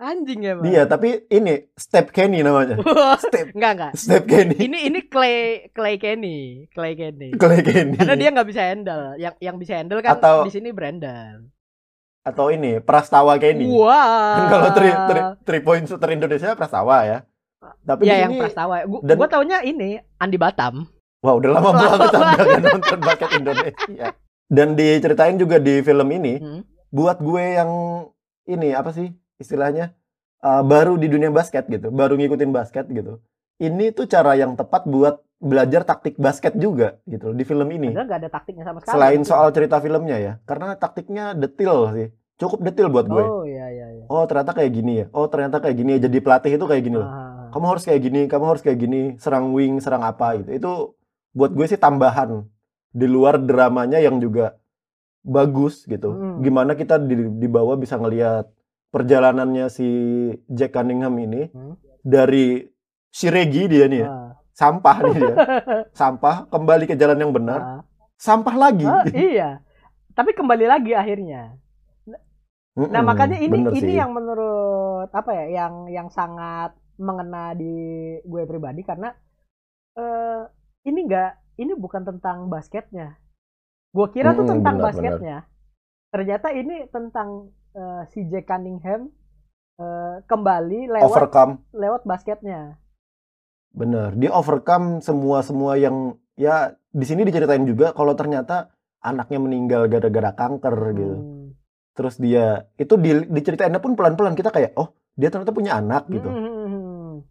anjing 0.00 0.40
ya 0.40 0.52
Dia 0.58 0.82
tapi 0.84 1.28
ini 1.28 1.68
Step 1.74 2.08
Kenny 2.08 2.40
namanya. 2.40 2.80
Step 3.22 3.52
enggak 3.52 3.72
enggak 3.76 3.92
Step 3.94 4.24
Kenny. 4.24 4.56
ini 4.58 4.88
ini 4.88 5.00
Clay 5.04 5.68
Clay 5.70 5.94
Kenny 5.94 6.64
Clay 6.68 6.92
Kenny 6.94 7.36
Clay 7.36 7.60
Kenny. 7.60 7.94
karena 7.94 8.16
dia 8.16 8.28
nggak 8.30 8.48
bisa 8.48 8.62
handle 8.64 9.04
yang 9.14 9.34
yang 9.38 9.56
bisa 9.56 9.76
handle 9.76 10.00
kan 10.00 10.16
Atau- 10.16 10.48
di 10.48 10.50
sini 10.50 10.72
Brandon 10.72 11.52
Atau 12.20 12.48
ini 12.48 12.80
Prastawa 12.80 13.36
Kenny. 13.36 13.68
wah 13.68 14.36
Kan 14.36 14.44
kalau 14.54 14.68
three, 14.72 14.92
three, 15.06 15.24
three 15.42 15.62
point 15.62 15.84
shooter 15.84 16.10
Indonesia 16.10 16.52
Prastawa 16.52 16.96
ya. 17.02 17.18
Tapi 17.82 18.04
ya 18.04 18.24
yang 18.24 18.32
Prastawa 18.34 18.82
gua, 18.84 19.00
dan- 19.02 19.16
gua 19.16 19.28
taunya 19.28 19.60
ini 19.60 20.00
Andi 20.16 20.36
Batam 20.36 20.88
wah 21.20 21.36
udah 21.36 21.50
lama 21.50 21.70
banget 21.70 21.98
kita 22.00 22.18
nggak 22.18 22.60
nonton 22.66 22.98
basket 23.00 23.30
Indonesia. 23.36 24.06
Dan 24.50 24.74
diceritain 24.74 25.36
juga 25.36 25.56
di 25.56 25.78
film 25.78 26.10
ini, 26.10 26.34
Hmm. 26.36 26.66
buat 26.90 27.22
gue 27.22 27.54
yang 27.54 27.70
ini 28.44 28.74
apa 28.74 28.90
sih 28.90 29.06
istilahnya 29.40 29.96
uh, 30.44 30.60
baru 30.62 31.00
di 31.00 31.08
dunia 31.08 31.32
basket 31.32 31.64
gitu, 31.66 31.88
baru 31.88 32.14
ngikutin 32.14 32.52
basket 32.52 32.86
gitu. 32.92 33.18
Ini 33.60 33.92
tuh 33.92 34.04
cara 34.08 34.36
yang 34.36 34.56
tepat 34.56 34.84
buat 34.84 35.20
belajar 35.40 35.88
taktik 35.88 36.20
basket 36.20 36.52
juga 36.56 37.00
gitu 37.08 37.32
di 37.32 37.44
film 37.48 37.64
ini. 37.72 37.88
padahal 37.88 38.06
nggak 38.12 38.20
ada 38.20 38.30
taktiknya 38.30 38.64
sama 38.68 38.78
sekali 38.84 38.92
Selain 38.92 39.20
gitu. 39.24 39.28
soal 39.32 39.48
cerita 39.56 39.76
filmnya 39.80 40.16
ya, 40.20 40.32
karena 40.44 40.76
taktiknya 40.76 41.32
detail 41.32 41.88
sih, 41.96 42.08
cukup 42.36 42.60
detail 42.60 42.88
buat 42.92 43.08
gue. 43.08 43.24
oh 43.24 43.44
iya 43.48 43.66
iya 43.72 43.86
iya 43.96 44.04
Oh 44.12 44.28
ternyata 44.28 44.52
kayak 44.52 44.72
gini 44.72 44.92
ya. 45.00 45.06
Oh 45.16 45.26
ternyata 45.32 45.56
kayak 45.64 45.76
gini 45.80 45.90
ya. 45.96 46.00
Jadi 46.08 46.18
pelatih 46.20 46.52
itu 46.60 46.66
kayak 46.68 46.82
gini 46.84 46.96
loh. 47.00 47.08
Ah, 47.08 47.48
Kamu 47.56 47.66
harus 47.72 47.84
kayak 47.88 48.00
gini, 48.04 48.20
kamu 48.28 48.44
harus 48.52 48.62
kayak 48.64 48.78
gini. 48.80 49.00
Serang 49.22 49.54
wing, 49.56 49.78
serang 49.80 50.02
apa 50.04 50.36
gitu. 50.40 50.50
Itu 50.52 50.72
buat 51.30 51.54
gue 51.54 51.66
sih 51.70 51.78
tambahan 51.78 52.42
di 52.90 53.06
luar 53.06 53.38
dramanya 53.38 54.02
yang 54.02 54.18
juga 54.18 54.58
bagus 55.22 55.86
gitu. 55.86 56.10
Hmm. 56.10 56.42
Gimana 56.42 56.74
kita 56.74 56.98
di, 56.98 57.16
di 57.38 57.48
bawah 57.48 57.76
bisa 57.78 57.96
ngelihat 58.00 58.50
perjalanannya 58.90 59.66
si 59.66 59.88
Jack 60.46 60.74
Cunningham 60.74 61.14
ini 61.16 61.48
Hmm. 61.50 61.74
dari 62.02 62.62
si 63.08 63.26
Regi 63.26 63.66
dia 63.66 63.86
nih 63.86 64.00
ya. 64.02 64.08
ah. 64.08 64.30
Sampah 64.50 64.96
nih 65.02 65.14
dia. 65.16 65.34
Sampah 66.00 66.46
kembali 66.46 66.84
ke 66.84 66.94
jalan 66.94 67.18
yang 67.18 67.32
benar. 67.32 67.60
Ah. 67.60 67.80
Sampah 68.14 68.54
lagi. 68.54 68.84
Ah, 68.84 69.04
iya 69.10 69.50
tapi 70.10 70.34
kembali 70.34 70.66
lagi 70.66 70.92
akhirnya 70.92 71.56
Nah 72.76 72.86
Mm-mm, 72.86 73.02
makanya 73.02 73.34
ini 73.36 73.66
ini 73.66 73.80
sih. 73.82 73.98
yang 73.98 74.14
menurut 74.14 75.10
apa 75.10 75.30
ya 75.34 75.46
yang 75.50 75.74
yang 75.88 76.08
sangat 76.08 76.70
mengena 76.96 77.50
di 77.52 77.74
gue 78.22 78.42
pribadi 78.46 78.86
karena 78.86 79.10
eh 79.96 80.40
ini 80.84 81.02
enggak 81.02 81.34
ini 81.56 81.74
bukan 81.74 82.06
tentang 82.06 82.46
basketnya. 82.46 83.18
Gue 83.90 84.06
kira 84.08 84.32
tuh 84.32 84.46
Mm-mm, 84.46 84.52
tentang 84.62 84.74
benar, 84.78 84.86
basketnya. 84.86 85.36
Ternyata 86.08 86.52
ini 86.52 86.86
tentang 86.88 87.50
eh, 87.74 88.02
si 88.10 88.26
Jack 88.28 88.50
Cunningham 88.50 89.10
eh, 89.78 90.16
kembali 90.26 90.90
lewat 90.98 91.06
overcome 91.06 91.52
lewat 91.74 92.02
basketnya. 92.06 92.80
Bener, 93.70 94.18
dia 94.18 94.34
overcome 94.34 94.98
semua-semua 94.98 95.78
yang 95.78 96.18
ya 96.34 96.74
di 96.90 97.06
sini 97.06 97.22
diceritain 97.22 97.62
juga 97.62 97.94
kalau 97.94 98.18
ternyata 98.18 98.74
anaknya 98.98 99.38
meninggal 99.38 99.86
gara-gara 99.86 100.34
kanker 100.34 100.76
gitu. 100.98 101.16
Hmm. 101.16 101.46
Terus 101.94 102.14
dia 102.18 102.66
itu 102.74 102.94
di, 102.98 103.30
diceritainnya 103.30 103.78
pun 103.78 103.94
pelan-pelan 103.94 104.34
kita 104.34 104.50
kayak 104.50 104.74
oh 104.74 104.90
dia 105.14 105.30
ternyata 105.30 105.54
punya 105.54 105.78
anak 105.78 106.10
gitu. 106.10 106.26
Hmm. 106.26 107.22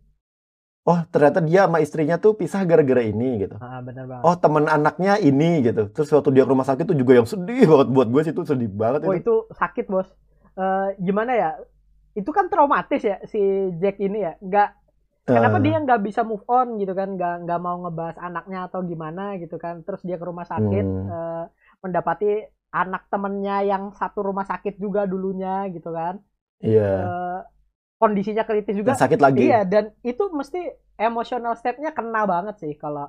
Oh 0.89 0.99
ternyata 1.12 1.43
dia 1.43 1.69
sama 1.69 1.84
istrinya 1.84 2.17
tuh 2.17 2.34
pisah 2.34 2.65
gara-gara 2.65 3.04
ini 3.04 3.45
gitu. 3.45 3.60
Ah, 3.62 3.84
benar 3.84 4.10
banget. 4.10 4.23
Oh 4.25 4.36
teman 4.39 4.65
anaknya 4.65 5.21
ini 5.21 5.62
gitu. 5.62 5.91
Terus 5.93 6.10
waktu 6.10 6.30
dia 6.34 6.43
ke 6.47 6.52
rumah 6.56 6.65
sakit 6.65 6.88
tuh 6.88 6.97
juga 6.97 7.19
yang 7.19 7.28
sedih 7.30 7.67
banget 7.67 7.88
buat 7.93 8.08
gue 8.10 8.21
sih 8.25 8.34
itu 8.34 8.43
sedih 8.47 8.71
banget 8.71 9.06
Oh 9.06 9.13
itu. 9.13 9.21
itu 9.21 9.36
sakit 9.54 9.86
bos. 9.86 10.10
Eh 10.58 10.88
gimana 11.08 11.32
ya? 11.36 11.50
Itu 12.20 12.32
kan 12.38 12.48
traumatis 12.52 13.02
ya 13.06 13.18
si 13.32 13.40
Jack 13.82 13.98
ini 14.02 14.18
ya. 14.28 14.34
Nggak 14.42 14.68
kenapa 15.36 15.58
Eh, 15.60 15.64
dia 15.66 15.76
nggak 15.86 16.02
bisa 16.08 16.22
move 16.26 16.46
on 16.50 16.68
gitu 16.82 16.94
kan? 17.00 17.10
Nggak 17.18 17.34
nggak 17.46 17.60
mau 17.66 17.78
ngebahas 17.86 18.18
anaknya 18.28 18.60
atau 18.70 18.80
gimana 18.92 19.22
gitu 19.42 19.56
kan? 19.62 19.76
Terus 19.86 20.02
dia 20.08 20.18
ke 20.22 20.26
rumah 20.28 20.48
sakit 20.48 20.86
Hmm. 20.86 21.10
eh, 21.10 21.44
mendapati 21.84 22.28
anak 22.74 23.04
temennya 23.12 23.56
yang 23.66 23.84
satu 23.98 24.20
rumah 24.30 24.46
sakit 24.46 24.78
juga 24.78 25.06
dulunya 25.10 25.68
gitu 25.76 25.90
kan? 25.94 26.16
Iya. 26.60 26.90
Eh, 27.08 27.40
kondisinya 28.02 28.44
kritis 28.50 28.76
juga. 28.80 28.94
Dan 28.96 29.02
sakit 29.04 29.20
lagi. 29.20 29.40
Iya 29.48 29.60
dan 29.68 29.84
itu 30.04 30.24
mesti 30.40 30.60
emotional 31.00 31.54
step-nya 31.60 31.92
kena 31.98 32.22
banget 32.28 32.56
sih 32.64 32.74
kalau 32.80 33.08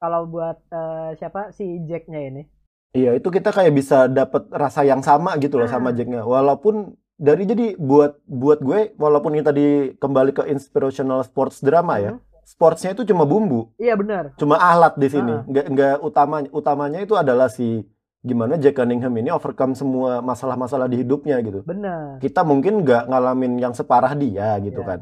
kalau 0.00 0.20
buat 0.32 0.56
eh, 0.72 1.10
siapa 1.18 1.40
si 1.56 1.64
Jack-nya 1.88 2.20
ini. 2.30 2.42
Iya, 2.90 3.14
itu 3.14 3.28
kita 3.28 3.52
kayak 3.52 3.72
bisa 3.72 4.08
dapet 4.08 4.48
rasa 4.48 4.80
yang 4.80 5.04
sama 5.04 5.36
gitu 5.36 5.60
loh 5.60 5.68
sama 5.68 5.92
Jacknya. 5.92 6.24
Walaupun 6.24 6.96
dari 7.14 7.44
jadi 7.44 7.76
buat 7.76 8.16
buat 8.24 8.58
gue, 8.58 8.96
walaupun 8.96 9.36
ini 9.36 9.44
tadi 9.44 9.66
kembali 9.94 10.32
ke 10.32 10.42
inspirational 10.48 11.20
sports 11.20 11.60
drama 11.60 12.00
ya, 12.00 12.12
Hmm. 12.16 12.22
sportsnya 12.42 12.96
itu 12.96 13.04
cuma 13.04 13.28
bumbu, 13.28 13.76
Iya 13.76 13.92
benar. 13.92 14.32
cuma 14.40 14.56
alat 14.56 14.96
di 14.96 15.08
sini. 15.10 15.34
Ah. 15.36 15.44
Nggak 15.44 15.66
nggak 15.68 15.96
utamanya 16.00 16.48
utamanya 16.48 16.98
itu 17.02 17.12
adalah 17.12 17.52
si 17.52 17.84
gimana 18.18 18.56
Jack 18.56 18.80
Cunningham 18.80 19.12
ini 19.14 19.28
overcome 19.30 19.76
semua 19.76 20.24
masalah-masalah 20.24 20.88
di 20.88 21.04
hidupnya 21.04 21.38
gitu. 21.44 21.60
Benar. 21.62 22.18
Kita 22.18 22.40
mungkin 22.40 22.82
nggak 22.82 23.04
ngalamin 23.04 23.60
yang 23.60 23.76
separah 23.76 24.16
dia 24.16 24.56
gitu 24.64 24.80
Iya. 24.80 24.88
kan. 24.88 25.00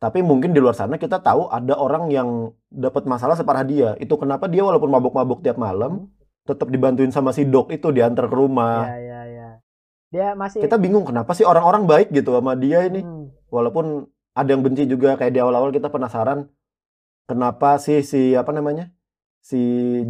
Tapi 0.00 0.24
mungkin 0.24 0.56
di 0.56 0.62
luar 0.62 0.72
sana 0.72 0.96
kita 0.96 1.20
tahu 1.20 1.52
ada 1.52 1.76
orang 1.76 2.08
yang 2.08 2.28
dapat 2.72 3.04
masalah 3.04 3.36
separah 3.36 3.66
dia. 3.66 3.98
Itu 4.00 4.16
kenapa 4.16 4.48
dia 4.48 4.64
walaupun 4.64 4.88
mabuk-mabuk 4.88 5.44
tiap 5.44 5.60
malam, 5.60 6.08
tetap 6.50 6.66
dibantuin 6.68 7.14
sama 7.14 7.30
si 7.30 7.46
dok 7.46 7.70
itu 7.70 7.94
diantar 7.94 8.26
ke 8.26 8.34
rumah. 8.34 8.90
Iya 8.90 8.96
iya 8.98 9.20
iya. 9.30 9.48
Dia 10.10 10.26
masih 10.34 10.58
Kita 10.58 10.74
bingung 10.74 11.06
kenapa 11.06 11.30
sih 11.32 11.46
orang-orang 11.46 11.86
baik 11.86 12.08
gitu 12.10 12.34
sama 12.34 12.58
dia 12.58 12.82
ini. 12.82 13.06
Hmm. 13.06 13.30
Walaupun 13.46 14.04
ada 14.34 14.50
yang 14.50 14.62
benci 14.62 14.84
juga 14.84 15.14
kayak 15.14 15.30
di 15.30 15.38
awal-awal 15.38 15.70
kita 15.70 15.86
penasaran 15.86 16.50
kenapa 17.24 17.78
sih 17.78 18.02
si 18.02 18.34
apa 18.34 18.50
namanya? 18.50 18.90
Si 19.40 19.58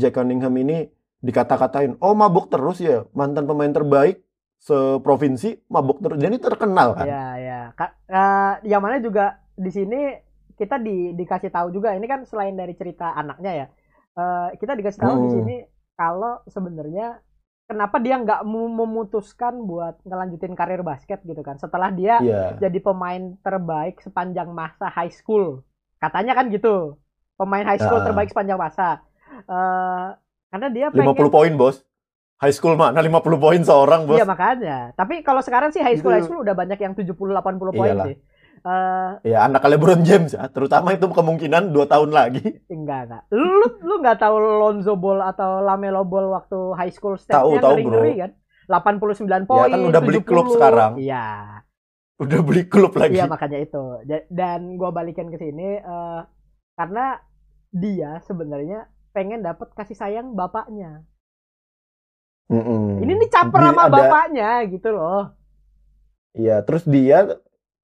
Jack 0.00 0.16
Cunningham 0.16 0.56
ini 0.56 0.88
dikata-katain, 1.20 2.00
"Oh, 2.00 2.16
mabuk 2.16 2.48
terus 2.48 2.80
ya, 2.80 3.04
mantan 3.12 3.44
pemain 3.44 3.70
terbaik 3.70 4.24
seprovinsi 4.58 5.68
mabuk 5.68 6.00
terus." 6.00 6.16
Jadi 6.16 6.36
terkenal 6.40 6.96
kan. 6.96 7.06
Iya, 7.06 7.24
iya. 7.36 7.60
Ka- 7.76 7.96
eh, 8.08 8.52
yang 8.66 8.80
mana 8.80 8.98
juga 8.98 9.36
di 9.54 9.68
sini 9.68 10.16
kita 10.56 10.76
di, 10.76 11.12
dikasih 11.16 11.48
tahu 11.48 11.72
juga 11.72 11.92
ini 11.92 12.04
kan 12.04 12.24
selain 12.24 12.52
dari 12.52 12.72
cerita 12.76 13.12
anaknya 13.12 13.52
ya. 13.54 13.66
eh, 14.10 14.48
kita 14.58 14.74
dikasih 14.74 15.00
tahu 15.00 15.14
di 15.16 15.28
Hmm. 15.30 15.36
sini 15.38 15.56
kalau 16.00 16.40
sebenarnya 16.46 17.20
kenapa 17.66 18.00
dia 18.00 18.16
nggak 18.16 18.40
mu- 18.42 18.72
memutuskan 18.72 19.60
buat 19.62 20.00
ngelanjutin 20.02 20.56
karir 20.56 20.80
basket 20.80 21.20
gitu 21.22 21.38
kan 21.40 21.54
setelah 21.54 21.92
dia 21.92 22.16
Iya. 22.18 22.56
jadi 22.58 22.78
pemain 22.80 23.36
terbaik 23.38 24.00
sepanjang 24.00 24.48
masa 24.50 24.88
high 24.88 25.12
school 25.12 25.60
katanya 25.98 26.32
kan 26.32 26.48
gitu 26.48 26.96
pemain 27.36 27.62
high 27.62 27.78
school 27.78 28.00
Ah. 28.00 28.06
terbaik 28.06 28.28
sepanjang 28.28 28.56
masa 28.56 29.04
Eh, 29.40 30.08
karena 30.50 30.68
dia 30.68 30.86
50 30.90 31.00
pengen 31.16 31.30
poin, 31.30 31.52
Bos. 31.54 31.76
High 32.36 32.50
school 32.50 32.74
mana 32.74 32.98
50 32.98 33.38
poin 33.38 33.60
seorang, 33.60 34.04
Bos? 34.04 34.18
Iya 34.18 34.26
makanya. 34.26 34.90
Tapi 34.92 35.22
kalau 35.22 35.38
sekarang 35.38 35.70
sih 35.70 35.80
high 35.80 35.96
school 35.96 36.10
Itu- 36.10 36.18
high 36.18 36.26
school 36.26 36.42
udah 36.42 36.52
banyak 36.52 36.76
yang 36.76 36.92
70 36.92 37.14
80 37.30 37.70
poin 37.70 37.94
sih. 38.04 38.16
Eh 38.60 39.10
Ya, 39.26 39.44
anak 39.44 39.62
LeBron 39.62 40.02
James 40.02 40.32
ya. 40.32 40.44
Terutama 40.46 40.92
itu 40.92 41.06
kemungkinan 41.06 41.70
2 41.70 41.84
tahun 41.86 42.10
lagi. 42.10 42.60
enggak 42.68 43.00
enggak. 43.06 43.22
Lu 43.30 43.48
lu 43.80 43.94
nggak 43.98 44.18
tahu 44.18 44.36
Lonzo 44.36 44.94
Ball 44.94 45.20
atau 45.22 45.60
Lamelo 45.60 46.04
Ball 46.04 46.28
waktu 46.28 46.58
high 46.74 46.90
school 46.90 47.14
Tahu, 47.14 47.24
stats-nya 47.56 47.60
tahu, 47.60 47.72
ngeri-ngeri 47.74 48.12
bro. 48.12 48.20
kan? 48.20 48.30
89 48.70 49.50
poin. 49.50 49.66
kan 49.68 49.80
udah 49.82 50.00
beli 50.00 50.20
klub 50.20 50.46
70. 50.46 50.54
sekarang. 50.54 50.92
Iya. 50.96 51.26
Udah 52.16 52.40
beli 52.40 52.62
klub 52.64 52.92
lagi. 52.94 53.16
Iya 53.16 53.24
makanya 53.26 53.58
itu. 53.58 53.82
Dan 54.28 54.76
gua 54.76 54.90
balikin 54.90 55.26
ke 55.26 55.36
sini 55.36 55.76
eh, 55.76 56.20
karena 56.74 57.18
dia 57.70 58.20
sebenarnya 58.20 58.84
pengen 59.10 59.40
dapat 59.40 59.72
kasih 59.72 59.94
sayang 59.94 60.34
bapaknya. 60.34 61.02
Mm-mm. 62.46 62.98
Ini 62.98 63.12
nih 63.16 63.30
caper 63.30 63.62
sama 63.62 63.86
ada- 63.86 63.94
bapaknya 63.94 64.48
gitu 64.66 64.90
loh. 64.90 65.38
Iya, 66.30 66.62
terus 66.62 66.82
dia 66.84 67.26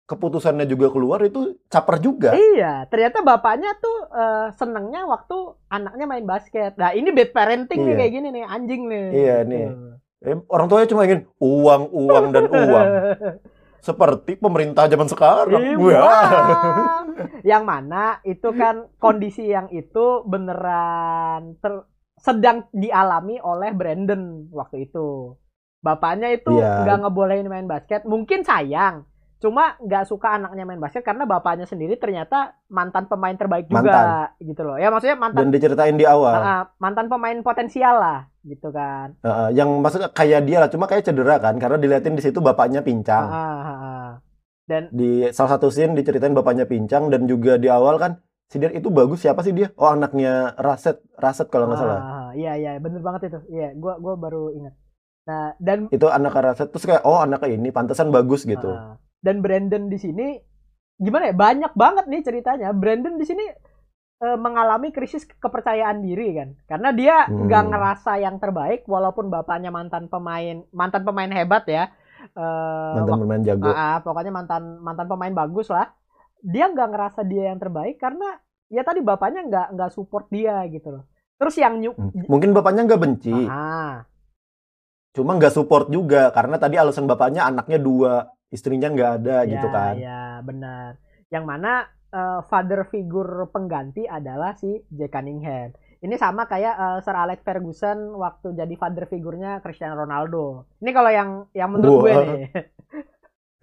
keputusannya 0.05 0.65
juga 0.65 0.89
keluar 0.89 1.21
itu 1.21 1.57
caper 1.67 1.97
juga. 1.99 2.31
Iya, 2.33 2.85
ternyata 2.87 3.21
bapaknya 3.21 3.73
tuh 3.79 3.99
eh, 4.07 4.49
senengnya 4.55 5.05
waktu 5.05 5.37
anaknya 5.67 6.05
main 6.05 6.25
basket. 6.25 6.77
Nah, 6.77 6.93
ini 6.93 7.09
bad 7.09 7.31
parenting 7.31 7.81
nih 7.81 7.89
Iya. 7.89 7.99
kayak 7.99 8.13
gini 8.13 8.29
nih, 8.31 8.45
anjing 8.45 8.83
nih. 8.85 9.07
Iya, 9.11 9.37
Gitu. 9.39 9.51
nih. 9.51 9.67
Eh, 10.25 10.37
orang 10.47 10.67
tuanya 10.67 10.89
cuma 10.89 11.05
ingin 11.05 11.21
uang, 11.37 11.83
uang 11.91 12.25
dan 12.31 12.45
uang. 12.47 12.89
Seperti 13.85 14.33
pemerintah 14.35 14.89
zaman 14.89 15.05
sekarang. 15.07 15.61
Iya, 15.61 15.77
Wah. 15.77 17.05
yang 17.43 17.65
mana 17.65 18.17
itu 18.23 18.49
kan 18.51 18.89
kondisi 18.97 19.45
yang 19.45 19.69
itu 19.69 20.25
beneran 20.25 21.57
ter- 21.59 21.85
sedang 22.17 22.65
dialami 22.71 23.37
oleh 23.39 23.71
Brandon 23.71 24.49
waktu 24.51 24.89
itu. 24.89 25.37
Bapaknya 25.79 26.33
itu 26.33 26.49
Iya. 26.51 26.81
nggak 26.83 26.99
ngebolehin 26.99 27.45
main 27.45 27.69
basket, 27.69 28.05
mungkin 28.05 28.41
sayang. 28.41 29.05
Cuma 29.45 29.77
nggak 29.77 30.09
suka 30.09 30.41
anaknya 30.41 30.65
main 30.65 30.81
basket 30.81 31.05
karena 31.05 31.29
bapaknya 31.29 31.69
sendiri 31.69 32.01
ternyata 32.01 32.57
mantan 32.73 33.05
pemain 33.05 33.37
terbaik 33.37 33.69
juga 33.69 34.33
gitu 34.41 34.65
loh. 34.65 34.81
Ya 34.81 34.89
maksudnya 34.89 35.21
mantan 35.21 35.45
Dan 35.45 35.53
diceritain 35.53 36.01
di 36.01 36.09
awal. 36.09 36.41
Ah, 36.41 36.63
mantan 36.81 37.13
pemain 37.13 37.37
potensial 37.45 38.01
lah 38.01 38.33
gitu 38.41 38.73
kan. 38.73 39.21
Heeh, 39.21 39.49
yang 39.53 39.85
maksudnya 39.85 40.09
kayak 40.09 40.49
dia 40.49 40.65
lah, 40.65 40.73
cuma 40.73 40.89
kayak 40.89 41.05
cedera 41.05 41.37
kan, 41.37 41.61
karena 41.61 41.77
diliatin 41.77 42.17
di 42.17 42.25
situ 42.25 42.41
bapaknya 42.41 42.81
pincang. 42.81 43.29
Ah, 43.29 43.61
ah, 43.61 43.69
ah. 43.69 44.11
Dan 44.65 44.89
Di 44.89 45.29
salah 45.37 45.61
satu 45.61 45.69
scene 45.69 45.93
diceritain 45.93 46.33
bapaknya 46.33 46.65
pincang 46.65 47.13
dan 47.13 47.29
juga 47.29 47.61
di 47.61 47.69
awal 47.69 48.01
kan 48.01 48.25
si 48.49 48.57
dia 48.57 48.73
itu 48.73 48.89
bagus 48.89 49.21
siapa 49.21 49.45
sih 49.45 49.53
dia? 49.53 49.77
Oh 49.77 49.93
anaknya 49.93 50.57
Raset, 50.57 51.05
Raset 51.21 51.53
kalau 51.53 51.69
nggak 51.69 51.81
salah. 51.85 52.01
ah, 52.01 52.29
iya 52.33 52.57
iya 52.57 52.81
bener 52.81 53.05
banget 53.05 53.29
itu. 53.29 53.39
Iya, 53.53 53.77
gua 53.77 54.01
gua 54.01 54.17
baru 54.17 54.57
ingat. 54.57 54.73
Nah, 55.29 55.53
dan 55.61 55.93
Itu 55.93 56.09
anak 56.09 56.33
Raset 56.33 56.73
terus 56.73 56.89
kayak 56.89 57.05
oh 57.05 57.21
anaknya 57.21 57.61
ini 57.61 57.69
pantesan 57.69 58.09
bagus 58.09 58.49
gitu. 58.49 58.73
ah, 58.73 58.97
dan 59.25 59.41
Brandon 59.41 59.89
di 59.89 59.97
sini 59.97 60.37
gimana 60.95 61.33
ya? 61.33 61.35
Banyak 61.35 61.73
banget 61.73 62.05
nih 62.07 62.21
ceritanya. 62.21 62.69
Brandon 62.77 63.17
di 63.17 63.25
sini 63.25 63.45
eh, 64.15 64.39
mengalami 64.39 64.93
krisis 64.93 65.25
kepercayaan 65.27 65.99
diri 66.01 66.37
kan. 66.37 66.49
Karena 66.69 66.93
dia 66.93 67.25
Hmm. 67.25 67.49
nggak 67.49 67.65
ngerasa 67.67 68.13
yang 68.21 68.37
terbaik 68.37 68.85
walaupun 68.85 69.27
bapaknya 69.27 69.73
mantan 69.73 70.07
pemain 70.07 70.63
mantan 70.71 71.03
pemain 71.03 71.33
hebat 71.33 71.65
ya. 71.67 71.89
Eh, 72.25 72.93
Mantan 72.95 73.21
pemain 73.21 73.43
jago. 73.43 73.69
Ah, 73.69 73.77
ah, 73.77 73.97
pokoknya 74.01 74.33
mantan 74.33 74.63
mantan 74.81 75.09
pemain 75.09 75.35
bagus 75.35 75.69
lah. 75.69 75.89
Dia 76.41 76.69
nggak 76.69 76.89
ngerasa 76.93 77.21
dia 77.25 77.49
yang 77.49 77.59
terbaik 77.59 77.97
karena 77.97 78.39
ya 78.69 78.81
tadi 78.81 79.01
bapaknya 79.01 79.45
nggak 79.45 79.67
nggak 79.77 79.91
support 79.93 80.29
dia 80.29 80.61
gitu 80.69 80.89
loh. 80.95 81.05
Terus 81.37 81.57
yang 81.59 81.77
nyu 81.83 81.93
Hmm. 81.93 82.25
Mungkin 82.31 82.55
bapaknya 82.55 82.87
nggak 82.87 83.03
benci, 83.03 83.35
ah, 83.51 84.07
cuma 85.13 85.37
nggak 85.37 85.53
support 85.53 85.87
juga 85.91 86.31
karena 86.31 86.57
tadi 86.57 86.75
alasan 86.75 87.05
bapaknya 87.05 87.45
anaknya 87.45 87.77
dua, 87.77 88.34
istrinya 88.55 88.87
nggak 88.95 89.11
ada 89.21 89.37
ya, 89.43 89.51
gitu 89.51 89.67
kan. 89.75 89.95
Ya 89.99 90.23
benar. 90.47 91.03
Yang 91.35 91.45
mana 91.45 91.73
eh, 92.15 92.41
father 92.47 92.87
figure 92.87 93.51
pengganti 93.51 94.07
adalah 94.07 94.55
si 94.55 94.79
Jack 94.95 95.19
Cunningham. 95.19 95.75
Ini 95.99 96.15
sama 96.15 96.47
kayak 96.47 96.75
eh, 96.79 96.99
Sir 97.03 97.19
Alex 97.19 97.43
Ferguson 97.43 98.15
waktu 98.15 98.55
jadi 98.55 98.75
father 98.79 99.11
figurnya 99.11 99.59
Cristiano 99.59 99.99
Ronaldo. 99.99 100.71
Ini 100.79 100.91
kalau 100.95 101.11
yang 101.11 101.31
yang 101.51 101.75
menurut 101.75 102.07
gue 102.07 102.13
Wah. 102.15 102.27
nih. 102.31 102.47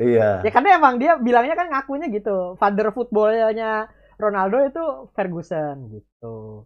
Iya. 0.01 0.41
ya 0.41 0.49
karena 0.49 0.81
emang 0.81 0.97
dia 0.97 1.13
bilangnya 1.21 1.53
kan 1.53 1.69
ngakunya 1.69 2.09
gitu. 2.09 2.57
Father 2.57 2.89
footballnya 2.89 3.85
Ronaldo 4.17 4.57
itu 4.65 4.83
Ferguson 5.13 5.93
gitu. 5.93 6.65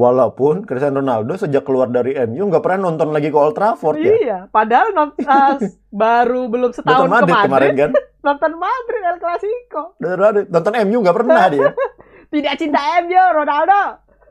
Walaupun 0.00 0.64
Cristiano 0.64 1.04
Ronaldo 1.04 1.36
sejak 1.36 1.60
keluar 1.60 1.92
dari 1.92 2.16
MU 2.24 2.48
nggak 2.48 2.64
pernah 2.64 2.88
nonton 2.88 3.12
lagi 3.12 3.28
ke 3.28 3.36
Old 3.36 3.52
Trafford 3.52 4.00
ya. 4.00 4.08
Iya, 4.16 4.38
padahal 4.48 4.96
non- 4.96 5.12
eh, 5.20 5.76
baru 5.92 6.48
belum 6.48 6.72
setahun 6.72 7.04
Nonton 7.04 7.28
Madrid 7.28 7.36
kemarin, 7.36 7.48
kemarin 7.52 7.72
kan. 7.76 7.90
nonton 8.32 8.52
Madrid 8.56 9.02
El 9.04 9.18
Clasico. 9.20 9.82
Nonton 10.00 10.20
Madrid. 10.24 10.46
Nonton 10.48 10.72
MU 10.88 10.98
nggak 11.04 11.16
pernah 11.20 11.44
dia. 11.52 11.68
Tidak 12.32 12.54
cinta 12.56 12.80
MU 13.04 13.20
Ronaldo. 13.44 13.82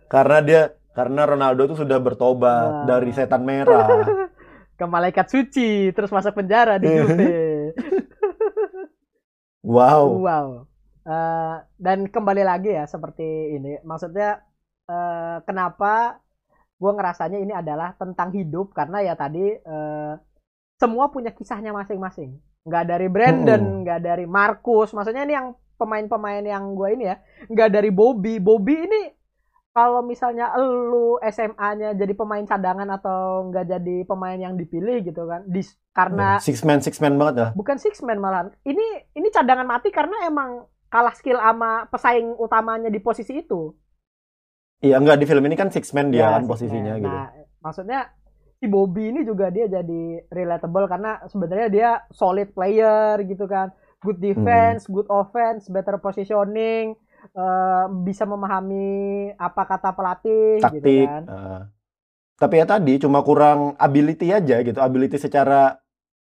Karena 0.10 0.38
dia 0.42 0.62
karena 0.98 1.22
Ronaldo 1.30 1.62
tuh 1.70 1.78
sudah 1.86 2.02
bertobat 2.02 2.66
Wah. 2.66 2.86
dari 2.90 3.14
setan 3.14 3.46
merah. 3.46 4.10
Ke 4.74 4.90
malaikat 4.90 5.30
suci 5.30 5.94
terus 5.94 6.10
masuk 6.10 6.34
penjara 6.34 6.82
di 6.82 6.90
Juve. 6.90 7.78
Wow. 9.62 10.18
wow. 10.26 10.48
Eh, 11.06 11.56
dan 11.78 12.10
kembali 12.10 12.42
lagi 12.42 12.74
ya 12.74 12.90
seperti 12.90 13.54
ini. 13.54 13.78
Maksudnya 13.86 14.49
eh, 14.90 15.38
kenapa 15.46 16.18
gue 16.80 16.92
ngerasanya 16.96 17.38
ini 17.44 17.54
adalah 17.54 17.94
tentang 18.00 18.32
hidup 18.34 18.72
karena 18.74 19.04
ya 19.04 19.14
tadi 19.14 19.54
eh, 19.54 20.14
semua 20.80 21.12
punya 21.12 21.30
kisahnya 21.36 21.76
masing-masing. 21.76 22.40
Nggak 22.64 22.86
dari 22.88 23.08
Brandon, 23.12 23.60
Mm-mm. 23.62 23.80
nggak 23.84 24.00
dari 24.00 24.26
Marcus. 24.26 24.96
Maksudnya 24.96 25.28
ini 25.28 25.34
yang 25.36 25.48
pemain-pemain 25.76 26.44
yang 26.44 26.76
gue 26.76 26.90
ini 26.96 27.04
ya, 27.08 27.16
nggak 27.48 27.70
dari 27.72 27.92
Bobby. 27.92 28.40
Bobby 28.40 28.76
ini 28.88 29.02
kalau 29.70 30.02
misalnya 30.04 30.52
lu 30.60 31.16
SMA-nya 31.24 31.96
jadi 31.96 32.14
pemain 32.18 32.44
cadangan 32.44 32.90
atau 32.90 33.48
nggak 33.48 33.66
jadi 33.70 33.98
pemain 34.04 34.36
yang 34.36 34.56
dipilih 34.60 35.04
gitu 35.08 35.24
kan, 35.30 35.46
di, 35.48 35.62
karena 35.96 36.36
Six 36.42 36.66
man 36.68 36.80
six 36.84 37.00
man 37.00 37.16
banget 37.16 37.36
ya. 37.38 37.48
bukan 37.56 37.78
six 37.80 38.02
man 38.04 38.20
malahan. 38.20 38.52
Ini 38.66 39.14
ini 39.16 39.28
cadangan 39.32 39.68
mati 39.68 39.92
karena 39.94 40.28
emang 40.28 40.68
kalah 40.90 41.14
skill 41.16 41.38
sama 41.40 41.86
pesaing 41.88 42.34
utamanya 42.40 42.90
di 42.92 43.00
posisi 43.00 43.40
itu. 43.40 43.72
Iya 44.80 44.96
enggak 44.96 45.20
di 45.20 45.26
film 45.28 45.44
ini 45.44 45.56
kan 45.56 45.68
six 45.68 45.92
man 45.92 46.08
dia 46.08 46.24
Ya, 46.24 46.30
kan 46.34 46.48
posisinya 46.48 46.94
man. 46.94 47.02
gitu. 47.02 47.12
Nah, 47.12 47.28
maksudnya 47.60 48.00
si 48.56 48.66
Bobby 48.66 49.12
ini 49.12 49.24
juga 49.24 49.52
dia 49.52 49.68
jadi 49.68 50.04
relatable 50.28 50.88
karena 50.88 51.20
sebenarnya 51.28 51.68
dia 51.68 51.90
solid 52.10 52.52
player 52.52 53.20
gitu 53.24 53.44
kan. 53.44 53.72
Good 54.00 54.24
defense, 54.24 54.88
Hmm. 54.88 54.96
good 54.96 55.10
offense, 55.12 55.68
better 55.68 56.00
positioning, 56.00 56.96
eh, 57.30 57.86
bisa 58.02 58.24
memahami 58.24 58.88
apa 59.36 59.64
kata 59.66 59.92
pelatih 59.92 60.56
gitu 60.56 60.80
Taktik. 60.80 61.08
kan. 61.08 61.24
eh. 61.28 61.62
tapi 62.40 62.56
ya 62.56 62.64
tadi 62.64 62.96
cuma 62.96 63.20
kurang 63.20 63.76
ability 63.76 64.32
aja 64.32 64.64
gitu. 64.64 64.80
Ability 64.80 65.20
secara 65.20 65.76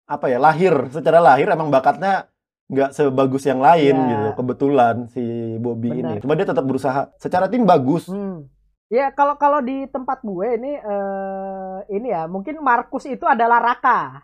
apa 0.07 0.32
ya 0.32 0.40
lahir, 0.40 0.72
secara 0.88 1.20
lahir 1.20 1.44
emang 1.46 1.68
bakatnya 1.68 2.32
nggak 2.67 2.91
sebagus 2.91 3.43
yang 3.43 3.59
lain 3.59 3.95
Ya. 3.95 4.07
gitu. 4.09 4.29
Kebetulan 4.37 5.07
si 5.09 5.23
Bobby 5.57 5.91
Benar. 5.93 6.19
ini. 6.19 6.23
Cuma 6.23 6.35
dia 6.35 6.45
tetap 6.45 6.62
berusaha. 6.62 7.11
Secara 7.17 7.47
tim 7.47 7.62
bagus. 7.62 8.07
Hmm. 8.07 8.51
Ya 8.87 9.11
kalau 9.11 9.35
kalau 9.35 9.59
di 9.59 9.87
tempat 9.87 10.23
gue 10.23 10.47
ini 10.55 10.73
eh, 10.75 11.77
ini 11.91 12.09
ya 12.09 12.27
mungkin 12.27 12.59
Markus 12.61 13.03
itu 13.05 13.23
adalah 13.23 13.59
Raka. 13.59 14.23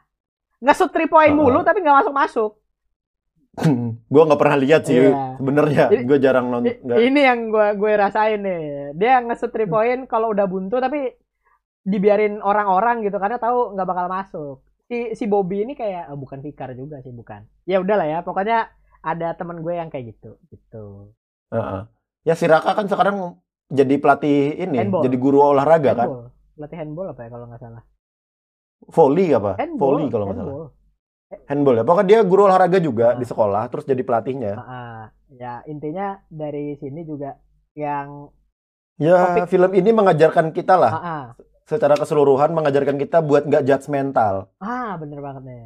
Nge-shoot 0.58 0.90
three 0.90 1.06
point 1.06 1.30
mulu 1.30 1.58
Uh-uh. 1.58 1.66
tapi 1.66 1.82
nggak 1.82 1.98
masuk 2.00 2.14
masuk. 2.14 2.50
gue 4.12 4.22
nggak 4.22 4.40
pernah 4.40 4.56
lihat 4.56 4.86
sih 4.86 4.96
Iya. 5.02 5.36
sebenarnya. 5.36 5.84
Gue 6.02 6.18
jarang 6.18 6.46
nonton. 6.48 6.78
Ini 6.88 7.20
yang 7.20 7.50
gue 7.50 7.66
gue 7.74 7.92
rasain 7.92 8.38
nih. 8.38 8.62
Dia 8.94 9.18
nge-shoot 9.20 9.50
three 9.50 9.66
point 9.66 10.06
kalau 10.06 10.30
udah 10.30 10.46
buntu 10.46 10.78
tapi 10.78 11.10
dibiarin 11.82 12.38
orang-orang 12.38 13.02
gitu 13.02 13.18
karena 13.18 13.36
tahu 13.36 13.74
nggak 13.74 13.88
bakal 13.88 14.06
masuk. 14.06 14.56
Si 14.92 15.16
si 15.16 15.24
Bobby 15.24 15.64
ini 15.64 15.72
kayak 15.72 16.12
oh, 16.12 16.20
bukan 16.20 16.44
Fikar 16.44 16.76
juga 16.76 17.00
sih 17.00 17.08
bukan. 17.10 17.48
Ya 17.64 17.80
udahlah 17.80 18.04
ya 18.04 18.20
pokoknya 18.20 18.68
ada 19.00 19.32
teman 19.32 19.64
gue 19.64 19.72
yang 19.72 19.88
kayak 19.88 20.12
gitu 20.12 20.36
gitu. 20.46 21.16
Heeh. 21.48 21.88
Ya 22.22 22.36
si 22.36 22.44
Raka 22.44 22.76
kan 22.76 22.84
sekarang 22.84 23.40
jadi 23.66 23.96
pelatih 23.96 24.52
ini, 24.60 24.76
Handball. 24.76 25.00
jadi 25.00 25.16
guru 25.16 25.38
olahraga 25.48 25.96
kan. 25.96 26.06
Handball. 26.06 26.28
Latih 26.52 26.76
handball 26.76 27.08
apa 27.08 27.20
ya 27.24 27.28
kalau 27.32 27.46
nggak 27.48 27.62
salah? 27.64 27.82
Volley 28.84 29.32
apa? 29.32 29.56
Handball. 29.56 29.80
Volley 29.88 30.06
kalau 30.06 30.24
nggak 30.28 30.38
salah. 30.38 30.68
handball. 31.48 31.74
Ya. 31.74 31.82
Pokoknya 31.82 32.06
dia 32.06 32.20
guru 32.22 32.42
olahraga 32.44 32.76
juga 32.76 33.06
Ah. 33.06 33.16
di 33.16 33.24
sekolah, 33.24 33.62
terus 33.66 33.88
jadi 33.88 34.04
pelatihnya. 34.04 34.52
Ah, 34.54 35.04
ya 35.32 35.64
intinya 35.64 36.20
dari 36.28 36.76
sini 36.76 37.00
juga 37.02 37.40
yang 37.72 38.28
Ya, 39.00 39.16
Topik- 39.32 39.48
film 39.48 39.72
ini 39.72 39.88
mengajarkan 39.90 40.52
kita 40.52 40.76
lah 40.76 40.92
ah, 40.92 41.00
ah, 41.02 41.24
secara 41.72 41.96
keseluruhan 41.96 42.52
mengajarkan 42.52 43.00
kita 43.00 43.24
buat 43.24 43.48
nggak 43.48 43.64
judgmental 43.64 44.52
Ah, 44.60 45.00
bener 45.00 45.24
banget 45.24 45.42
nih. 45.42 45.64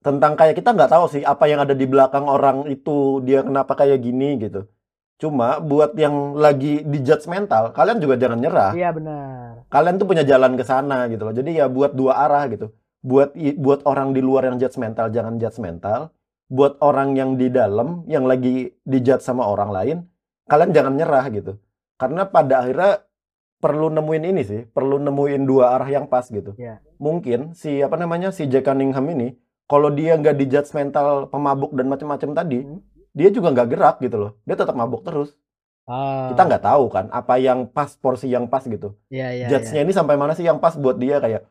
tentang 0.00 0.32
kayak 0.34 0.54
kita 0.54 0.70
nggak 0.72 0.88
tahu 0.88 1.04
sih 1.10 1.22
apa 1.26 1.44
yang 1.44 1.60
ada 1.60 1.74
di 1.74 1.82
belakang 1.84 2.24
orang 2.24 2.70
itu 2.70 3.18
dia 3.20 3.42
kenapa 3.42 3.74
kayak 3.74 3.98
gini 4.00 4.38
gitu. 4.38 4.64
Cuma 5.16 5.58
buat 5.58 5.96
yang 5.96 6.36
lagi 6.36 6.84
di 6.84 7.00
judgmental, 7.00 7.72
kalian 7.72 7.98
juga 7.98 8.14
jangan 8.14 8.38
nyerah. 8.38 8.70
Iya 8.76 8.90
benar. 8.92 9.64
Kalian 9.66 9.96
tuh 9.96 10.06
punya 10.06 10.22
jalan 10.22 10.54
ke 10.54 10.62
sana 10.62 11.08
gitu 11.08 11.26
loh. 11.26 11.34
Jadi 11.34 11.56
ya 11.56 11.66
buat 11.66 11.96
dua 11.96 12.22
arah 12.22 12.44
gitu. 12.46 12.70
Buat 13.02 13.32
buat 13.56 13.80
orang 13.88 14.12
di 14.12 14.20
luar 14.20 14.46
yang 14.46 14.60
judgmental 14.60 15.08
jangan 15.10 15.40
judgmental. 15.42 16.12
Buat 16.46 16.78
orang 16.78 17.18
yang 17.18 17.34
di 17.34 17.50
dalam 17.50 18.06
yang 18.06 18.28
lagi 18.30 18.70
dijudge 18.86 19.24
sama 19.24 19.42
orang 19.42 19.70
lain, 19.74 19.96
kalian 20.46 20.70
jangan 20.70 20.94
nyerah 20.94 21.24
gitu. 21.34 21.58
Karena 21.98 22.28
pada 22.28 22.62
akhirnya 22.62 23.02
perlu 23.56 23.88
nemuin 23.88 24.24
ini 24.26 24.42
sih, 24.42 24.60
perlu 24.68 25.00
nemuin 25.00 25.42
dua 25.42 25.74
arah 25.74 25.88
yang 25.88 26.06
pas 26.06 26.26
gitu. 26.26 26.52
Iya. 26.54 26.80
Mungkin 26.96 27.52
si 27.52 27.80
apa 27.80 27.96
namanya 27.96 28.30
si 28.30 28.44
Jack 28.46 28.68
Cunningham 28.68 29.06
ini, 29.08 29.34
kalau 29.64 29.88
dia 29.88 30.14
nggak 30.14 30.36
di 30.36 30.46
judgmental 30.46 31.26
pemabuk 31.26 31.72
dan 31.72 31.88
macam-macam 31.88 32.30
tadi, 32.34 32.58
Hmm. 32.62 32.80
dia 33.10 33.28
juga 33.28 33.50
nggak 33.50 33.68
gerak 33.68 33.96
gitu 34.00 34.16
loh. 34.16 34.32
Dia 34.44 34.54
tetap 34.54 34.76
mabuk 34.76 35.02
terus. 35.02 35.32
Oh. 35.86 36.34
Kita 36.34 36.42
nggak 36.44 36.62
tahu 36.62 36.84
kan 36.90 37.06
apa 37.10 37.38
yang 37.38 37.66
pas 37.66 37.94
porsi 37.94 38.26
yang 38.26 38.50
pas 38.50 38.60
gitu. 38.60 38.98
Iya 39.08 39.28
iya. 39.32 39.46
Judge-nya 39.48 39.86
ini 39.86 39.92
sampai 39.94 40.18
mana 40.18 40.34
sih 40.34 40.42
yang 40.42 40.58
pas 40.58 40.74
buat 40.74 40.98
dia 40.98 41.22
kayak 41.22 41.46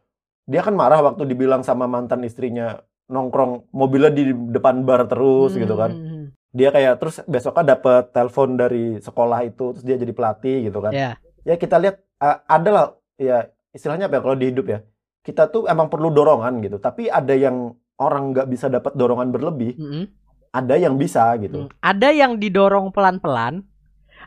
dia 0.46 0.62
kan 0.62 0.76
marah 0.76 1.02
waktu 1.02 1.26
dibilang 1.26 1.64
sama 1.64 1.88
mantan 1.88 2.22
istrinya 2.22 2.84
nongkrong 3.08 3.70
mobilnya 3.72 4.12
di 4.12 4.30
depan 4.52 4.84
bar 4.84 5.08
terus 5.08 5.56
Hmm, 5.56 5.62
gitu 5.64 5.76
kan. 5.76 5.92
hmm, 5.92 6.06
hmm. 6.06 6.26
Dia 6.52 6.70
kayak 6.72 6.94
terus 7.00 7.20
besoknya 7.26 7.76
dapet 7.76 8.12
telepon 8.12 8.56
dari 8.56 9.00
sekolah 9.00 9.40
itu 9.44 9.76
terus 9.76 9.84
dia 9.84 9.98
jadi 9.98 10.14
pelatih 10.14 10.68
gitu 10.68 10.80
kan. 10.80 10.92
Iya. 10.92 11.12
Ya 11.46 11.56
kita 11.56 11.78
lihat 11.78 12.02
uh, 12.20 12.42
ada 12.50 12.70
lah 12.74 12.86
ya 13.16 13.48
istilahnya 13.72 14.10
apa 14.10 14.18
ya 14.18 14.22
kalau 14.26 14.38
di 14.38 14.50
hidup 14.50 14.66
ya. 14.66 14.80
Kita 15.26 15.50
tuh 15.50 15.66
emang 15.66 15.90
perlu 15.90 16.14
dorongan 16.14 16.62
gitu. 16.62 16.78
Tapi 16.78 17.10
ada 17.10 17.34
yang 17.34 17.74
orang 17.98 18.36
nggak 18.36 18.48
bisa 18.52 18.68
dapat 18.70 18.94
dorongan 18.94 19.32
berlebih, 19.34 19.74
Mm-mm. 19.80 20.06
ada 20.54 20.76
yang 20.78 21.00
bisa 21.00 21.32
gitu. 21.40 21.66
Hmm. 21.66 21.72
Ada 21.82 22.12
yang 22.12 22.38
didorong 22.38 22.92
pelan-pelan, 22.92 23.64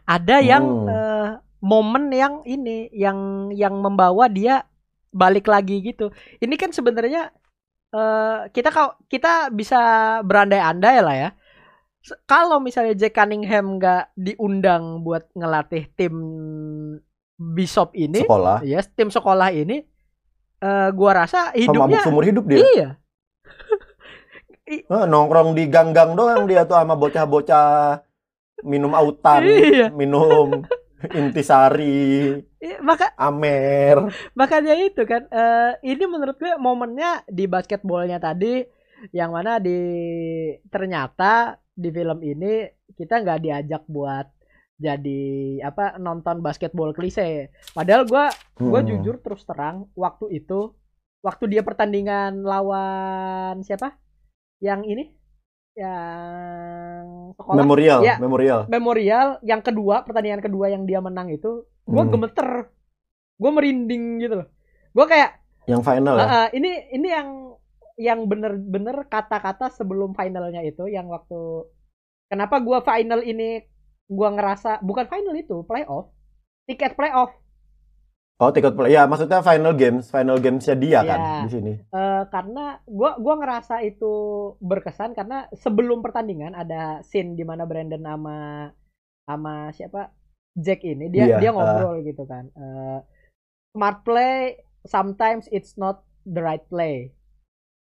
ada 0.09 0.37
yang 0.41 0.65
Hmm. 0.65 0.89
eh, 0.89 1.31
momen 1.63 2.11
yang 2.11 2.43
ini 2.49 2.89
yang 2.91 3.51
yang 3.55 3.79
membawa 3.79 4.27
dia 4.27 4.65
balik 5.13 5.47
lagi 5.47 5.85
gitu. 5.85 6.11
Ini 6.41 6.55
kan 6.59 6.71
sebenarnya 6.75 7.31
eh, 7.95 8.39
kita 8.51 8.69
kau 8.73 8.97
kita 9.07 9.53
bisa 9.55 9.79
berandai-andai 10.25 10.99
lah 11.05 11.17
ya. 11.17 11.31
Kalau 12.25 12.59
misalnya 12.59 12.97
Jack 12.97 13.15
Cunningham 13.21 13.77
nggak 13.77 14.17
diundang 14.17 15.05
buat 15.05 15.29
ngelatih 15.37 15.93
tim 15.93 16.15
Bishop 17.39 17.95
ini, 17.95 18.27
Sekolah, 18.27 18.67
ya 18.67 18.83
tim 18.83 19.09
sekolah 19.09 19.55
ini, 19.55 19.87
eh, 20.59 20.89
gua 20.91 21.23
rasa 21.23 21.55
hidupnya 21.55 22.03
seumur 22.03 22.27
hidup 22.27 22.45
dia. 22.45 22.59
iya, 22.59 22.89
Eh, 24.69 24.83
nongkrong 25.09 25.57
di 25.57 25.65
gang-gang 25.65 26.13
doang 26.13 26.45
dia 26.45 26.67
tuh 26.67 26.77
sama 26.77 26.93
bocah-bocah 26.93 28.03
minum 28.67 28.93
autan, 28.93 29.47
Iya. 29.71 29.89
minum 29.89 30.67
intisari, 31.09 32.43
Iya, 32.59 32.83
maka 32.83 33.15
amer. 33.15 34.11
makanya 34.35 34.75
itu 34.75 35.07
kan 35.07 35.25
eh, 35.31 35.79
ini 35.87 36.05
menurut 36.05 36.37
gue 36.37 36.59
momennya 36.59 37.23
di 37.31 37.47
basketbolnya 37.47 38.19
tadi 38.19 38.67
yang 39.15 39.31
mana 39.31 39.63
di 39.63 39.79
ternyata 40.67 41.55
di 41.71 41.89
film 41.89 42.19
ini 42.21 42.67
kita 42.93 43.23
nggak 43.23 43.41
diajak 43.41 43.83
buat 43.87 44.27
jadi 44.79 45.23
apa 45.61 45.99
nonton 45.99 46.39
basketball 46.39 46.95
klise 46.95 47.51
padahal 47.75 48.07
gue 48.07 48.25
gue 48.57 48.81
Hmm. 48.81 48.89
jujur 48.89 49.19
terus 49.19 49.43
terang 49.43 49.91
waktu 49.93 50.39
itu 50.39 50.71
waktu 51.21 51.51
dia 51.51 51.67
pertandingan 51.67 52.47
lawan 52.47 53.59
siapa 53.61 53.99
yang 54.59 54.83
ini 54.83 55.11
yang 55.75 57.03
sekolah 57.35 57.59
Memorial, 57.59 58.01
Ya. 58.03 58.17
memorial. 58.19 58.67
memorial 58.67 59.29
yang 59.43 59.63
kedua 59.63 60.03
pertandingan 60.03 60.43
kedua 60.43 60.67
yang 60.69 60.83
dia 60.85 60.99
menang 60.99 61.29
itu 61.29 61.67
gue 61.85 62.03
Hmm. 62.03 62.11
gemeter 62.11 62.71
gue 63.35 63.51
merinding 63.51 64.05
gitu 64.19 64.35
loh 64.43 64.49
gue 64.91 65.07
kayak 65.07 65.43
Yang 65.69 65.83
final 65.85 66.15
ya. 66.17 66.23
"Ah, 66.23 66.33
ah, 66.33 66.47
ini 66.51 66.71
ini 66.91 67.09
yang 67.09 67.29
yang 67.99 68.25
bener-bener 68.25 69.05
kata-kata 69.05 69.69
sebelum 69.69 70.15
finalnya 70.15 70.63
itu 70.63 70.87
yang 70.87 71.11
waktu 71.11 71.67
kenapa 72.25 72.57
gua 72.59 72.79
final 72.81 73.21
ini 73.21 73.67
gua 74.09 74.29
ngerasa 74.35 74.81
bukan 74.81 75.07
final 75.07 75.35
itu 75.37 75.63
playoff 75.69 76.11
tiket 76.67 76.97
playoff 76.97 77.33
Oh, 78.39 78.55
tiket 78.55 78.71
play. 78.79 78.95
Ya, 78.95 79.03
maksudnya 79.11 79.43
final 79.43 79.75
games, 79.75 80.15
final 80.15 80.39
gamesnya 80.39 80.79
dia 80.79 81.03
kan 81.03 81.19
Iya. 81.19 81.43
di 81.43 81.51
sini. 81.51 81.73
Eh, 81.91 82.23
karena 82.31 82.79
gua 82.87 83.19
gua 83.19 83.35
ngerasa 83.35 83.83
itu 83.83 84.15
berkesan 84.63 85.11
karena 85.19 85.51
sebelum 85.59 85.99
pertandingan 86.07 86.55
ada 86.55 87.03
scene 87.03 87.35
di 87.35 87.43
mana 87.43 87.67
Brandon 87.67 87.99
sama 87.99 88.39
sama 89.27 89.75
siapa 89.75 90.15
Jack 90.55 90.87
ini 90.87 91.11
dia 91.11 91.35
Iya, 91.35 91.37
dia 91.43 91.51
ngobrol 91.51 92.07
gitu 92.07 92.31
kan. 92.31 92.47
Eh, 92.55 92.99
smart 93.75 94.07
play 94.07 94.63
sometimes 94.87 95.51
it's 95.51 95.75
not 95.75 96.07
the 96.23 96.39
right 96.39 96.63
play. 96.71 97.11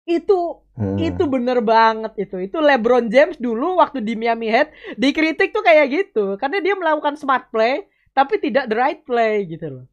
Itu 0.07 0.63
Hmm. 0.77 0.97
itu 1.01 1.23
bener 1.25 1.57
banget 1.65 2.13
itu. 2.21 2.37
Itu 2.47 2.57
LeBron 2.61 3.09
James 3.09 3.37
dulu 3.41 3.81
waktu 3.81 3.97
di 4.05 4.13
Miami 4.13 4.47
Heat 4.53 4.69
dikritik 4.93 5.49
tuh 5.49 5.65
kayak 5.65 5.89
gitu 5.89 6.37
karena 6.37 6.61
dia 6.61 6.77
melakukan 6.77 7.17
smart 7.17 7.49
play 7.49 7.81
tapi 8.13 8.37
tidak 8.37 8.69
the 8.69 8.77
right 8.77 9.01
play 9.05 9.45
gitu 9.49 9.67
loh. 9.73 9.85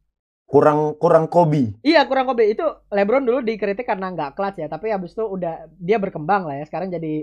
kurang 0.45 0.79
kurang 1.01 1.25
Kobe. 1.33 1.73
Iya 1.85 2.05
kurang 2.09 2.25
Kobe 2.29 2.43
itu 2.53 2.65
LeBron 2.93 3.25
dulu 3.25 3.39
dikritik 3.45 3.85
karena 3.89 4.13
nggak 4.13 4.33
clutch 4.37 4.57
ya 4.61 4.67
tapi 4.69 4.93
habis 4.93 5.13
itu 5.17 5.25
udah 5.25 5.69
dia 5.87 5.97
berkembang 6.01 6.45
lah 6.49 6.55
ya 6.61 6.65
sekarang 6.69 6.89
jadi 6.93 7.13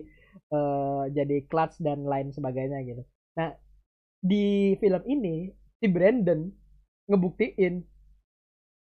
eh, 0.55 1.03
jadi 1.17 1.37
clutch 1.51 1.79
dan 1.87 2.03
lain 2.07 2.29
sebagainya 2.37 2.79
gitu. 2.87 3.03
Nah 3.39 3.51
di 4.23 4.75
film 4.83 5.03
ini 5.07 5.51
si 5.81 5.87
Brandon 5.91 6.41
ngebuktiin 7.11 7.75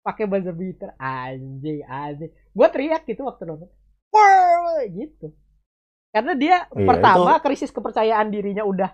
pakai 0.05 0.25
buzzer 0.31 0.55
beater 0.55 0.91
anjing 0.99 1.79
anjing. 1.87 2.31
Gue 2.55 2.67
teriak 2.73 3.03
gitu 3.07 3.21
waktu 3.27 3.43
nonton. 3.47 3.69
Wah 4.09 4.81
gitu. 4.85 5.31
Karena 6.09 6.33
dia 6.33 6.57
Iya, 6.73 6.85
pertama 6.85 7.37
krisis 7.39 7.69
kepercayaan 7.69 8.27
dirinya 8.27 8.65
udah 8.65 8.89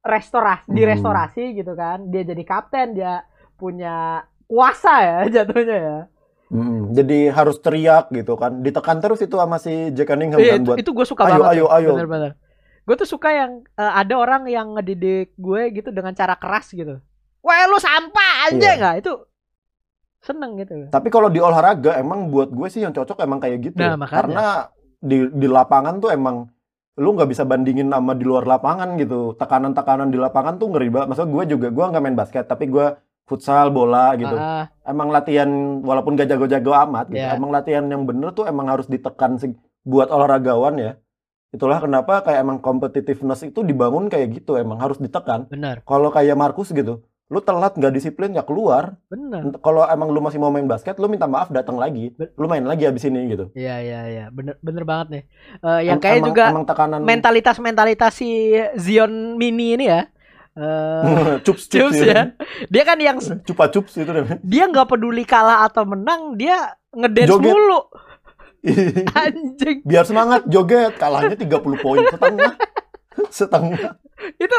restorasi 0.00 0.64
Hmm. 0.66 0.74
direstorasi 0.74 1.44
gitu 1.54 1.72
kan. 1.72 2.08
Dia 2.08 2.22
jadi 2.24 2.42
kapten 2.42 2.94
dia 2.94 3.24
punya 3.54 4.24
kuasa 4.46 4.94
ya 5.00 5.18
jatuhnya 5.42 5.76
ya. 5.76 5.98
Mm, 6.46 6.94
jadi 6.94 7.18
harus 7.34 7.58
teriak 7.58 8.08
gitu 8.10 8.38
kan. 8.38 8.62
Ditekan 8.62 9.02
terus 9.02 9.18
itu 9.18 9.34
sama 9.34 9.58
si 9.58 9.90
Jack 9.90 10.06
Cunningham 10.08 10.38
Iya, 10.38 10.54
kan 10.54 10.60
itu, 10.62 10.68
buat 10.70 10.78
itu 10.78 10.90
gue 10.94 11.06
suka 11.06 11.22
ayo, 11.26 11.42
banget. 11.42 11.52
ayo, 11.52 11.64
tuh. 11.66 11.76
ayo. 11.76 11.90
Bener-bener. 11.98 12.32
Gue 12.86 12.94
tuh 12.94 13.08
suka 13.10 13.28
yang 13.30 13.50
eh, 13.66 13.92
ada 13.98 14.14
orang 14.14 14.46
yang 14.46 14.66
ngedidik 14.72 15.34
gue 15.34 15.62
gitu 15.74 15.90
dengan 15.90 16.14
cara 16.14 16.38
keras 16.38 16.70
gitu. 16.70 17.02
Wah 17.42 17.62
lu 17.66 17.76
sampah 17.76 18.32
aja 18.46 18.56
Iya. 18.56 18.78
nggak? 18.78 18.94
Itu 19.02 19.12
seneng 20.26 20.58
gitu. 20.58 20.90
Tapi 20.90 21.08
kalau 21.08 21.30
di 21.30 21.38
olahraga 21.38 21.94
emang 21.96 22.28
buat 22.34 22.50
gue 22.50 22.66
sih 22.66 22.82
yang 22.82 22.90
cocok 22.90 23.22
emang 23.22 23.38
kayak 23.38 23.70
gitu. 23.70 23.78
Nah, 23.78 23.94
makanya. 23.94 24.18
Karena 24.18 24.44
di 24.98 25.30
di 25.30 25.46
lapangan 25.46 26.02
tuh 26.02 26.10
emang 26.10 26.50
lu 26.96 27.12
nggak 27.14 27.30
bisa 27.30 27.44
bandingin 27.46 27.92
sama 27.92 28.18
di 28.18 28.24
luar 28.26 28.42
lapangan 28.42 28.98
gitu. 28.98 29.38
Tekanan-tekanan 29.38 30.10
di 30.10 30.18
lapangan 30.18 30.58
tuh 30.58 30.74
ngeri 30.74 30.90
banget. 30.90 31.06
Maksudnya 31.14 31.30
gue 31.30 31.44
juga 31.54 31.68
gue 31.70 31.84
nggak 31.94 32.02
main 32.02 32.18
basket, 32.18 32.44
tapi 32.50 32.66
gue 32.66 32.86
futsal, 33.26 33.70
bola 33.74 34.14
gitu. 34.16 34.34
Ah, 34.38 34.70
Emang 34.86 35.10
latihan 35.10 35.50
walaupun 35.82 36.14
gak 36.14 36.30
jago-jago 36.30 36.72
amat 36.86 37.10
gitu. 37.10 37.18
Iya. 37.18 37.34
Emang 37.34 37.50
latihan 37.50 37.84
yang 37.90 38.06
bener 38.06 38.30
tuh 38.32 38.46
emang 38.46 38.70
harus 38.70 38.86
ditekan 38.86 39.36
sih 39.36 39.52
buat 39.82 40.08
olahragawan 40.14 40.78
ya. 40.78 40.92
Itulah 41.50 41.82
kenapa 41.82 42.22
kayak 42.22 42.42
emang 42.42 42.58
competitiveness 42.62 43.42
itu 43.46 43.66
dibangun 43.66 44.06
kayak 44.06 44.42
gitu, 44.42 44.54
emang 44.58 44.78
harus 44.78 44.98
ditekan. 45.02 45.50
bener, 45.50 45.82
Kalau 45.82 46.10
kayak 46.14 46.38
Markus 46.38 46.70
gitu, 46.70 47.02
lu 47.26 47.42
telat 47.42 47.74
nggak 47.74 47.90
disiplin 47.90 48.30
ya 48.30 48.46
keluar. 48.46 48.94
bener. 49.10 49.58
Kalau 49.58 49.82
emang 49.90 50.14
lu 50.14 50.22
masih 50.22 50.38
mau 50.38 50.54
main 50.54 50.66
basket, 50.66 50.94
lu 51.02 51.10
minta 51.10 51.26
maaf 51.26 51.50
datang 51.50 51.74
lagi. 51.74 52.14
Lu 52.38 52.46
main 52.46 52.62
lagi 52.62 52.86
abis 52.86 53.10
ini 53.10 53.34
gitu. 53.34 53.50
Iya 53.58 53.82
iya 53.82 54.00
iya, 54.06 54.24
bener 54.30 54.54
bener 54.62 54.86
banget 54.86 55.06
nih. 55.10 55.22
Eh, 55.58 55.80
yang 55.90 55.98
kayak 55.98 56.22
emang, 56.22 56.28
juga 56.30 56.44
emang 56.54 56.66
tekanan 56.70 57.00
mentalitas 57.02 57.56
mentalitas 57.58 58.12
si 58.14 58.54
Zion 58.78 59.34
Mini 59.34 59.74
ini 59.74 59.90
ya. 59.90 60.06
Eh, 60.54 61.42
cups 61.46 61.66
cups, 61.66 61.98
Chips 61.98 61.98
ya. 61.98 62.32
Dia 62.70 62.82
kan 62.86 62.98
yang 63.02 63.18
Cupa 63.48 63.74
cups 63.74 63.98
itu 63.98 64.06
namanya. 64.06 64.38
dia 64.46 64.64
nggak 64.70 64.86
peduli 64.86 65.26
kalah 65.26 65.66
atau 65.66 65.82
menang, 65.82 66.38
dia 66.38 66.78
ngedance 66.94 67.34
Joget. 67.34 67.50
mulu. 67.50 67.80
Anjing. 69.18 69.78
Biar 69.86 70.02
semangat 70.06 70.42
joget, 70.46 70.94
kalahnya 70.98 71.38
30 71.38 71.82
poin 71.82 72.02
setengah. 72.06 72.54
setengah. 73.32 73.96
itu 74.36 74.58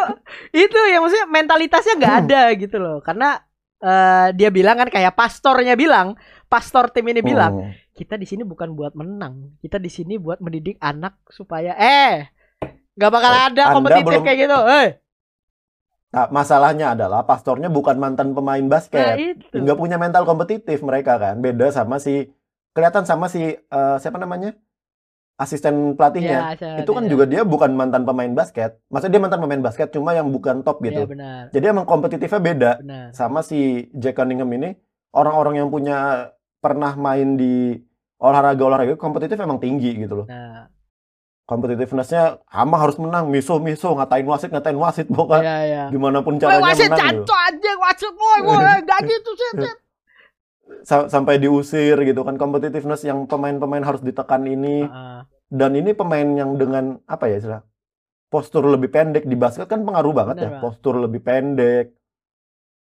itu 0.51 0.79
yang 0.87 1.01
maksudnya 1.01 1.27
mentalitasnya 1.27 1.93
nggak 1.95 2.13
Hmm. 2.13 2.23
ada 2.23 2.41
gitu 2.53 2.77
loh 2.77 2.97
karena 2.99 3.41
eh, 3.77 4.27
dia 4.33 4.49
bilang 4.49 4.75
kan 4.75 4.87
kayak 4.87 5.13
pastornya 5.13 5.73
bilang 5.73 6.17
pastor 6.45 6.89
tim 6.89 7.05
ini 7.05 7.21
bilang 7.21 7.53
Hmm. 7.59 7.73
kita 7.91 8.15
di 8.15 8.23
sini 8.23 8.41
bukan 8.41 8.71
buat 8.71 8.93
menang 8.93 9.57
kita 9.57 9.77
di 9.77 9.87
sini 9.87 10.15
buat 10.15 10.37
mendidik 10.37 10.77
anak 10.79 11.17
supaya 11.27 11.73
eh 11.73 12.29
nggak 12.93 13.11
bakal 13.11 13.31
Eh, 13.31 13.41
ada 13.43 13.61
Anda 13.63 13.73
kompetitif 13.73 14.05
belum- 14.07 14.23
kayak 14.23 14.39
gitu 14.39 14.57
eh 14.67 14.89
Nah, 16.07 16.31
masalahnya 16.31 16.95
adalah 16.95 17.21
pastornya 17.21 17.67
bukan 17.67 17.99
mantan 17.99 18.31
pemain 18.31 18.57
Nah, 18.57 18.71
basket. 18.71 19.19
itu. 19.19 19.53
nggak 19.53 19.75
punya 19.75 19.99
mental 19.99 20.23
kompetitif 20.23 20.79
mereka 20.79 21.19
kan 21.19 21.37
beda 21.37 21.67
sama 21.69 21.99
si 21.99 22.31
kelihatan 22.71 23.03
sama 23.03 23.27
si 23.27 23.43
eh, 23.43 23.97
siapa 23.97 24.15
namanya 24.15 24.55
asisten 25.37 25.93
pelatihnya 25.93 26.57
saya- 26.57 26.81
itu 26.81 26.91
kan 26.91 27.05
iya. 27.05 27.11
juga 27.13 27.23
dia 27.29 27.41
bukan 27.45 27.69
mantan 27.77 28.03
pemain 28.03 28.33
basket 28.33 28.81
maksudnya 28.89 29.13
dia 29.13 29.21
mantan 29.21 29.41
pemain 29.45 29.61
basket 29.61 29.93
cuma 29.93 30.17
yang 30.17 30.33
bukan 30.33 30.65
top 30.65 30.81
gitu 30.81 31.05
benar. 31.05 31.53
jadi 31.53 31.65
emang 31.69 31.85
kompetitifnya 31.85 32.41
beda 32.41 32.71
Benar. 32.81 33.07
sama 33.13 33.45
si 33.45 33.85
Jack 33.93 34.17
Cunningham 34.17 34.49
ini 34.49 34.73
orang-orang 35.13 35.61
yang 35.61 35.69
punya 35.69 36.29
pernah 36.57 36.97
main 36.97 37.37
di 37.37 37.77
olahraga 38.17 38.63
olahraga 38.65 38.97
kompetitif 38.97 39.37
emang 39.37 39.61
tinggi 39.61 39.93
gitu 39.93 40.25
loh 40.25 40.27
Nah, 40.27 40.73
competitiveness-nya 41.47 42.43
ama 42.49 42.75
harus 42.75 42.97
menang 42.99 43.31
miso 43.31 43.55
miso 43.61 43.95
ngatain 43.95 44.27
wasit 44.27 44.49
ngatain 44.51 44.75
wasit 44.75 45.07
pokoknya 45.07 45.45
iya 45.45 45.55
iya. 45.63 45.83
gimana 45.87 46.19
pun 46.19 46.35
caranya 46.35 46.59
wasit 46.59 46.91
menang 46.91 47.23
gitu. 47.23 47.31
aja, 47.31 47.71
wasit 47.79 48.13
woi, 48.17 48.39
woi, 48.43 48.73
enggak 48.83 48.99
gitu 49.05 49.31
sih. 49.31 49.49
Sa- 50.83 51.07
sampai 51.07 51.35
diusir 51.37 51.95
gitu 52.01 52.21
kan 52.21 52.35
competitiveness 52.35 53.03
yang 53.03 53.23
pemain-pemain 53.23 53.81
harus 53.81 53.99
ditekan 53.99 54.43
ini 54.43 54.83
Heeh. 54.83 55.19
dan 55.47 55.71
ini 55.73 55.91
pemain 55.91 56.23
yang 56.25 56.55
dengan 56.55 56.99
apa 57.03 57.27
ya 57.27 57.37
istilah 57.37 57.61
postur 58.27 58.67
lebih 58.67 58.87
pendek 58.87 59.23
di 59.23 59.35
basket 59.35 59.65
kan 59.65 59.83
pengaruh 59.83 60.11
banget 60.11 60.35
Benar, 60.37 60.45
ya 60.45 60.51
Bang. 60.53 60.61
postur 60.61 60.95
lebih 60.97 61.19
pendek 61.19 61.95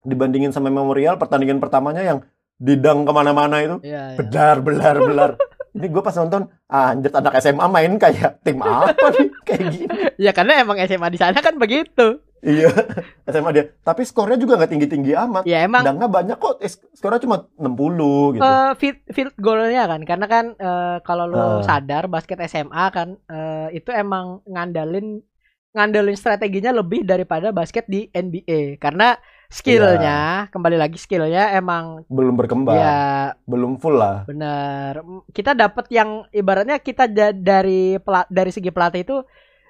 dibandingin 0.02 0.50
sama 0.50 0.68
Memorial 0.68 1.16
pertandingan 1.16 1.60
pertamanya 1.60 2.02
yang 2.02 2.20
didang 2.58 3.06
ke 3.06 3.12
mana-mana 3.12 3.58
itu 3.60 3.78
Iya, 3.82 4.14
iya. 4.14 4.18
belar 4.20 4.58
belar 4.60 4.96
belar 5.00 5.32
ini 5.72 5.88
gue 5.88 6.00
pas 6.00 6.12
nonton 6.14 6.52
anjir 6.68 7.12
anak 7.12 7.40
SMA 7.40 7.66
main 7.66 7.96
kayak 7.96 8.44
tim 8.44 8.60
apa 8.60 8.92
nih? 9.16 9.28
Kayak 9.48 9.64
gini. 9.70 9.88
Ya 10.16 10.32
karena 10.32 10.60
emang 10.60 10.78
SMA 10.82 11.08
di 11.08 11.18
sana 11.18 11.40
kan 11.40 11.56
begitu. 11.56 12.20
iya 12.42 12.68
SMA 13.32 13.50
dia. 13.52 13.64
Tapi 13.80 14.02
skornya 14.02 14.36
juga 14.36 14.58
nggak 14.58 14.72
tinggi 14.72 14.88
tinggi 14.88 15.12
amat. 15.14 15.44
Ya 15.44 15.64
emang 15.64 15.82
dangnya 15.82 16.08
banyak 16.08 16.38
kok. 16.38 16.60
Eh, 16.60 16.68
skornya 16.92 17.20
cuma 17.20 17.48
60 17.56 18.36
gitu. 18.36 18.42
Eh 18.42 18.72
field 18.76 19.00
field 19.10 19.34
goalnya 19.38 19.88
kan. 19.88 20.02
Karena 20.04 20.26
kan 20.26 20.46
eh, 20.54 20.98
kalau 21.02 21.26
lo 21.26 21.40
Ah. 21.40 21.64
sadar 21.64 22.06
basket 22.06 22.42
SMA 22.46 22.86
kan 22.90 23.16
eh, 23.26 23.80
itu 23.80 23.90
emang 23.90 24.44
ngandalin 24.46 25.24
ngandelin 25.72 26.20
strateginya 26.20 26.76
lebih 26.76 27.08
daripada 27.08 27.56
basket 27.56 27.88
di 27.88 28.12
NBA 28.12 28.76
karena 28.78 29.16
skillnya 29.52 30.20
kembali 30.48 30.80
lagi 30.80 30.96
skillnya 30.96 31.52
emang 31.52 32.08
belum 32.08 32.34
berkembang. 32.34 32.74
ya 32.74 33.02
belum 33.44 33.78
full 33.78 33.94
lah. 33.94 34.24
bener. 34.24 35.04
Kita 35.30 35.52
dapat 35.54 35.92
yang 35.92 36.24
ibaratnya 36.32 36.80
kita 36.80 37.06
da- 37.06 37.36
dari 37.36 38.00
dari 38.28 38.52
segi 38.52 38.72
pelatih 38.72 39.04
itu 39.04 39.18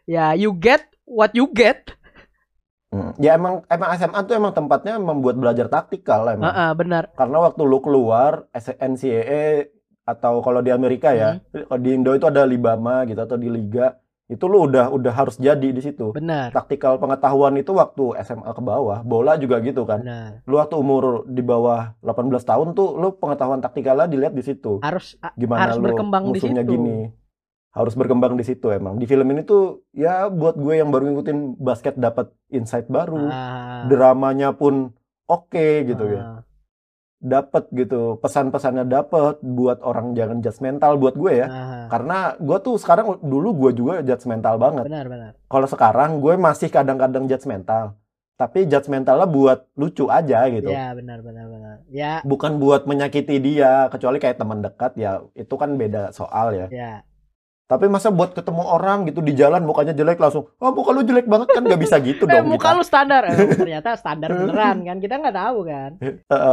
ya 0.05 0.31
you 0.31 0.53
get 0.53 0.85
what 1.03 1.33
you 1.33 1.49
get. 1.49 1.97
Hmm. 2.91 3.15
Ya 3.17 3.33
emang 3.33 3.63
emang 3.65 3.89
SMA 3.95 4.19
tuh 4.21 4.35
emang 4.35 4.51
tempatnya 4.51 4.99
membuat 4.99 5.35
belajar 5.35 5.65
taktikal 5.65 6.27
emang. 6.27 6.43
Heeh, 6.45 6.69
bener. 6.75 7.03
Karena 7.15 7.39
waktu 7.41 7.63
lu 7.63 7.79
keluar 7.79 8.51
NCAA 8.77 9.71
atau 10.03 10.43
kalau 10.43 10.59
di 10.59 10.69
Amerika 10.69 11.15
ya, 11.15 11.39
Hmm. 11.39 11.65
kalau 11.65 11.79
di 11.79 11.89
Indo 11.89 12.11
itu 12.11 12.27
ada 12.27 12.43
Libama 12.43 13.07
gitu 13.07 13.17
atau 13.17 13.39
di 13.39 13.47
liga, 13.47 13.95
itu 14.31 14.47
lu 14.47 14.63
udah 14.71 14.87
udah 14.87 15.11
harus 15.11 15.35
jadi 15.35 15.75
di 15.75 15.81
situ. 15.83 16.15
bener 16.15 16.55
Taktikal 16.55 16.95
pengetahuan 16.95 17.51
itu 17.59 17.75
waktu 17.75 18.15
SMA 18.23 18.47
ke 18.47 18.61
bawah, 18.63 19.03
bola 19.03 19.35
juga 19.35 19.59
gitu 19.59 19.83
kan. 19.83 19.99
bener 19.99 20.39
Lu 20.47 20.55
waktu 20.55 20.79
umur 20.79 21.27
di 21.27 21.43
bawah 21.43 21.99
18 21.99 22.31
tahun 22.47 22.67
tuh 22.71 22.95
lu 22.95 23.11
pengetahuan 23.19 23.59
taktikalnya 23.59 24.07
dilihat 24.07 24.31
di 24.31 24.39
situ. 24.39 24.79
harus 24.79 25.19
Gimana 25.35 25.67
harus 25.67 25.83
lu 25.83 25.91
berkembang 25.91 26.31
di 26.31 26.39
musuhnya 26.39 26.63
situ. 26.63 26.71
gini. 26.79 26.97
Harus 27.71 27.95
berkembang 27.95 28.35
di 28.35 28.43
situ 28.43 28.67
emang. 28.71 28.99
Di 28.99 29.07
film 29.07 29.27
ini 29.31 29.43
tuh 29.43 29.83
ya 29.91 30.27
buat 30.27 30.55
gue 30.59 30.79
yang 30.79 30.91
baru 30.91 31.11
ngikutin 31.11 31.59
basket 31.59 31.95
dapat 31.99 32.31
insight 32.51 32.87
baru. 32.87 33.31
Ah, 33.31 33.87
dramanya 33.87 34.51
pun 34.55 34.91
oke 35.27 35.87
gitu 35.87 36.03
ya 36.11 36.19
ah, 36.19 36.37
dapat 37.21 37.69
gitu 37.69 38.17
pesan-pesannya 38.17 38.89
dapat 38.89 39.37
buat 39.45 39.77
orang 39.85 40.17
jangan 40.17 40.41
judgmental 40.41 40.97
buat 40.97 41.13
gue 41.13 41.45
ya. 41.45 41.47
Ah. 41.47 41.85
karena 41.87 42.33
gue 42.41 42.57
tuh 42.65 42.75
sekarang 42.81 43.21
dulu 43.21 43.49
gue 43.67 43.71
juga 43.77 43.93
judgmental 44.01 44.57
banget. 44.57 44.89
Benar 44.89 45.05
benar. 45.05 45.31
Kalau 45.45 45.67
sekarang 45.69 46.17
gue 46.17 46.33
masih 46.35 46.73
kadang-kadang 46.73 47.29
judgmental 47.29 47.95
tapi 48.41 48.65
judgmentalnya 48.65 49.29
buat 49.29 49.69
lucu 49.77 50.09
aja 50.09 50.49
gitu. 50.49 50.73
Ya 50.73 50.97
benar 50.97 51.21
benar 51.21 51.45
benar. 51.45 51.75
Ya. 51.93 52.25
Bukan 52.25 52.57
buat 52.57 52.89
menyakiti 52.89 53.37
dia 53.37 53.85
kecuali 53.93 54.17
kayak 54.17 54.41
teman 54.41 54.65
dekat 54.65 54.97
ya 54.97 55.21
itu 55.37 55.53
kan 55.61 55.77
beda 55.77 56.09
soal 56.09 56.57
ya. 56.57 56.67
Ya 56.73 57.05
tapi 57.71 57.87
masa 57.87 58.11
buat 58.11 58.35
ketemu 58.35 58.67
orang 58.67 59.07
gitu 59.07 59.23
di 59.23 59.31
jalan 59.31 59.63
mukanya 59.63 59.95
jelek 59.95 60.19
langsung 60.19 60.43
oh 60.59 60.71
muka 60.75 60.91
lu 60.91 61.07
jelek 61.07 61.23
banget. 61.23 61.47
Kan 61.55 61.63
nggak 61.63 61.79
bisa 61.79 61.95
gitu 62.03 62.23
eh, 62.27 62.43
dong 62.43 62.51
muka 62.51 62.75
kita. 62.75 62.75
lu 62.75 62.83
standar. 62.83 63.21
Eh, 63.31 63.55
ternyata 63.63 63.95
standar 63.95 64.29
beneran 64.35 64.83
kan. 64.83 64.97
Kita 64.99 65.15
nggak 65.23 65.35
tahu 65.39 65.59
kan. 65.63 65.91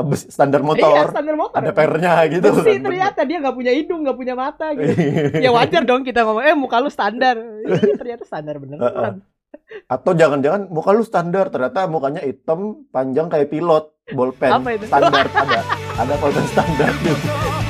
Bes- 0.06 0.30
standar 0.30 0.62
iya 0.62 0.68
motor. 0.70 1.06
standar 1.10 1.34
motor. 1.34 1.58
Ada 1.58 1.72
pernya 1.74 2.12
gitu. 2.30 2.46
Besi 2.54 2.70
kan. 2.78 2.82
ternyata 2.86 3.20
dia 3.26 3.36
nggak 3.42 3.56
punya 3.58 3.72
hidung 3.74 4.00
nggak 4.06 4.14
punya 4.14 4.34
mata 4.38 4.66
gitu. 4.78 4.94
Ya 5.44 5.50
wajar 5.50 5.82
dong 5.82 6.06
kita 6.06 6.22
ngomong 6.22 6.44
eh 6.46 6.54
muka 6.54 6.78
lu 6.78 6.86
standar. 6.86 7.34
Ini 7.66 7.98
ternyata 7.98 8.22
standar 8.22 8.62
beneran. 8.62 9.18
Atau 9.90 10.14
jangan-jangan 10.14 10.70
muka 10.70 10.94
lu 10.94 11.02
standar, 11.02 11.48
ternyata 11.50 11.88
mukanya 11.88 12.22
hitam, 12.22 12.88
panjang 12.88 13.26
kayak 13.26 13.50
pilot, 13.50 13.90
bolpen. 14.12 14.52
Apa 14.54 14.68
itu? 14.76 14.86
standar 14.86 15.26
ada. 15.28 15.60
Ada 15.98 16.14
bolpen 16.20 16.46
standar. 16.46 16.92
gitu. 17.02 17.67